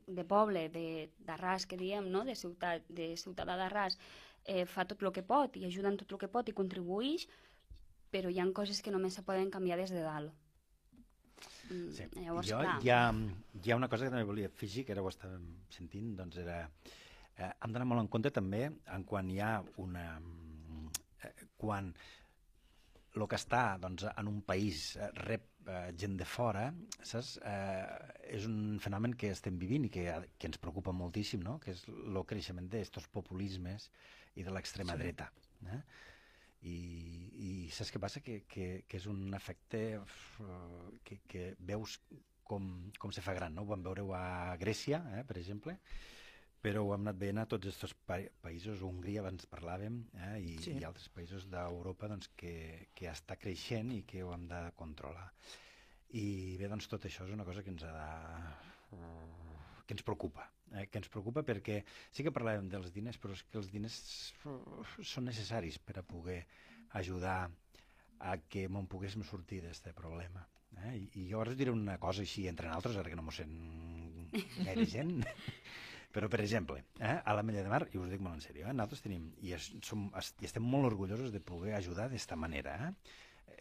de 0.07 0.25
poble, 0.25 0.69
de- 0.73 1.11
d'arràs, 1.25 1.67
que 1.69 1.77
diem, 1.77 2.09
no? 2.11 2.25
de, 2.25 2.35
ciutat, 2.35 2.85
de 2.89 3.15
ciutadà 3.21 3.57
d'arràs, 3.57 3.99
eh, 4.45 4.65
fa 4.67 4.85
tot 4.89 5.03
el 5.03 5.13
que 5.13 5.25
pot 5.27 5.57
i 5.57 5.65
ajuda 5.67 5.91
en 5.93 5.99
tot 6.01 6.13
el 6.13 6.21
que 6.21 6.31
pot 6.31 6.49
i 6.49 6.57
contribueix, 6.57 7.27
però 8.13 8.31
hi 8.31 8.41
han 8.41 8.53
coses 8.55 8.81
que 8.83 8.93
només 8.95 9.17
se 9.17 9.25
poden 9.27 9.51
canviar 9.51 9.79
des 9.81 9.91
de 9.91 10.03
dalt. 10.05 10.33
Mm, 11.71 11.89
Sí. 11.97 12.05
Llavors, 12.21 12.49
jo, 12.49 12.59
clar, 12.61 12.77
hi, 12.85 12.91
ha, 12.91 13.01
hi 13.63 13.73
ha 13.73 13.77
una 13.77 13.89
cosa 13.89 14.05
que 14.05 14.13
també 14.13 14.25
volia 14.29 14.51
afegir, 14.53 14.85
que 14.85 14.93
ara 14.93 15.03
ho 15.03 15.09
estàvem 15.09 15.49
sentint, 15.71 16.15
doncs 16.17 16.39
era... 16.43 16.69
Eh, 17.35 17.51
hem 17.51 17.73
d'anar 17.73 17.87
molt 17.91 18.05
en 18.05 18.09
compte 18.09 18.31
també 18.31 18.69
en 18.69 19.05
quan 19.05 19.31
hi 19.31 19.41
ha 19.41 19.57
una... 19.83 20.05
Eh, 21.25 21.33
quan 21.59 21.95
el 23.15 23.27
que 23.31 23.39
està 23.39 23.77
doncs, 23.81 24.07
en 24.11 24.31
un 24.31 24.41
país 24.47 24.95
eh, 24.97 25.09
rep 25.23 25.69
eh, 25.69 25.93
gent 25.99 26.17
de 26.21 26.27
fora, 26.29 26.67
saps? 27.03 27.37
Eh, 27.47 28.25
és 28.39 28.49
un 28.51 28.81
fenomen 28.83 29.15
que 29.19 29.31
estem 29.35 29.59
vivint 29.61 29.87
i 29.87 29.93
que, 29.93 30.07
que 30.39 30.51
ens 30.51 30.61
preocupa 30.63 30.93
moltíssim, 30.97 31.43
no? 31.47 31.59
que 31.63 31.75
és 31.77 31.85
el 31.91 32.21
creixement 32.29 32.69
d'estos 32.71 33.07
populismes 33.15 33.91
i 34.35 34.43
de 34.47 34.55
l'extrema 34.55 34.97
Sí. 34.97 35.03
dreta. 35.05 35.31
Eh? 35.71 35.81
I, 36.65 36.77
i 37.47 37.49
saps 37.77 37.93
què 37.93 38.01
passa? 38.01 38.23
Que, 38.25 38.41
que, 38.49 38.69
que 38.89 38.97
és 39.01 39.07
un 39.11 39.35
efecte 39.37 39.83
eh, 40.01 40.87
que, 41.05 41.21
que 41.29 41.51
veus 41.61 41.99
com, 42.45 42.91
com 43.01 43.13
se 43.13 43.23
fa 43.25 43.35
gran, 43.37 43.55
no? 43.57 43.65
Ho 43.65 43.73
vam 43.73 43.85
veure 43.85 44.05
a 44.17 44.57
Grècia, 44.61 45.01
eh, 45.17 45.25
per 45.29 45.39
exemple, 45.41 45.79
però 46.65 46.81
ho 46.81 46.95
hem 46.95 47.03
anat 47.05 47.19
veient 47.21 47.43
a 47.43 47.45
tots 47.51 47.69
aquests 47.69 47.93
pa 48.09 48.17
països, 48.45 48.81
Hongria 48.87 49.21
abans 49.21 49.45
parlàvem, 49.53 49.99
eh, 50.17 50.39
i, 50.41 50.55
Sí. 50.65 50.73
i 50.81 50.87
altres 50.89 51.11
països 51.13 51.45
d'Europa 51.53 52.09
doncs, 52.09 52.31
que, 52.41 52.89
que 52.97 53.11
està 53.11 53.37
creixent 53.37 53.93
i 53.93 54.03
que 54.09 54.23
ho 54.25 54.33
hem 54.33 54.47
de 54.49 54.61
controlar. 54.79 55.27
I 56.17 56.57
bé, 56.57 56.71
doncs 56.73 56.89
tot 56.89 57.05
això 57.05 57.27
és 57.29 57.35
una 57.37 57.45
cosa 57.45 57.63
que 57.63 57.73
ens 57.75 57.85
ha 57.85 57.93
de 57.93 58.09
que 59.85 59.93
ens 59.93 60.05
preocupa, 60.07 60.47
eh? 60.73 60.87
que 60.89 61.01
ens 61.03 61.11
preocupa 61.13 61.43
perquè 61.45 61.83
sí 62.15 62.25
que 62.25 62.33
parlàvem 62.33 62.71
dels 62.73 62.93
diners, 62.95 63.19
però 63.21 63.37
és 63.37 63.43
que 63.45 63.61
els 63.61 63.69
diners 63.73 63.99
són 65.05 65.29
necessaris 65.29 65.77
per 65.79 65.99
a 66.01 66.07
poder 66.07 66.41
ajudar 67.01 67.51
a 68.25 68.37
que 68.49 68.69
me'n 68.73 68.89
poguéssim 68.89 69.25
sortir 69.29 69.61
d'aquest 69.61 69.93
problema. 69.99 70.47
Eh? 70.87 70.95
I, 70.97 71.27
I 71.27 71.35
us 71.37 71.53
diré 71.59 71.75
una 71.75 71.99
cosa 72.01 72.25
així 72.25 72.49
entre 72.49 72.73
altres, 72.73 72.97
ara 72.97 73.11
que 73.13 73.19
no 73.19 73.27
m'ho 73.27 73.35
sent 73.35 74.31
gaire 74.65 74.87
gent, 74.89 75.19
però, 76.15 76.29
per 76.31 76.41
exemple, 76.45 76.85
eh, 77.01 77.17
a 77.19 77.35
la 77.35 77.43
Mella 77.43 77.65
de 77.65 77.71
Mar, 77.73 77.89
i 77.91 77.99
us 77.99 78.13
dic 78.13 78.21
molt 78.23 78.39
en 78.39 78.43
sèrio, 78.45 78.69
eh, 78.69 78.73
nosaltres 78.77 79.03
tenim, 79.03 79.27
i, 79.43 79.51
es, 79.57 79.73
som, 79.83 80.07
es, 80.21 80.31
i 80.39 80.47
estem 80.47 80.63
molt 80.63 80.87
orgullosos 80.93 81.33
de 81.35 81.41
poder 81.43 81.75
ajudar 81.75 82.07
d'esta 82.13 82.39
manera, 82.39 82.77
eh? 82.87 83.17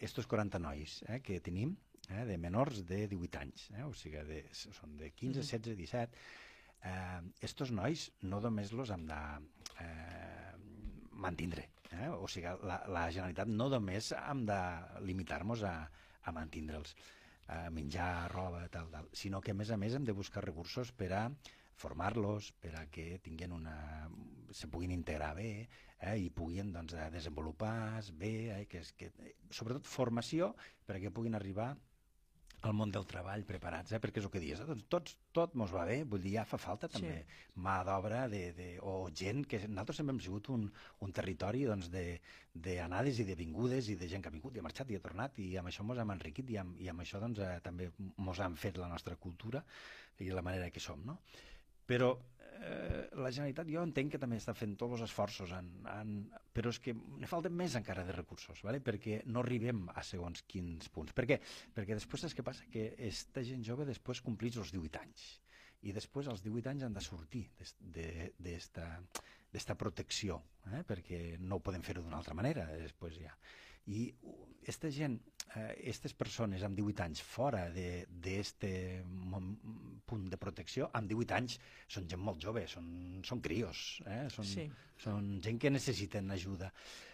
estos 0.05 0.27
40 0.29 0.61
nois 0.61 0.99
eh, 1.07 1.17
que 1.25 1.39
tenim, 1.41 1.73
eh, 2.11 2.25
de 2.29 2.37
menors 2.37 2.83
de 2.85 3.07
18 3.09 3.39
anys, 3.41 3.63
eh, 3.73 3.85
o 3.87 3.93
sigui, 3.97 4.21
de, 4.27 4.43
són 4.53 4.93
de 4.99 5.09
15, 5.09 5.41
16, 5.41 5.79
17, 5.79 6.21
eh, 6.91 7.23
estos 7.49 7.73
nois 7.73 8.05
no 8.21 8.43
només 8.43 8.75
los 8.77 8.93
hem 8.93 9.07
de 9.09 9.19
eh, 9.81 10.53
mantindre, 11.25 11.71
eh? 11.89 12.11
o 12.13 12.29
sigui, 12.29 12.53
la, 12.69 12.83
la 12.85 13.07
Generalitat 13.09 13.49
no 13.49 13.71
només 13.73 14.11
hem 14.19 14.45
de 14.45 14.61
limitar-nos 15.09 15.65
a, 15.65 15.73
a 16.21 16.37
mantindre'ls, 16.37 16.93
a 17.49 17.65
menjar, 17.73 18.29
roba, 18.31 18.67
tal, 18.71 18.93
tal, 18.93 19.09
sinó 19.11 19.41
que 19.41 19.51
a 19.51 19.57
més 19.57 19.73
a 19.73 19.81
més 19.81 19.97
hem 19.97 20.05
de 20.05 20.15
buscar 20.15 20.45
recursos 20.45 20.93
per 20.95 21.11
a 21.17 21.25
formar-los, 21.79 22.51
per 22.61 22.75
a 22.79 22.85
que 22.91 23.19
tinguin 23.23 23.55
una... 23.55 24.09
se 24.53 24.67
puguin 24.69 24.91
integrar 24.93 25.33
bé 25.35 25.67
eh, 25.99 26.17
i 26.19 26.29
puguin 26.29 26.73
doncs, 26.73 26.93
a 26.93 27.09
desenvolupar 27.09 28.03
bé, 28.19 28.33
eh, 28.53 28.65
que 28.69 28.83
és, 28.83 28.91
que, 28.93 29.09
sobretot 29.49 29.89
formació 29.89 30.53
per 30.85 30.97
a 30.97 31.01
que 31.01 31.11
puguin 31.11 31.35
arribar 31.39 31.73
al 32.63 32.71
món 32.77 32.91
del 32.95 33.03
treball 33.09 33.43
preparats, 33.43 33.91
eh? 33.91 33.99
perquè 33.99 34.21
és 34.21 34.27
el 34.27 34.31
que 34.31 34.39
dius, 34.39 34.61
eh? 34.63 34.67
doncs 34.69 34.85
tots, 34.91 35.15
tot 35.35 35.55
mos 35.59 35.73
va 35.75 35.83
bé, 35.89 35.97
vull 36.07 36.21
dir, 36.23 36.37
ja 36.37 36.45
fa 36.47 36.59
falta 36.61 36.87
també 36.91 37.17
Sí. 37.19 37.39
mà 37.65 37.75
d'obra 37.83 38.21
de, 38.31 38.43
de, 38.55 38.67
o 38.79 39.09
gent 39.11 39.43
que 39.49 39.59
nosaltres 39.67 39.99
sempre 39.99 40.15
hem 40.15 40.21
sigut 40.23 40.47
un, 40.53 40.69
un 41.03 41.11
territori 41.11 41.65
doncs, 41.67 41.89
de, 41.91 42.21
de 42.53 42.77
anades 42.81 43.19
i 43.19 43.27
de 43.27 43.35
vingudes 43.35 43.89
i 43.91 43.97
de 43.99 44.07
gent 44.07 44.23
que 44.23 44.31
ha 44.31 44.35
vingut 44.35 44.55
i 44.55 44.63
ha 44.63 44.67
marxat 44.67 44.91
i 44.91 44.99
ha 44.99 45.03
tornat 45.03 45.39
i 45.43 45.49
amb 45.59 45.71
això 45.71 45.83
mos 45.83 45.99
hem 45.99 46.15
enriquit 46.15 46.53
i 46.55 46.59
amb, 46.61 46.79
i 46.79 46.87
amb 46.93 47.03
això 47.03 47.19
doncs, 47.19 47.43
eh, 47.43 47.59
també 47.65 47.89
mos 47.97 48.39
han 48.39 48.55
fet 48.55 48.79
la 48.79 48.87
nostra 48.87 49.17
cultura 49.19 49.63
i 50.23 50.31
la 50.31 50.45
manera 50.45 50.71
que 50.71 50.79
som, 50.79 51.03
no? 51.03 51.19
Però 51.89 52.13
eh, 52.63 53.03
la 53.19 53.31
Generalitat 53.31 53.69
jo 53.69 53.83
entenc 53.83 54.13
que 54.13 54.21
també 54.21 54.39
està 54.39 54.55
fent 54.57 54.75
tots 54.79 54.97
els 54.97 55.05
esforços, 55.09 55.53
en, 55.57 55.69
en, 55.91 56.15
però 56.55 56.71
és 56.73 56.79
que 56.83 56.95
ne 56.95 57.29
falten 57.29 57.55
més 57.59 57.75
encara 57.79 58.05
de 58.07 58.15
recursos, 58.15 58.61
¿vale? 58.65 58.81
perquè 58.83 59.21
no 59.27 59.43
arribem 59.43 59.85
a 59.93 60.03
segons 60.07 60.45
quins 60.47 60.89
punts. 60.93 61.15
Per 61.15 61.27
què? 61.29 61.39
Perquè 61.75 61.97
després 61.99 62.25
saps 62.25 62.37
què 62.37 62.45
passa? 62.45 62.67
Que 62.71 62.93
esta 63.09 63.43
gent 63.45 63.65
jove 63.67 63.87
després 63.89 64.23
complís 64.25 64.59
els 64.61 64.71
18 64.75 65.03
anys 65.03 65.31
i 65.83 65.91
després 65.91 66.29
als 66.31 66.43
18 66.43 66.71
anys 66.71 66.85
han 66.87 66.95
de 66.95 67.03
sortir 67.03 67.43
d'esta 68.39 69.75
protecció, 69.79 70.39
eh? 70.71 70.83
perquè 70.87 71.37
no 71.41 71.59
ho 71.59 71.63
podem 71.65 71.83
fer-ho 71.83 72.03
d'una 72.05 72.19
altra 72.21 72.37
manera 72.37 72.65
després 72.71 73.19
ja. 73.19 73.35
I 73.91 74.05
aquesta 74.61 74.89
gent, 74.95 75.17
aquestes 75.53 76.13
eh, 76.13 76.17
persones 76.17 76.63
amb 76.65 76.77
18 76.79 77.05
anys 77.05 77.21
fora 77.21 77.67
d'aquest 77.73 78.65
punt 80.09 80.27
de 80.31 80.39
protecció, 80.41 80.89
amb 80.93 81.09
18 81.11 81.37
anys 81.39 81.59
són 81.87 82.09
gent 82.09 82.21
molt 82.21 82.41
jove, 82.43 82.65
són, 82.67 83.21
són 83.25 83.41
crios, 83.41 84.01
eh? 84.05 84.27
són, 84.33 84.45
Sí. 84.45 84.69
són 84.97 85.33
gent 85.43 85.59
que 85.59 85.73
necessiten 85.73 86.31
ajuda 86.31 86.71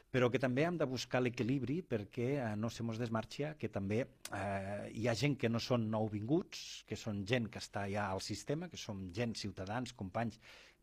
però 0.09 0.29
que 0.33 0.39
també 0.41 0.63
hem 0.65 0.77
de 0.79 0.87
buscar 0.89 1.21
l'equilibri 1.21 1.79
perquè 1.85 2.29
eh, 2.39 2.45
no 2.57 2.71
se 2.73 2.83
mos 2.85 2.97
desmarxa, 2.97 3.53
que 3.61 3.69
també 3.69 3.99
eh, 4.01 4.89
hi 4.97 5.05
ha 5.07 5.13
gent 5.13 5.35
que 5.37 5.51
no 5.51 5.61
són 5.61 5.85
nouvinguts, 5.91 6.83
que 6.89 6.97
són 6.97 7.21
gent 7.29 7.49
que 7.53 7.61
està 7.61 7.85
ja 7.91 8.07
al 8.09 8.23
sistema, 8.25 8.69
que 8.71 8.79
són 8.81 9.11
gent, 9.13 9.35
ciutadans, 9.37 9.93
companys, 9.93 10.39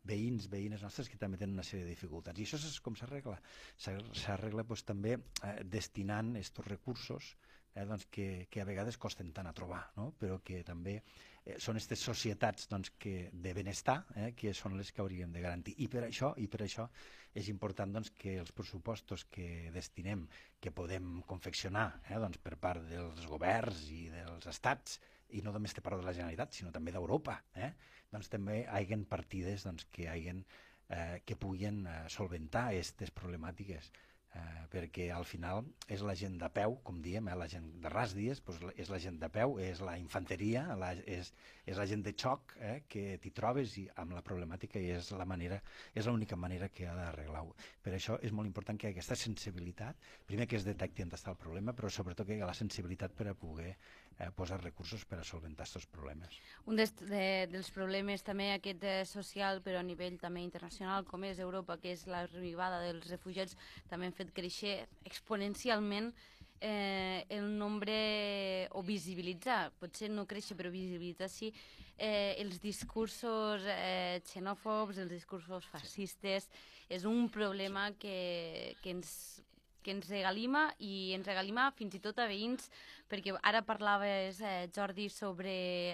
veïns, 0.07 0.47
veïnes 0.51 0.81
nostres 0.85 1.09
que 1.11 1.19
també 1.21 1.37
tenen 1.41 1.57
una 1.59 1.65
sèrie 1.67 1.85
de 1.85 1.93
dificultats. 1.93 2.39
I 2.39 2.47
això 2.47 2.59
és 2.61 2.79
com 2.83 2.95
s'arregla. 2.97 3.37
S'ar- 3.77 4.01
S'arregla 4.23 4.63
doncs, 4.67 4.83
també 4.87 5.17
eh, 5.19 5.53
destinant 5.77 6.33
aquests 6.35 6.65
recursos 6.67 7.33
eh, 7.75 7.85
doncs 7.85 8.07
que, 8.11 8.47
que 8.49 8.61
a 8.63 8.67
vegades 8.67 8.97
costen 8.97 9.33
tant 9.33 9.47
a 9.49 9.53
trobar, 9.57 9.83
no? 9.97 10.11
però 10.19 10.39
que 10.43 10.63
també 10.67 10.97
eh, 11.01 11.57
són 11.59 11.77
aquestes 11.77 12.03
societats 12.09 12.67
doncs, 12.71 12.93
que, 12.97 13.29
de 13.33 13.53
benestar 13.53 13.99
eh, 14.15 14.31
que 14.37 14.53
són 14.57 14.77
les 14.79 14.91
que 14.91 15.03
hauríem 15.03 15.31
de 15.35 15.43
garantir. 15.45 15.75
I 15.83 15.87
per 15.91 16.07
això, 16.07 16.33
i 16.41 16.47
per 16.47 16.63
això 16.65 16.87
és 17.37 17.51
important 17.53 17.91
doncs, 17.93 18.09
que 18.17 18.37
els 18.41 18.49
pressupostos 18.55 19.27
que 19.29 19.69
destinem, 19.75 20.23
que 20.59 20.71
podem 20.73 21.19
confeccionar 21.29 21.91
eh, 22.09 22.17
doncs, 22.17 22.39
per 22.41 22.55
part 22.57 22.87
dels 22.89 23.27
governs 23.29 23.85
i 23.93 24.07
dels 24.13 24.47
estats, 24.49 24.97
i 25.35 25.41
no 25.43 25.51
només 25.51 25.73
té 25.75 25.81
part 25.83 25.99
de 25.99 26.05
la 26.07 26.13
Generalitat, 26.15 26.55
sinó 26.55 26.71
també 26.71 26.93
d'Europa, 26.95 27.33
eh, 27.59 27.73
doncs 28.13 28.31
també 28.33 28.63
haguen 28.79 29.05
partides 29.05 29.67
doncs, 29.67 29.87
que, 29.93 30.07
haguen, 30.11 30.43
eh, 30.89 31.21
que 31.25 31.39
puguin 31.39 31.85
eh, 31.85 31.97
solventar 32.13 32.69
aquestes 32.71 33.11
problemàtiques 33.11 33.91
eh, 34.37 34.65
perquè 34.71 35.07
al 35.13 35.25
final 35.25 35.63
és 35.93 36.03
la 36.05 36.15
gent 36.19 36.37
de 36.41 36.49
peu, 36.53 36.77
com 36.87 36.99
diem, 37.03 37.27
eh, 37.29 37.35
la 37.39 37.47
gent 37.51 37.67
de 37.83 37.91
ras 37.93 38.13
dies, 38.17 38.41
doncs 38.45 38.79
és 38.83 38.91
la 38.93 38.99
gent 39.03 39.19
de 39.21 39.29
peu, 39.33 39.57
és 39.63 39.81
la 39.85 39.97
infanteria, 39.99 40.63
la, 40.79 40.93
és, 41.17 41.31
és 41.65 41.79
la 41.79 41.85
gent 41.89 42.03
de 42.05 42.13
xoc 42.23 42.55
eh, 42.59 42.75
que 42.91 43.05
t'hi 43.23 43.31
trobes 43.39 43.77
i 43.81 43.85
amb 44.03 44.15
la 44.17 44.23
problemàtica 44.29 44.81
i 44.83 44.91
és 44.97 45.11
la 45.17 45.27
manera, 45.29 45.59
és 45.93 46.09
l'única 46.09 46.39
manera 46.39 46.69
que 46.69 46.87
ha 46.87 46.95
d'arreglar-ho. 46.97 47.55
Per 47.83 47.95
això 47.97 48.19
és 48.21 48.35
molt 48.35 48.49
important 48.49 48.79
que 48.79 48.91
aquesta 48.91 49.17
sensibilitat, 49.19 49.99
primer 50.25 50.47
que 50.47 50.59
es 50.59 50.67
detecti 50.67 51.05
on 51.05 51.15
està 51.17 51.33
el 51.33 51.41
problema, 51.41 51.75
però 51.77 51.91
sobretot 51.91 52.27
que 52.27 52.35
hi 52.35 52.41
hagi 52.41 52.51
la 52.51 52.59
sensibilitat 52.61 53.15
per 53.17 53.31
a 53.31 53.37
poder 53.37 53.73
eh, 54.19 54.29
posar 54.35 54.59
recursos 54.63 55.05
per 55.05 55.19
a 55.21 55.25
solventar 55.27 55.67
aquests 55.67 55.89
problemes. 55.91 56.39
Un 56.65 56.79
des, 56.79 56.93
de, 56.99 57.47
dels 57.51 57.69
problemes 57.73 58.25
també 58.25 58.51
aquest 58.53 58.83
eh, 58.83 59.03
social, 59.09 59.61
però 59.65 59.81
a 59.81 59.85
nivell 59.85 60.17
també 60.21 60.43
internacional, 60.45 61.05
com 61.05 61.25
és 61.27 61.39
Europa, 61.43 61.77
que 61.81 61.93
és 61.93 62.07
l'arribada 62.09 62.81
dels 62.85 63.07
refugiats, 63.11 63.57
també 63.91 64.09
han 64.09 64.17
fet 64.17 64.33
créixer 64.35 64.79
exponencialment 65.05 66.13
eh, 66.59 67.25
el 67.29 67.49
nombre 67.57 68.67
o 68.73 68.83
visibilitzar, 68.83 69.71
potser 69.79 70.09
no 70.09 70.25
créixer 70.29 70.57
però 70.57 70.71
visibilitzar 70.73 71.29
sí, 71.29 71.51
eh, 71.97 72.35
els 72.41 72.61
discursos 72.61 73.65
eh, 73.69 74.21
xenòfobs, 74.31 74.97
els 75.03 75.13
discursos 75.13 75.67
fascistes, 75.69 76.49
és 76.89 77.05
un 77.05 77.27
problema 77.29 77.91
que, 77.99 78.75
que 78.81 78.95
ens 78.95 79.11
que 79.87 79.95
ens 79.95 80.09
regalima 80.11 80.65
i 80.83 81.13
ens 81.15 81.27
regalima 81.29 81.69
fins 81.77 81.95
i 81.95 82.01
tot 82.03 82.17
a 82.19 82.27
veïns, 82.27 82.67
perquè 83.07 83.31
ara 83.39 83.61
parlaves, 83.63 84.41
eh, 84.43 84.67
Jordi, 84.75 85.07
sobre 85.07 85.53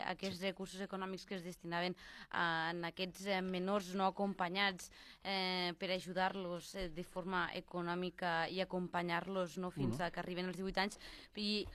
aquests 0.09 0.41
recursos 0.41 0.81
econòmics 0.81 1.27
que 1.29 1.37
es 1.37 1.45
destinaven 1.45 1.93
a, 2.31 2.71
en 2.71 2.81
aquests 2.89 3.27
eh, 3.29 3.41
menors 3.45 3.91
no 3.93 4.09
acompanyats 4.09 4.89
eh, 5.21 5.75
per 5.77 5.91
ajudar-los 5.93 6.73
eh, 6.73 6.87
de 6.89 7.05
forma 7.05 7.45
econòmica 7.53 8.49
i 8.49 8.63
acompanyar-los 8.65 9.59
no, 9.61 9.69
fins 9.69 9.99
uh 9.99 9.99
-huh. 9.99 10.07
a 10.07 10.11
que 10.11 10.19
arriben 10.19 10.49
als 10.49 10.57
18 10.57 10.81
anys. 10.81 10.99
I 11.35 11.67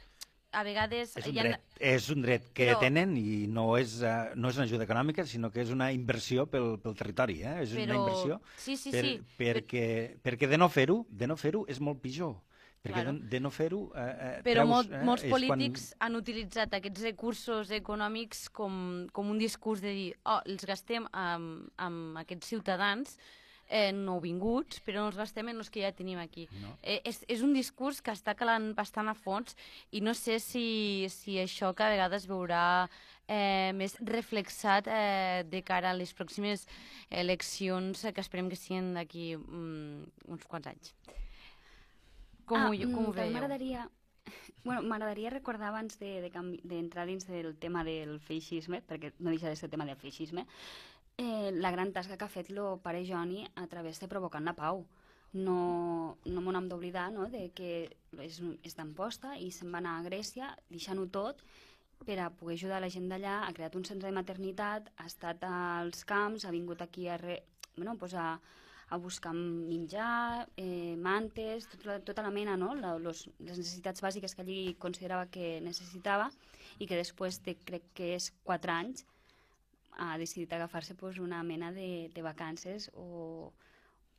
a 0.52 0.62
vegades... 0.64 1.14
És 1.16 1.26
un, 1.28 1.38
ha... 1.38 1.44
dret, 1.44 1.78
és 1.90 2.08
un 2.14 2.22
dret 2.24 2.48
que 2.56 2.70
Però- 2.70 2.80
tenen 2.80 3.14
i 3.20 3.46
no 3.52 3.68
és, 3.78 3.98
uh, 4.02 4.32
no 4.38 4.48
és 4.48 4.58
una 4.58 4.66
ajuda 4.68 4.86
econòmica, 4.88 5.26
sinó 5.28 5.50
que 5.52 5.62
és 5.64 5.72
una 5.74 5.90
inversió 5.92 6.46
pel, 6.50 6.76
pel 6.82 6.96
territori. 6.96 7.42
Eh? 7.42 7.54
És 7.64 7.74
una 7.76 7.84
Però- 7.84 8.02
inversió 8.02 8.40
Sí, 8.56 8.76
sí, 8.80 8.92
per, 8.94 9.04
sí. 9.04 9.16
perquè, 9.38 9.86
perquè 10.24 10.48
de 10.48 10.60
no 10.60 10.70
fer-ho 10.72 11.02
de 11.10 11.28
no 11.28 11.36
fer-ho 11.36 11.64
és 11.68 11.80
molt 11.80 12.00
pitjor. 12.04 12.36
Perquè 12.78 13.02
Claro. 13.02 13.16
de, 13.18 13.40
no 13.42 13.50
fer-ho... 13.50 13.80
Eh, 13.98 14.02
eh, 14.06 14.34
Però 14.46 14.62
treus, 14.62 14.70
molt, 14.70 14.92
eh, 14.94 15.02
molts 15.04 15.24
polítics 15.26 15.88
han 15.98 16.14
utilitzat 16.14 16.76
aquests 16.78 17.02
recursos 17.02 17.72
econòmics 17.74 18.46
com, 18.54 19.08
com 19.12 19.32
un 19.34 19.40
discurs 19.42 19.82
de 19.82 19.90
dir 19.96 20.12
oh, 20.24 20.38
els 20.46 20.64
gastem 20.64 21.08
amb, 21.10 21.66
amb 21.76 22.20
aquests 22.22 22.54
ciutadans 22.54 23.18
eh, 23.68 23.92
nouvinguts, 23.92 24.80
però 24.84 25.02
no 25.02 25.12
els 25.12 25.18
gastem 25.20 25.50
en 25.52 25.60
els 25.60 25.70
que 25.70 25.82
ja 25.84 25.92
tenim 25.94 26.18
aquí. 26.22 26.48
No. 26.62 26.72
Eh, 26.82 27.00
és, 27.08 27.20
és 27.28 27.44
un 27.44 27.52
discurs 27.56 28.00
que 28.04 28.14
està 28.14 28.34
calant 28.38 28.72
bastant 28.78 29.10
a 29.10 29.16
fons 29.16 29.56
i 29.92 30.02
no 30.04 30.14
sé 30.16 30.38
si, 30.42 31.06
si 31.12 31.38
això 31.42 31.74
que 31.76 31.84
a 31.84 31.92
vegades 31.92 32.26
veurà 32.30 32.64
eh, 33.28 33.70
més 33.76 33.98
reflexat 34.00 34.88
eh, 34.88 35.44
de 35.48 35.62
cara 35.62 35.92
a 35.92 35.98
les 35.98 36.14
pròximes 36.16 36.66
eleccions 37.10 38.04
eh, 38.04 38.14
que 38.16 38.24
esperem 38.24 38.48
que 38.48 38.58
siguin 38.58 38.94
d'aquí 38.96 39.34
mm, 39.36 40.32
uns 40.32 40.48
quants 40.48 40.72
anys. 40.72 40.96
Com, 42.48 42.64
ah, 42.64 42.68
ho, 42.72 42.74
com 42.74 43.04
ho 43.04 43.10
mm, 43.12 43.16
veieu? 43.20 43.36
M'agradaria 43.36 43.86
Bueno, 44.64 44.82
m'agradaria 44.82 45.30
recordar 45.30 45.70
abans 45.70 45.96
d'entrar 46.00 46.42
de, 46.42 46.58
de 46.60 46.68
d'entrar 46.68 47.06
dins 47.08 47.24
del 47.24 47.54
tema 47.56 47.84
del 47.86 48.18
feixisme, 48.20 48.82
perquè 48.84 49.14
no 49.18 49.30
deixa 49.30 49.48
de 49.48 49.56
ser 49.56 49.70
tema 49.72 49.86
del 49.88 49.96
feixisme, 49.96 50.44
eh, 51.18 51.50
la 51.52 51.70
gran 51.70 51.92
tasca 51.92 52.16
que 52.16 52.24
ha 52.24 52.32
fet 52.32 52.50
el 52.54 52.62
pare 52.82 53.04
Joni 53.04 53.44
a 53.56 53.66
través 53.66 54.00
de 54.00 54.08
Provocant 54.08 54.44
la 54.46 54.54
Pau. 54.56 54.86
No, 55.32 56.16
no 56.24 56.40
m'ho 56.40 56.54
hem 56.56 56.68
d'oblidar 56.70 57.10
no? 57.12 57.26
de 57.28 57.50
que 57.52 57.72
és, 58.24 58.38
és 58.64 58.76
d'Amposta 58.78 59.34
i 59.36 59.50
se'n 59.52 59.74
va 59.74 59.82
anar 59.82 59.98
a 59.98 60.04
Grècia 60.06 60.54
deixant-ho 60.70 61.04
tot 61.12 61.42
per 62.06 62.16
a 62.22 62.30
poder 62.30 62.54
ajudar 62.54 62.78
la 62.80 62.88
gent 62.88 63.10
d'allà, 63.10 63.42
ha 63.44 63.52
creat 63.52 63.74
un 63.76 63.84
centre 63.84 64.08
de 64.08 64.14
maternitat, 64.14 64.88
ha 64.96 65.06
estat 65.10 65.42
als 65.44 66.06
camps, 66.08 66.46
ha 66.46 66.54
vingut 66.54 66.80
aquí 66.80 67.08
a, 67.08 67.18
re, 67.18 67.42
bueno, 67.76 67.96
pues 67.98 68.14
a, 68.14 68.38
a 68.88 68.96
buscar 68.96 69.34
menjar, 69.34 70.48
eh, 70.56 70.94
mantes, 70.96 71.66
tota, 71.74 71.98
tota 72.00 72.22
la 72.22 72.30
mena, 72.30 72.56
no? 72.56 72.72
La, 72.78 72.94
los, 73.02 73.26
les 73.40 73.58
necessitats 73.58 74.00
bàsiques 74.00 74.34
que 74.34 74.46
allí 74.46 74.60
considerava 74.78 75.26
que 75.26 75.58
necessitava 75.60 76.30
i 76.78 76.86
que 76.86 76.96
després 76.96 77.42
de, 77.42 77.58
crec 77.66 77.90
que 77.98 78.14
és 78.14 78.30
4 78.46 78.76
anys, 78.78 79.04
ha 79.98 80.16
decidit 80.18 80.52
agafar-se 80.54 80.94
pues, 80.94 81.18
una 81.18 81.42
mena 81.42 81.72
de, 81.72 82.10
de 82.14 82.22
vacances 82.22 82.90
o, 82.94 83.52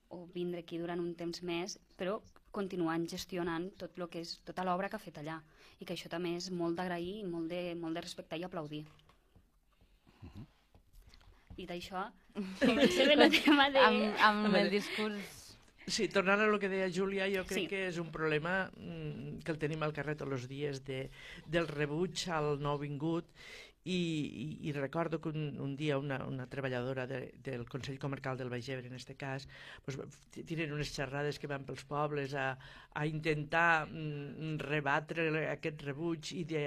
o 0.10 0.26
vindre 0.34 0.62
aquí 0.66 0.78
durant 0.78 1.00
un 1.00 1.14
temps 1.16 1.42
més, 1.46 1.78
però 1.98 2.20
continuant 2.52 3.06
gestionant 3.10 3.70
tot 3.78 3.98
lo 4.02 4.10
que 4.10 4.24
és, 4.26 4.40
tota 4.46 4.66
l'obra 4.66 4.90
que 4.90 4.98
ha 4.98 5.04
fet 5.04 5.20
allà. 5.22 5.40
I 5.80 5.86
que 5.88 5.96
això 5.96 6.10
també 6.12 6.36
és 6.36 6.50
molt 6.52 6.76
d'agrair 6.80 7.20
i 7.22 7.28
molt 7.28 7.50
de, 7.52 7.76
molt 7.80 7.96
de 7.96 8.04
respectar 8.04 8.40
i 8.40 8.44
aplaudir. 8.48 8.84
Dit 11.60 11.72
això, 11.76 12.06
comencem 12.64 13.14
el 13.16 13.30
tema 13.36 13.70
de... 13.74 13.84
amb, 13.84 14.24
amb 14.30 14.60
el 14.60 14.72
discurs... 14.72 15.36
Sí, 15.90 16.06
tornant 16.14 16.44
a 16.44 16.46
lo 16.46 16.60
que 16.62 16.70
deia 16.70 16.86
Júlia, 16.94 17.26
jo 17.34 17.42
crec 17.50 17.64
Sí. 17.64 17.68
que 17.72 17.80
és 17.88 17.98
un 17.98 18.12
problema 18.14 18.68
mm, 18.78 19.40
que 19.42 19.52
el 19.56 19.58
tenim 19.58 19.82
al 19.82 19.94
carrer 19.96 20.14
tots 20.20 20.36
els 20.38 20.46
dies 20.52 20.84
de, 20.86 21.00
del 21.50 21.66
rebuig 21.68 22.28
al 22.30 22.60
nouvingut 22.62 23.26
i, 23.86 23.96
i, 23.96 24.68
i 24.68 24.72
recordo 24.76 25.22
que 25.22 25.30
un, 25.30 25.56
un 25.60 25.76
dia 25.80 25.98
una, 25.98 26.18
una 26.28 26.46
treballadora 26.52 27.08
de, 27.08 27.34
del 27.42 27.64
Consell 27.70 27.98
Comarcal 27.98 28.38
del 28.38 28.50
Baix 28.52 28.68
Ebre, 28.70 28.88
en 28.88 28.94
este 28.96 29.16
cas, 29.16 29.48
pues, 29.86 29.98
t- 30.30 30.44
tienen 30.44 30.74
unes 30.76 30.92
xerrades 30.94 31.40
que 31.40 31.48
van 31.48 31.64
pels 31.66 31.86
pobles 31.88 32.34
a, 32.36 32.52
a 32.94 33.06
intentar 33.08 33.88
mm, 33.88 34.58
rebatre 34.60 35.30
aquest 35.54 35.82
rebuig 35.88 36.34
i, 36.36 36.44
de, 36.44 36.66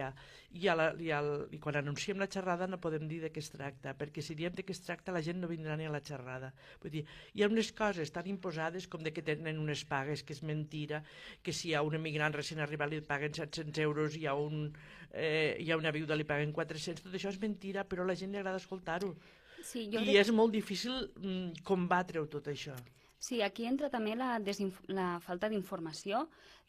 i, 0.57 0.67
a 0.73 0.75
la, 0.79 0.87
i, 0.99 1.11
al, 1.13 1.31
i 1.53 1.61
quan 1.61 1.77
anunciem 1.83 2.19
la 2.19 2.31
xerrada 2.33 2.67
no 2.67 2.81
podem 2.81 3.05
dir 3.11 3.21
de 3.27 3.31
què 3.31 3.45
es 3.45 3.53
tracta, 3.53 3.93
perquè 3.99 4.25
si 4.25 4.35
diem 4.39 4.57
de 4.57 4.65
què 4.65 4.73
es 4.73 4.81
tracta 4.83 5.13
la 5.15 5.23
gent 5.23 5.39
no 5.45 5.53
vindrà 5.53 5.77
ni 5.77 5.87
a 5.87 5.93
la 5.93 6.01
xerrada. 6.01 6.51
Vull 6.83 6.97
dir, 6.97 7.05
hi 7.37 7.45
ha 7.45 7.51
unes 7.53 7.71
coses 7.77 8.11
tan 8.13 8.27
imposades 8.33 8.89
com 8.89 9.05
de 9.05 9.13
que 9.13 9.23
tenen 9.23 9.61
unes 9.61 9.85
pagues, 9.85 10.25
que 10.25 10.33
és 10.33 10.43
mentira, 10.43 11.05
que 11.45 11.53
si 11.53 11.77
a 11.77 11.85
un 11.85 12.01
emigrant 12.01 12.35
recent 12.35 12.65
arribat 12.65 12.91
li 12.97 13.03
paguen 13.05 13.37
700 13.37 13.85
euros 13.85 14.17
i 14.17 14.27
a, 14.27 14.35
un, 14.35 14.71
eh, 15.13 15.57
i 15.61 15.71
a 15.71 15.77
una 15.77 15.91
viuda 15.93 16.17
li 16.17 16.25
paguen 16.25 16.53
400, 16.53 17.03
tot 17.05 17.15
això 17.15 17.29
és 17.29 17.39
mentira, 17.41 17.85
però 17.89 18.03
a 18.03 18.07
la 18.07 18.15
gent 18.17 18.33
li 18.33 18.39
agrada 18.39 18.57
escoltar-ho. 18.61 19.15
Sí, 19.63 19.87
jo 19.93 20.01
I 20.01 20.07
crec- 20.09 20.21
és 20.21 20.33
molt 20.33 20.53
difícil 20.53 21.13
mm, 21.17 21.63
combatre-ho 21.63 22.27
tot 22.29 22.49
això. 22.49 22.75
Sí, 23.19 23.41
aquí 23.43 23.67
entra 23.67 23.89
també 23.91 24.17
la, 24.17 24.39
desinf- 24.41 24.83
la 24.89 25.21
falta 25.21 25.49
d'informació, 25.49 26.29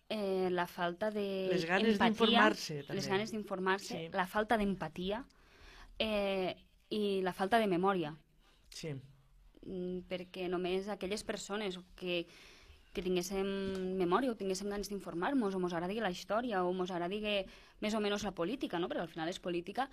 eh, 0.10 0.50
la 0.52 0.68
falta 0.68 1.10
de 1.10 1.48
Les 1.50 1.66
ganes 1.66 1.98
d'informar-se, 1.98 2.84
també. 2.84 3.00
Les 3.00 3.08
ganes 3.10 3.32
d'informar-se, 3.32 3.98
Sí. 3.98 4.10
la 4.14 4.28
falta 4.28 4.58
d'empatia 4.58 5.24
eh, 6.00 6.54
i 6.90 7.22
la 7.24 7.34
falta 7.34 7.58
de 7.58 7.68
memòria, 7.68 8.14
Sí. 8.70 8.94
mm, 9.66 10.06
perquè 10.10 10.48
només 10.50 10.88
aquelles 10.90 11.24
persones 11.24 11.80
que, 11.96 12.28
que 12.94 13.02
tinguéssim 13.02 13.48
memòria 13.98 14.32
o 14.32 14.38
tinguéssim 14.38 14.70
ganes 14.70 14.90
d'informar-nos 14.92 15.56
o 15.56 15.60
mos 15.60 15.74
agradi 15.74 16.00
la 16.00 16.12
història 16.14 16.64
o 16.64 16.74
mos 16.78 16.92
agradi 16.94 17.20
més 17.82 17.94
o 17.94 18.00
menys 18.00 18.24
la 18.24 18.36
política, 18.38 18.80
no? 18.80 18.88
perquè 18.88 19.02
al 19.02 19.12
final 19.12 19.30
és 19.30 19.42
política, 19.42 19.90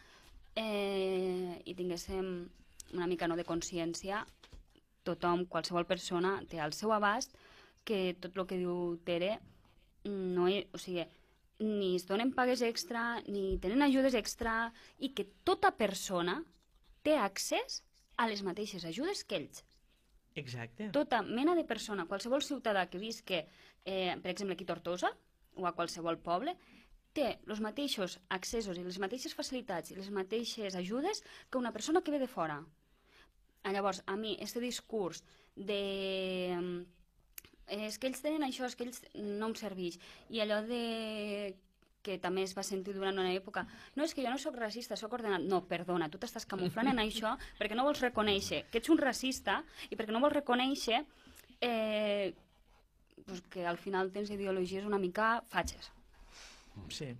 eh, 0.54 1.60
i 1.64 1.74
tinguéssim 1.74 2.26
una 2.92 3.06
mica 3.06 3.28
no, 3.28 3.36
de 3.38 3.46
consciència, 3.48 4.24
tothom, 5.06 5.46
qualsevol 5.48 5.86
persona, 5.88 6.40
té 6.50 6.60
al 6.60 6.74
seu 6.76 6.92
abast 6.92 7.32
que 7.84 8.16
tot 8.20 8.36
el 8.36 8.46
que 8.46 8.60
diu 8.60 8.98
Tere 9.06 9.38
no 10.04 10.48
hi, 10.48 10.66
o 10.72 10.78
sigui, 10.80 11.06
ni 11.60 11.94
es 11.96 12.06
donen 12.08 12.32
pagues 12.36 12.62
extra, 12.64 13.20
ni 13.28 13.58
tenen 13.60 13.82
ajudes 13.84 14.16
extra, 14.16 14.72
i 14.98 15.12
que 15.16 15.28
tota 15.44 15.72
persona 15.76 16.40
té 17.04 17.16
accés 17.16 17.82
a 18.16 18.28
les 18.28 18.42
mateixes 18.44 18.84
ajudes 18.84 19.24
que 19.24 19.40
ells. 19.40 19.64
Exacte. 20.34 20.90
Tota 20.94 21.22
mena 21.22 21.54
de 21.58 21.64
persona, 21.64 22.06
qualsevol 22.06 22.42
ciutadà 22.42 22.86
que 22.90 22.98
visque, 22.98 23.46
eh, 23.84 24.16
per 24.22 24.30
exemple, 24.30 24.54
aquí 24.54 24.64
a 24.64 24.70
Tortosa, 24.70 25.10
o 25.56 25.66
a 25.66 25.74
qualsevol 25.74 26.18
poble, 26.22 26.54
té 27.12 27.40
els 27.48 27.60
mateixos 27.60 28.20
accessos 28.30 28.78
i 28.78 28.84
les 28.86 29.00
mateixes 29.02 29.34
facilitats 29.34 29.90
i 29.90 29.96
les 29.96 30.10
mateixes 30.14 30.76
ajudes 30.78 31.24
que 31.50 31.58
una 31.58 31.72
persona 31.72 32.02
que 32.02 32.12
ve 32.14 32.20
de 32.22 32.28
fora. 32.30 32.60
Ah, 33.62 33.72
Llavors, 33.72 34.02
a 34.06 34.16
mi, 34.16 34.36
este 34.40 34.60
discurs 34.60 35.24
de... 35.56 36.56
mm, 36.56 36.80
És 37.70 37.98
que 37.98 38.08
ells 38.08 38.22
tenen 38.22 38.42
això, 38.42 38.66
és 38.66 38.74
que 38.74 38.82
ells 38.82 39.02
no 39.14 39.46
em 39.50 39.54
serveix. 39.54 39.98
I 40.30 40.40
allò 40.42 40.56
de 40.66 41.54
que 42.02 42.16
també 42.18 42.44
es 42.46 42.54
va 42.56 42.64
sentir 42.66 42.94
durant 42.96 43.18
una 43.18 43.32
època 43.34 43.66
no, 43.96 44.04
és 44.04 44.14
que 44.14 44.24
jo 44.24 44.32
no 44.32 44.38
sóc 44.40 44.56
racista, 44.56 44.96
sóc 44.96 45.12
ordenat. 45.18 45.44
No, 45.44 45.62
perdona, 45.68 46.08
tu 46.08 46.20
t'estàs 46.20 46.48
camuflant 46.48 46.88
en 46.92 47.02
això 47.06 47.36
perquè 47.58 47.76
no 47.76 47.86
vols 47.88 48.02
reconèixer 48.04 48.64
que 48.70 48.80
ets 48.80 48.92
un 48.92 49.00
racista 49.00 49.60
i 49.90 49.98
perquè 49.98 50.14
no 50.14 50.22
vols 50.24 50.38
reconèixer 50.38 51.02
eh, 51.60 52.32
pues 53.26 53.42
que 53.52 53.66
al 53.66 53.78
final 53.78 54.10
tens 54.12 54.30
ideologies 54.32 54.86
una 54.88 54.98
mica 54.98 55.40
fatxes. 55.52 55.90
Sí. 56.88 57.12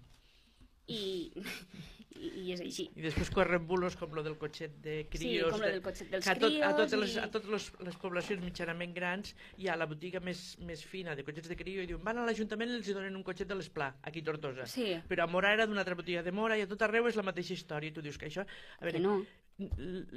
I, 0.90 1.02
i, 2.16 2.30
i 2.42 2.52
és 2.54 2.60
així. 2.64 2.86
I 2.96 3.04
després 3.04 3.30
corren 3.34 3.66
bulos 3.68 3.96
com 3.98 4.12
lo 4.16 4.22
del 4.26 4.36
cotxet 4.40 4.76
de 4.84 4.96
crios. 5.12 5.52
com 5.52 5.62
lo 5.62 5.70
del 5.70 5.82
cotxet 5.84 6.10
dels 6.10 6.26
que 6.26 6.32
a, 6.32 6.38
tot, 6.38 6.56
a 6.60 6.70
totes, 6.76 6.92
crios 6.94 7.02
les, 7.04 7.16
a 7.22 7.28
totes 7.30 7.50
les, 7.54 7.68
les 7.88 7.98
poblacions 8.02 8.42
mitjanament 8.44 8.94
grans 8.96 9.34
hi 9.58 9.68
ha 9.70 9.76
la 9.78 9.86
botiga 9.90 10.20
més, 10.24 10.56
més 10.66 10.82
fina 10.84 11.14
de 11.16 11.24
cotxets 11.26 11.48
de 11.52 11.58
crio 11.58 11.84
i 11.84 11.90
diuen 11.90 12.04
van 12.04 12.18
a 12.22 12.26
l'Ajuntament 12.28 12.72
i 12.74 12.78
els 12.80 12.90
donen 12.94 13.16
un 13.16 13.26
cotxet 13.26 13.48
de 13.50 13.58
l'Esplà, 13.58 13.92
aquí 14.02 14.24
a 14.24 14.28
Tortosa. 14.30 14.66
Sí. 14.70 14.88
Però 15.08 15.24
a 15.24 15.30
Mora 15.30 15.52
era 15.56 15.66
d'una 15.70 15.84
altra 15.84 15.98
botiga 15.98 16.24
de 16.26 16.32
Mora 16.32 16.58
i 16.58 16.66
a 16.66 16.70
tot 16.70 16.82
arreu 16.86 17.08
és 17.08 17.18
la 17.20 17.26
mateixa 17.26 17.54
història. 17.54 17.90
I 17.90 17.96
tu 17.96 18.04
dius 18.04 18.18
que 18.18 18.28
això... 18.30 18.46
A 18.80 18.84
veure, 18.84 18.98
Que 18.98 19.04
no. 19.06 19.20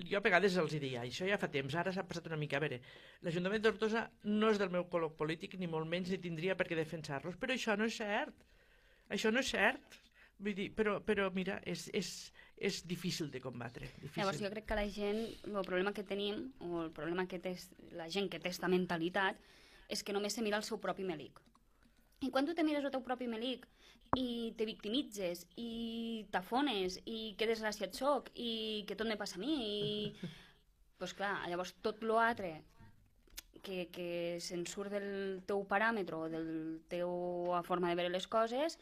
jo 0.09 0.17
a 0.17 0.23
vegades 0.23 0.55
els 0.57 0.71
diria, 0.71 1.01
això 1.03 1.27
ja 1.27 1.37
fa 1.37 1.49
temps, 1.51 1.75
ara 1.75 1.91
s'ha 1.91 2.05
passat 2.07 2.27
una 2.31 2.39
mica. 2.39 2.57
A 2.57 2.63
veure, 2.63 2.79
l'Ajuntament 3.25 3.61
de 3.61 3.69
Tortosa 3.69 4.05
no 4.29 4.51
és 4.53 4.59
del 4.61 4.71
meu 4.73 4.85
color 4.91 5.13
polític, 5.19 5.57
ni 5.59 5.67
molt 5.67 5.89
menys, 5.89 6.13
ni 6.13 6.19
tindria 6.23 6.55
per 6.55 6.67
què 6.69 6.77
defensar-los, 6.79 7.35
però 7.39 7.55
això 7.55 7.75
no 7.79 7.89
és 7.89 7.97
cert. 7.99 8.45
Això 9.11 9.31
no 9.33 9.43
és 9.43 9.51
cert. 9.51 9.99
Vull 10.39 10.55
dir, 10.57 10.69
però, 10.75 10.97
però 11.05 11.29
mira, 11.31 11.59
és, 11.69 11.85
és, 11.93 12.09
és 12.57 12.81
difícil 12.89 13.29
de 13.31 13.39
combatre. 13.43 13.87
Difícil. 14.01 14.21
Llavors 14.21 14.41
jo 14.41 14.51
crec 14.51 14.65
que 14.69 14.77
la 14.79 14.87
gent, 14.89 15.21
el 15.45 15.65
problema 15.67 15.93
que 15.93 16.03
tenim, 16.03 16.49
o 16.59 16.83
el 16.83 16.91
problema 16.91 17.27
que 17.29 17.39
té 17.39 17.53
la 17.93 18.09
gent 18.11 18.29
que 18.31 18.39
té 18.39 18.49
aquesta 18.49 18.71
mentalitat, 18.71 19.39
és 19.93 20.03
que 20.03 20.15
només 20.15 20.33
se 20.33 20.43
mira 20.43 20.57
el 20.57 20.67
seu 20.67 20.79
propi 20.81 21.05
melic. 21.07 21.39
I 22.23 22.31
quan 22.31 22.47
tu 22.47 22.55
te 22.55 22.63
mires 22.63 22.83
el 22.83 22.91
teu 22.91 23.03
propi 23.03 23.27
melic 23.27 23.67
i 24.17 24.53
te 24.57 24.65
victimitzes 24.69 25.45
i 25.59 26.25
t'afones 26.31 26.99
i 27.09 27.33
que 27.37 27.49
desgraciat 27.49 27.95
soc 27.97 28.29
i 28.35 28.83
que 28.87 28.95
tot 28.95 29.09
me 29.09 29.17
passa 29.19 29.39
a 29.39 29.43
mi 29.43 29.55
i... 29.59 30.29
pues 30.99 31.15
clar, 31.17 31.41
llavors 31.51 31.73
tot 31.83 32.03
l'altre 32.07 32.61
que, 33.63 33.87
que 33.91 34.37
se'n 34.43 34.63
surt 34.69 34.93
del 34.93 35.41
teu 35.47 35.63
paràmetre 35.67 36.15
o 36.15 36.29
del 36.31 36.51
teu 36.91 37.11
forma 37.67 37.89
de 37.89 37.97
veure 37.99 38.13
les 38.13 38.27
coses 38.27 38.77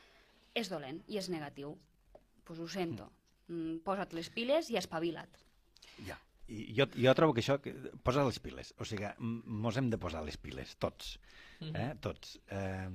és 0.58 0.70
dolent 0.72 1.02
i 1.08 1.20
és 1.22 1.30
negatiu. 1.32 1.76
Pues 2.44 2.60
ho 2.60 2.68
sento. 2.68 3.08
Mm, 3.48 3.80
posa't 3.86 4.14
les 4.18 4.30
piles 4.34 4.70
i 4.72 4.78
espavila't. 4.80 5.40
Ja. 6.08 6.18
I 6.52 6.66
jo, 6.76 6.88
jo 7.00 7.14
trobo 7.16 7.36
que 7.36 7.44
això... 7.44 7.60
Que, 7.64 7.72
posa 8.04 8.26
les 8.28 8.40
piles. 8.44 8.74
O 8.82 8.88
sigui, 8.88 9.08
mos 9.20 9.78
hem 9.80 9.88
de 9.92 10.00
posar 10.02 10.24
les 10.28 10.38
piles, 10.42 10.76
tots. 10.82 11.16
Eh? 11.62 11.92
Tots. 12.02 12.40
Eh, 12.50 12.88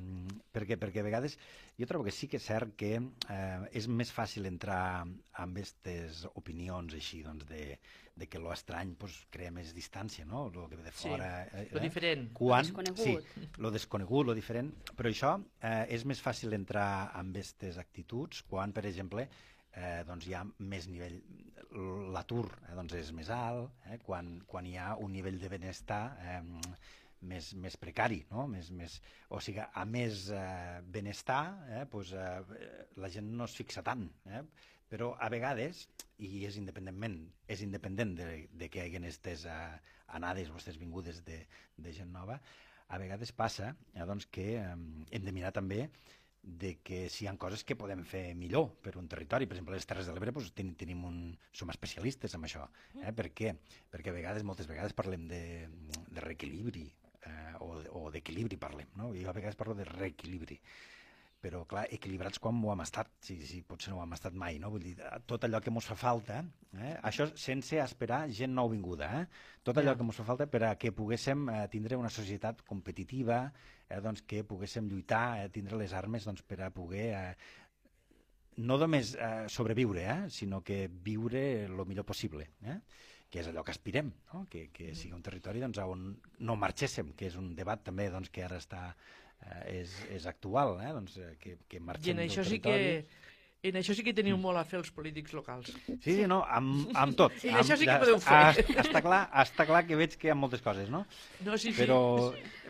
perquè, 0.52 0.74
perquè 0.80 0.98
a 0.98 1.06
vegades 1.06 1.36
jo 1.78 1.86
trobo 1.86 2.02
que 2.08 2.10
sí 2.14 2.26
que 2.26 2.40
és 2.40 2.46
cert 2.48 2.72
que 2.74 2.96
eh, 2.98 3.60
és 3.78 3.86
més 3.86 4.10
fàcil 4.10 4.48
entrar 4.48 4.80
amb 5.04 5.52
aquestes 5.54 6.24
opinions 6.34 6.96
així, 6.98 7.20
doncs, 7.22 7.46
de, 7.46 7.76
de 8.16 8.26
que 8.26 8.40
lo 8.42 8.50
estrany 8.50 8.96
pues, 8.98 9.20
crea 9.30 9.52
més 9.54 9.70
distància, 9.76 10.26
no? 10.26 10.48
Lo 10.50 10.66
que 10.66 10.80
ve 10.80 10.88
de 10.88 10.92
Sí, 10.96 11.06
fora... 11.06 11.30
eh, 11.46 11.68
lo 11.70 11.84
diferent. 11.84 12.32
Quan, 12.34 12.66
Lo 12.66 12.82
desconegut. 12.82 13.04
Sí, 13.06 13.48
lo 13.62 13.70
desconegut, 13.70 14.26
lo 14.26 14.34
diferent. 14.34 14.72
Però 14.98 15.14
això 15.14 15.36
eh, 15.62 15.84
és 15.94 16.02
més 16.04 16.22
fàcil 16.24 16.58
entrar 16.58 17.12
amb 17.14 17.36
aquestes 17.36 17.78
actituds 17.78 18.42
quan, 18.50 18.74
per 18.74 18.88
exemple, 18.90 19.28
eh, 19.76 20.02
doncs 20.08 20.26
hi 20.28 20.34
ha 20.36 20.42
més 20.72 20.88
nivell, 20.90 21.18
l'atur 22.14 22.46
eh, 22.48 22.74
doncs 22.76 22.96
és 22.98 23.12
més 23.16 23.30
alt, 23.32 23.72
eh, 23.90 23.98
quan, 24.04 24.36
quan 24.48 24.66
hi 24.66 24.76
ha 24.80 24.94
un 25.02 25.12
nivell 25.16 25.38
de 25.42 25.50
benestar 25.52 26.02
eh, 26.22 26.38
més, 27.26 27.52
més 27.60 27.76
precari, 27.80 28.22
no? 28.30 28.46
més, 28.50 28.70
més, 28.76 29.00
o 29.32 29.40
sigui, 29.42 29.62
a 29.64 29.84
més 29.88 30.26
eh, 30.34 30.80
benestar, 30.96 31.42
eh, 31.70 31.84
doncs, 31.92 32.14
eh, 32.16 32.86
la 33.02 33.12
gent 33.12 33.28
no 33.38 33.48
es 33.48 33.56
fixa 33.58 33.84
tant, 33.86 34.06
eh? 34.30 34.42
però 34.90 35.12
a 35.18 35.28
vegades, 35.32 35.86
i 36.22 36.46
és 36.48 36.56
independentment, 36.60 37.18
és 37.50 37.62
independent 37.66 38.14
de, 38.20 38.28
de 38.52 38.68
que 38.70 38.80
hi 38.80 38.86
hagin 38.86 39.08
aquestes 39.08 39.44
eh, 39.50 39.58
anades 40.16 40.48
o 40.48 40.56
aquestes 40.56 40.78
vingudes 40.80 41.24
de, 41.26 41.42
de 41.76 41.92
gent 41.92 42.12
nova, 42.14 42.38
a 42.86 43.00
vegades 43.02 43.32
passa 43.34 43.72
eh, 43.94 44.04
doncs, 44.06 44.28
que 44.30 44.52
eh, 44.60 44.68
hem 44.70 45.26
de 45.26 45.34
mirar 45.34 45.52
també 45.56 45.88
de 46.46 46.76
que 46.86 47.08
si 47.10 47.24
hi 47.24 47.28
ha 47.28 47.34
coses 47.42 47.64
que 47.66 47.76
podem 47.78 48.04
fer 48.06 48.30
millor 48.38 48.68
per 48.82 48.94
un 49.00 49.08
territori. 49.10 49.48
Per 49.50 49.56
exemple, 49.56 49.74
les 49.74 49.88
Terres 49.90 50.06
de 50.06 50.14
l'Ebre 50.14 50.32
doncs, 50.32 50.52
ten, 50.54 50.72
tenim 50.78 51.02
un, 51.08 51.20
som 51.52 51.72
especialistes 51.74 52.38
en 52.38 52.46
això. 52.46 52.68
Eh? 53.02 53.12
Per 53.18 53.32
què? 53.34 53.56
Perquè 53.92 54.12
a 54.12 54.16
vegades, 54.16 54.46
moltes 54.46 54.70
vegades 54.70 54.94
parlem 54.96 55.26
de, 55.30 55.42
de 56.06 56.22
reequilibri 56.22 56.86
eh, 57.26 57.54
o, 57.60 57.72
o 57.98 58.04
d'equilibri 58.14 58.60
parlem, 58.62 58.92
no? 59.00 59.10
Jo 59.18 59.32
a 59.32 59.36
vegades 59.36 59.58
parlo 59.58 59.74
de 59.74 59.88
reequilibri 59.90 60.60
però 61.46 61.62
clar, 61.70 61.84
equilibrats 61.94 62.40
quan 62.42 62.58
ho 62.64 62.72
hem 62.74 62.82
estat, 62.82 63.12
si, 63.22 63.36
si 63.46 63.62
potser 63.62 63.92
no 63.92 64.00
ho 64.00 64.02
hem 64.02 64.16
estat 64.16 64.34
mai, 64.34 64.58
no? 64.58 64.72
Vull 64.74 64.82
dir, 64.82 64.96
tot 65.30 65.46
allò 65.46 65.60
que 65.62 65.70
ens 65.70 65.86
fa 65.86 65.94
falta, 66.00 66.40
eh? 66.74 66.96
això 67.06 67.28
sense 67.38 67.78
esperar 67.84 68.24
gent 68.34 68.54
nouvinguda, 68.56 69.12
eh? 69.20 69.44
tot 69.62 69.78
allò 69.78 69.94
Ja. 69.94 69.98
que 70.00 70.02
ens 70.08 70.18
fa 70.18 70.26
falta 70.26 70.48
per 70.50 70.64
a 70.66 70.74
que 70.74 70.90
poguéssim 70.90 71.46
eh, 71.52 71.60
tindre 71.70 71.98
una 72.00 72.10
societat 72.10 72.64
competitiva, 72.66 73.44
eh, 73.86 74.00
doncs 74.02 74.26
que 74.26 74.42
poguéssim 74.42 74.90
lluitar, 74.90 75.44
eh, 75.44 75.48
tindre 75.54 75.78
les 75.78 75.94
armes 75.94 76.26
doncs, 76.26 76.42
per 76.42 76.64
a 76.66 76.72
poder 76.74 77.06
eh, 77.14 77.36
no 78.56 78.78
només 78.80 79.14
eh, 79.14 79.44
sobreviure, 79.52 80.06
eh, 80.06 80.30
sinó 80.30 80.62
que 80.64 80.88
viure 80.88 81.66
el 81.66 81.84
millor 81.86 82.08
possible, 82.08 82.50
eh? 82.64 82.80
que 83.30 83.42
és 83.42 83.48
allò 83.50 83.62
que 83.66 83.74
aspirem, 83.74 84.10
no? 84.32 84.44
que, 84.50 84.68
que 84.72 84.94
sigui 84.94 85.14
un 85.14 85.22
territori 85.22 85.60
doncs, 85.62 85.78
on 85.82 86.08
no 86.46 86.54
marxéssim, 86.56 87.10
que 87.18 87.26
és 87.30 87.36
un 87.36 87.54
debat 87.58 87.82
també 87.84 88.06
doncs, 88.10 88.30
que 88.30 88.44
ara 88.46 88.58
està, 88.62 88.88
eh, 89.42 89.80
és, 89.82 89.92
és 90.16 90.26
actual, 90.26 90.78
eh? 90.80 90.92
doncs, 90.92 91.16
eh, 91.18 91.36
que, 91.40 91.58
que 91.68 91.76
I 91.80 91.80
marxem 91.80 92.14
en 92.16 92.22
del 92.24 92.28
això 92.30 92.44
sí 92.44 92.58
territori. 92.60 93.06
que... 93.06 93.24
En 93.66 93.74
això 93.80 93.94
sí 93.96 94.04
que 94.04 94.12
teniu 94.14 94.36
molt 94.38 94.60
a 94.60 94.62
fer 94.68 94.76
els 94.78 94.92
polítics 94.94 95.32
locals. 95.34 95.72
Sí, 95.88 95.96
sí, 96.04 96.26
no, 96.28 96.42
amb, 96.44 96.90
amb 96.94 97.16
tot. 97.18 97.32
Sí, 97.40 97.48
amb, 97.48 97.58
això 97.64 97.74
sí 97.80 97.86
que 97.88 97.96
podeu 97.98 98.20
fer. 98.22 98.36
ah, 98.36 98.52
Està 98.84 99.00
clar, 99.02 99.22
està 99.42 99.64
clar 99.66 99.80
que 99.88 99.96
veig 99.98 100.12
que 100.20 100.28
hi 100.28 100.30
ha 100.30 100.36
moltes 100.38 100.62
coses, 100.62 100.86
no? 100.92 101.00
No, 101.42 101.56
sí, 101.58 101.72
sí. 101.72 101.80
Però 101.80 101.96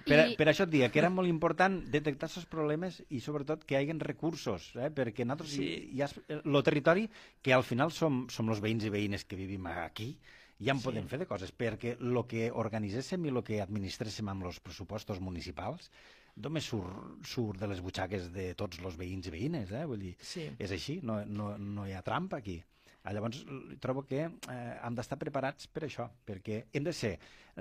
per, 0.07 0.21
I- 0.31 0.37
per 0.39 0.47
això 0.49 0.65
et 0.65 0.73
dic 0.73 0.87
que 0.95 1.03
era 1.03 1.11
molt 1.13 1.29
important 1.29 1.83
detectar 1.93 2.31
aquests 2.31 2.49
problemes 2.49 3.03
i 3.13 3.21
sobretot 3.21 3.67
que 3.67 3.75
hi 3.77 3.83
hagin 3.83 4.01
recursos, 4.01 4.71
eh? 4.79 4.89
perquè 4.95 5.27
nosaltres 5.27 5.53
Sí. 5.59 5.67
hi, 5.67 5.99
hi 5.99 6.03
ha 6.07 6.09
el 6.39 6.63
territori 6.65 7.11
que 7.43 7.53
al 7.53 7.67
final 7.67 7.93
som, 7.93 8.25
som 8.33 8.49
els 8.49 8.63
veïns 8.65 8.87
i 8.89 8.95
veïnes 8.95 9.27
que 9.29 9.37
vivim 9.37 9.67
aquí, 9.75 10.15
ja 10.63 10.73
en 10.73 10.81
Sí. 10.81 10.87
podem 10.87 11.11
fer 11.13 11.19
de 11.21 11.27
coses, 11.29 11.53
perquè 11.53 11.99
el 12.01 12.23
que 12.31 12.49
organitzéssim 12.55 13.27
i 13.27 13.35
el 13.35 13.43
que 13.45 13.61
administréssim 13.61 14.33
amb 14.33 14.47
els 14.49 14.63
pressupostos 14.65 15.21
municipals 15.21 15.91
només 16.37 16.65
surt, 16.69 17.25
surt 17.27 17.61
de 17.61 17.69
les 17.71 17.81
butxaques 17.85 18.31
de 18.35 18.51
tots 18.59 18.79
els 18.85 18.97
veïns 19.01 19.27
i 19.27 19.33
veïnes, 19.33 19.73
eh? 19.73 19.85
Vull 19.89 20.03
dir, 20.03 20.15
Sí. 20.21 20.49
és 20.59 20.73
així, 20.73 21.01
no, 21.03 21.23
no, 21.25 21.57
no 21.59 21.87
hi 21.87 21.95
ha 21.97 22.03
trampa 22.03 22.39
aquí. 22.43 22.59
Ah, 23.07 23.13
Llavors, 23.15 23.45
trobo 23.81 24.03
que 24.03 24.25
eh, 24.27 24.79
hem 24.83 24.95
d'estar 24.99 25.17
preparats 25.19 25.69
per 25.71 25.85
això, 25.87 26.09
perquè 26.27 26.65
hem 26.75 26.85
de 26.85 26.93
ser 26.93 27.13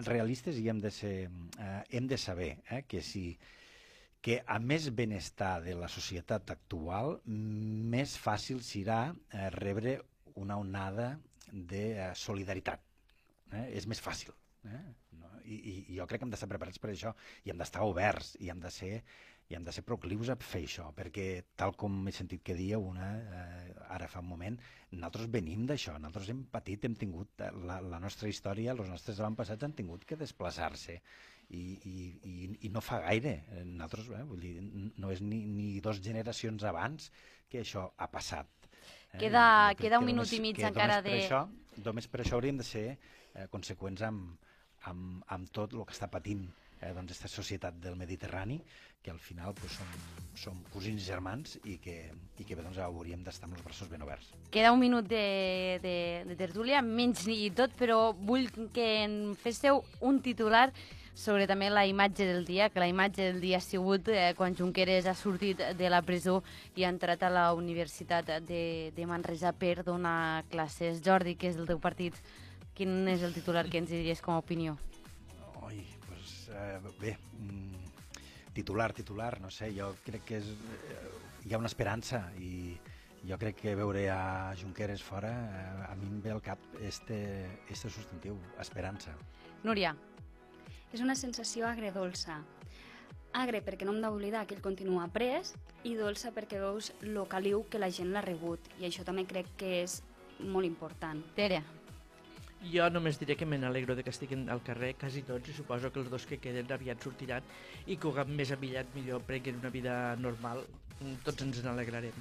realistes 0.08 0.58
i 0.58 0.68
hem 0.70 0.80
de, 0.82 0.90
ser, 0.92 1.30
eh, 1.62 1.84
hem 1.92 2.08
de 2.10 2.18
saber 2.18 2.56
eh, 2.70 2.82
que 2.88 3.02
si 3.02 3.38
que 4.26 4.40
a 4.50 4.58
més 4.58 4.88
benestar 4.98 5.60
de 5.62 5.76
la 5.78 5.88
societat 5.88 6.50
actual, 6.50 7.20
més 7.30 8.16
fàcil 8.18 8.64
serà 8.66 9.12
eh, 9.14 9.50
rebre 9.54 10.00
una 10.42 10.58
onada 10.58 11.12
de 11.52 11.84
eh, 11.94 12.08
solidaritat. 12.18 12.82
Eh? 13.54 13.68
És 13.78 13.86
més 13.86 14.02
fàcil. 14.02 14.34
Eh? 14.66 14.84
No? 15.20 15.30
I, 15.46 15.56
I 15.56 15.74
i 15.94 15.96
jo 16.00 16.08
crec 16.10 16.20
que 16.22 16.26
hem 16.26 16.32
d'estar 16.34 16.50
preparats 16.50 16.80
per 16.82 16.90
això 16.94 17.14
i 17.46 17.52
hem 17.54 17.58
d'estar 17.62 17.84
oberts 17.86 18.36
i 18.42 18.50
hem 18.50 18.60
de 18.64 18.72
ser 18.72 19.04
i 19.48 19.54
hem 19.54 19.62
de 19.64 19.70
ser 19.72 19.84
proclius 19.86 20.32
a 20.34 20.36
fer 20.42 20.64
això, 20.66 20.88
perquè 20.98 21.44
tal 21.56 21.76
com 21.78 22.00
he 22.08 22.12
sentit 22.12 22.42
que 22.42 22.56
dia 22.58 22.80
una, 22.82 23.12
eh, 23.22 23.76
ara 23.94 24.08
fa 24.10 24.24
un 24.24 24.26
moment, 24.32 24.56
nosaltres 24.90 25.28
venim 25.30 25.68
d'això, 25.70 26.00
nosaltres 26.00 26.32
hem 26.34 26.40
patit, 26.50 26.88
hem 26.88 26.96
tingut, 26.98 27.30
eh, 27.46 27.52
la, 27.70 27.76
la 27.80 28.00
nostra 28.02 28.26
història, 28.28 28.74
els 28.74 28.90
nostres 28.90 29.20
avantpassats 29.22 29.62
han 29.68 29.76
tingut 29.78 30.02
que 30.10 30.18
desplaçar-se, 30.18 30.96
i, 31.54 31.62
i, 31.86 32.08
i, 32.26 32.50
i 32.66 32.72
no 32.74 32.82
fa 32.82 33.04
gaire, 33.06 33.36
eh, 33.54 33.62
nosaltres, 33.70 34.10
eh, 34.18 34.24
vull 34.26 34.42
dir, 34.42 34.56
no 34.98 35.12
és 35.14 35.22
ni, 35.22 35.44
ni 35.46 35.76
dos 35.80 36.02
generacions 36.02 36.66
abans 36.66 37.12
que 37.48 37.62
això 37.62 37.92
ha 38.02 38.10
passat. 38.10 38.50
Eh? 39.14 39.20
Queda- 39.28 39.70
I 39.74 39.78
queda 39.78 40.00
un 40.02 40.10
minut 40.10 40.34
i 40.34 40.42
mig 40.42 40.58
encara 40.58 41.04
només 41.04 41.06
per 41.06 41.12
de- 41.12 41.22
Això, 41.22 41.44
només 41.86 42.08
per 42.10 42.24
això 42.26 42.40
hauríem 42.40 42.58
de 42.58 42.66
ser 42.66 42.88
eh, 42.98 43.46
conseqüents 43.54 44.02
amb, 44.10 44.40
amb, 44.92 45.24
amb 45.34 45.52
tot 45.54 45.74
el 45.74 45.86
que 45.86 45.96
està 45.96 46.10
patint 46.12 46.46
eh, 46.82 46.92
doncs, 46.94 47.14
aquesta 47.14 47.32
societat 47.32 47.80
del 47.82 47.96
Mediterrani, 48.00 48.60
que 49.06 49.12
al 49.12 49.20
final 49.22 49.54
pues, 49.54 49.78
som, 49.78 49.90
som 50.34 50.62
cosins 50.74 51.04
germans 51.06 51.60
i 51.64 51.78
que, 51.78 51.98
i 52.40 52.44
que 52.44 52.58
bé, 52.58 52.64
doncs, 52.66 52.82
hauríem 52.82 53.24
d'estar 53.26 53.50
amb 53.50 53.60
els 53.60 53.66
braços 53.66 53.90
ben 53.92 54.02
oberts. 54.02 54.32
Queda 54.54 54.74
un 54.74 54.82
minut 54.82 55.08
de, 55.10 55.80
de, 55.84 55.98
de 56.26 56.38
tertúlia, 56.40 56.82
menys 56.82 57.28
ni 57.30 57.52
tot, 57.54 57.74
però 57.78 58.16
vull 58.18 58.50
que 58.74 58.88
en 59.06 59.36
féssiu 59.42 59.84
un 60.02 60.22
titular 60.26 60.72
sobre 61.16 61.46
també 61.48 61.70
la 61.72 61.86
imatge 61.88 62.26
del 62.28 62.44
dia, 62.46 62.68
que 62.70 62.82
la 62.82 62.90
imatge 62.92 63.30
del 63.30 63.40
dia 63.40 63.62
ha 63.62 63.64
sigut 63.64 64.10
eh, 64.12 64.34
quan 64.36 64.58
Junqueras 64.58 65.06
ha 65.08 65.16
sortit 65.16 65.62
de 65.78 65.90
la 65.90 66.02
presó 66.04 66.42
i 66.76 66.84
ha 66.84 66.92
entrat 66.92 67.24
a 67.24 67.32
la 67.32 67.46
Universitat 67.56 68.34
de, 68.44 68.92
de 68.94 69.06
Manresa 69.08 69.54
per 69.56 69.86
donar 69.88 70.44
classes. 70.52 71.00
Jordi, 71.06 71.38
que 71.40 71.54
és 71.54 71.62
el 71.62 71.70
teu 71.70 71.80
partit, 71.80 72.20
quin 72.76 73.08
és 73.12 73.24
el 73.24 73.34
titular 73.36 73.66
que 73.70 73.80
ens 73.82 73.92
diries 73.92 74.22
com 74.22 74.36
a 74.36 74.42
opinió? 74.44 74.76
Oi, 75.64 75.82
doncs, 76.08 76.34
eh, 76.54 76.80
bé, 77.00 77.16
mm, 77.40 77.86
titular, 78.54 78.92
titular, 78.94 79.40
no 79.42 79.52
sé, 79.52 79.72
jo 79.76 79.94
crec 80.06 80.26
que 80.26 80.42
és... 80.44 80.52
Eh, 80.52 81.14
hi 81.46 81.54
ha 81.54 81.62
una 81.62 81.70
esperança 81.70 82.32
i 82.42 82.74
jo 83.26 83.38
crec 83.38 83.60
que 83.62 83.76
veure 83.78 84.08
a 84.10 84.56
Junqueras 84.58 85.04
fora, 85.04 85.32
eh, 85.32 85.92
a 85.92 85.96
mi 85.96 86.10
em 86.10 86.20
ve 86.22 86.34
al 86.34 86.42
cap 86.42 86.60
este, 86.82 87.48
este 87.70 87.90
substantiu, 87.90 88.40
esperança. 88.60 89.14
Núria, 89.64 89.96
És 90.96 91.02
una 91.04 91.16
sensació 91.20 91.66
agredolça. 91.68 92.38
Agre 93.36 93.60
perquè 93.66 93.84
no 93.84 93.92
hem 93.92 93.98
d'oblidar 94.00 94.46
que 94.48 94.56
ell 94.56 94.64
continua 94.64 95.10
pres 95.12 95.50
i 95.84 95.92
dolça 95.98 96.30
perquè 96.32 96.62
veus 96.62 96.94
lo 97.04 97.26
caliu 97.28 97.66
que 97.68 97.82
la 97.82 97.90
gent 97.92 98.14
l'ha 98.14 98.22
rebut 98.24 98.70
i 98.80 98.86
això 98.88 99.04
també 99.04 99.26
crec 99.28 99.50
que 99.60 99.74
és 99.82 99.98
molt 100.40 100.64
important. 100.64 101.20
Tere, 101.36 101.60
Jo 102.72 102.88
només 102.90 103.20
diré 103.22 103.36
que 103.38 103.46
me 103.46 103.60
n'alegro 103.62 103.96
de 103.96 104.04
que 104.04 104.10
estiguin 104.10 104.48
al 104.50 104.64
carrer 104.66 104.96
quasi 105.00 105.22
tots 105.28 105.52
i 105.52 105.54
suposo 105.54 105.92
que 105.92 106.02
els 106.02 106.10
dos 106.10 106.26
que 106.26 106.40
queden 106.42 106.72
aviat 106.72 107.04
sortiran 107.04 107.44
i 107.86 107.98
que 107.98 108.26
més 108.26 108.52
aviat 108.52 108.90
millor 108.96 109.22
prenguin 109.22 109.62
una 109.62 109.70
vida 109.70 110.16
normal. 110.16 110.66
Tots 111.26 111.44
ens 111.44 111.62
n'alegrarem. 111.64 112.16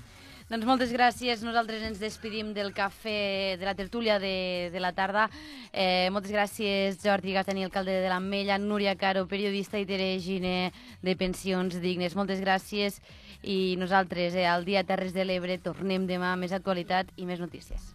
Doncs 0.50 0.66
moltes 0.68 0.90
gràcies. 0.92 1.40
Nosaltres 1.46 1.84
ens 1.86 2.00
despedim 2.02 2.52
del 2.52 2.74
cafè 2.76 3.56
de 3.56 3.64
la 3.64 3.74
tertúlia 3.78 4.18
de, 4.20 4.68
de 4.74 4.82
la 4.82 4.92
tarda. 4.92 5.28
Eh, 5.72 6.10
moltes 6.12 6.34
gràcies, 6.34 6.98
Jordi 7.00 7.32
Gastani, 7.32 7.64
alcalde 7.64 7.94
de 8.02 8.10
l'Ametlla, 8.12 8.58
Núria 8.60 8.92
Caro, 9.00 9.24
periodista 9.30 9.80
i 9.80 9.88
Tere 9.88 10.10
Gine, 10.20 10.72
de 11.00 11.16
Pensions 11.16 11.78
Dignes. 11.80 12.18
Moltes 12.18 12.44
gràcies 12.44 13.00
i 13.40 13.76
nosaltres, 13.80 14.36
eh, 14.36 14.44
al 14.48 14.68
dia 14.68 14.84
Terres 14.84 15.16
de 15.16 15.24
l'Ebre, 15.24 15.56
tornem 15.64 16.04
demà 16.10 16.34
amb 16.34 16.44
més 16.44 16.52
actualitat 16.52 17.08
i 17.16 17.24
més 17.24 17.40
notícies. 17.40 17.94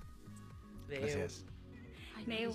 Adéu. 0.88 1.06
Gràcies. 1.06 1.44
Adéu. 2.32 2.54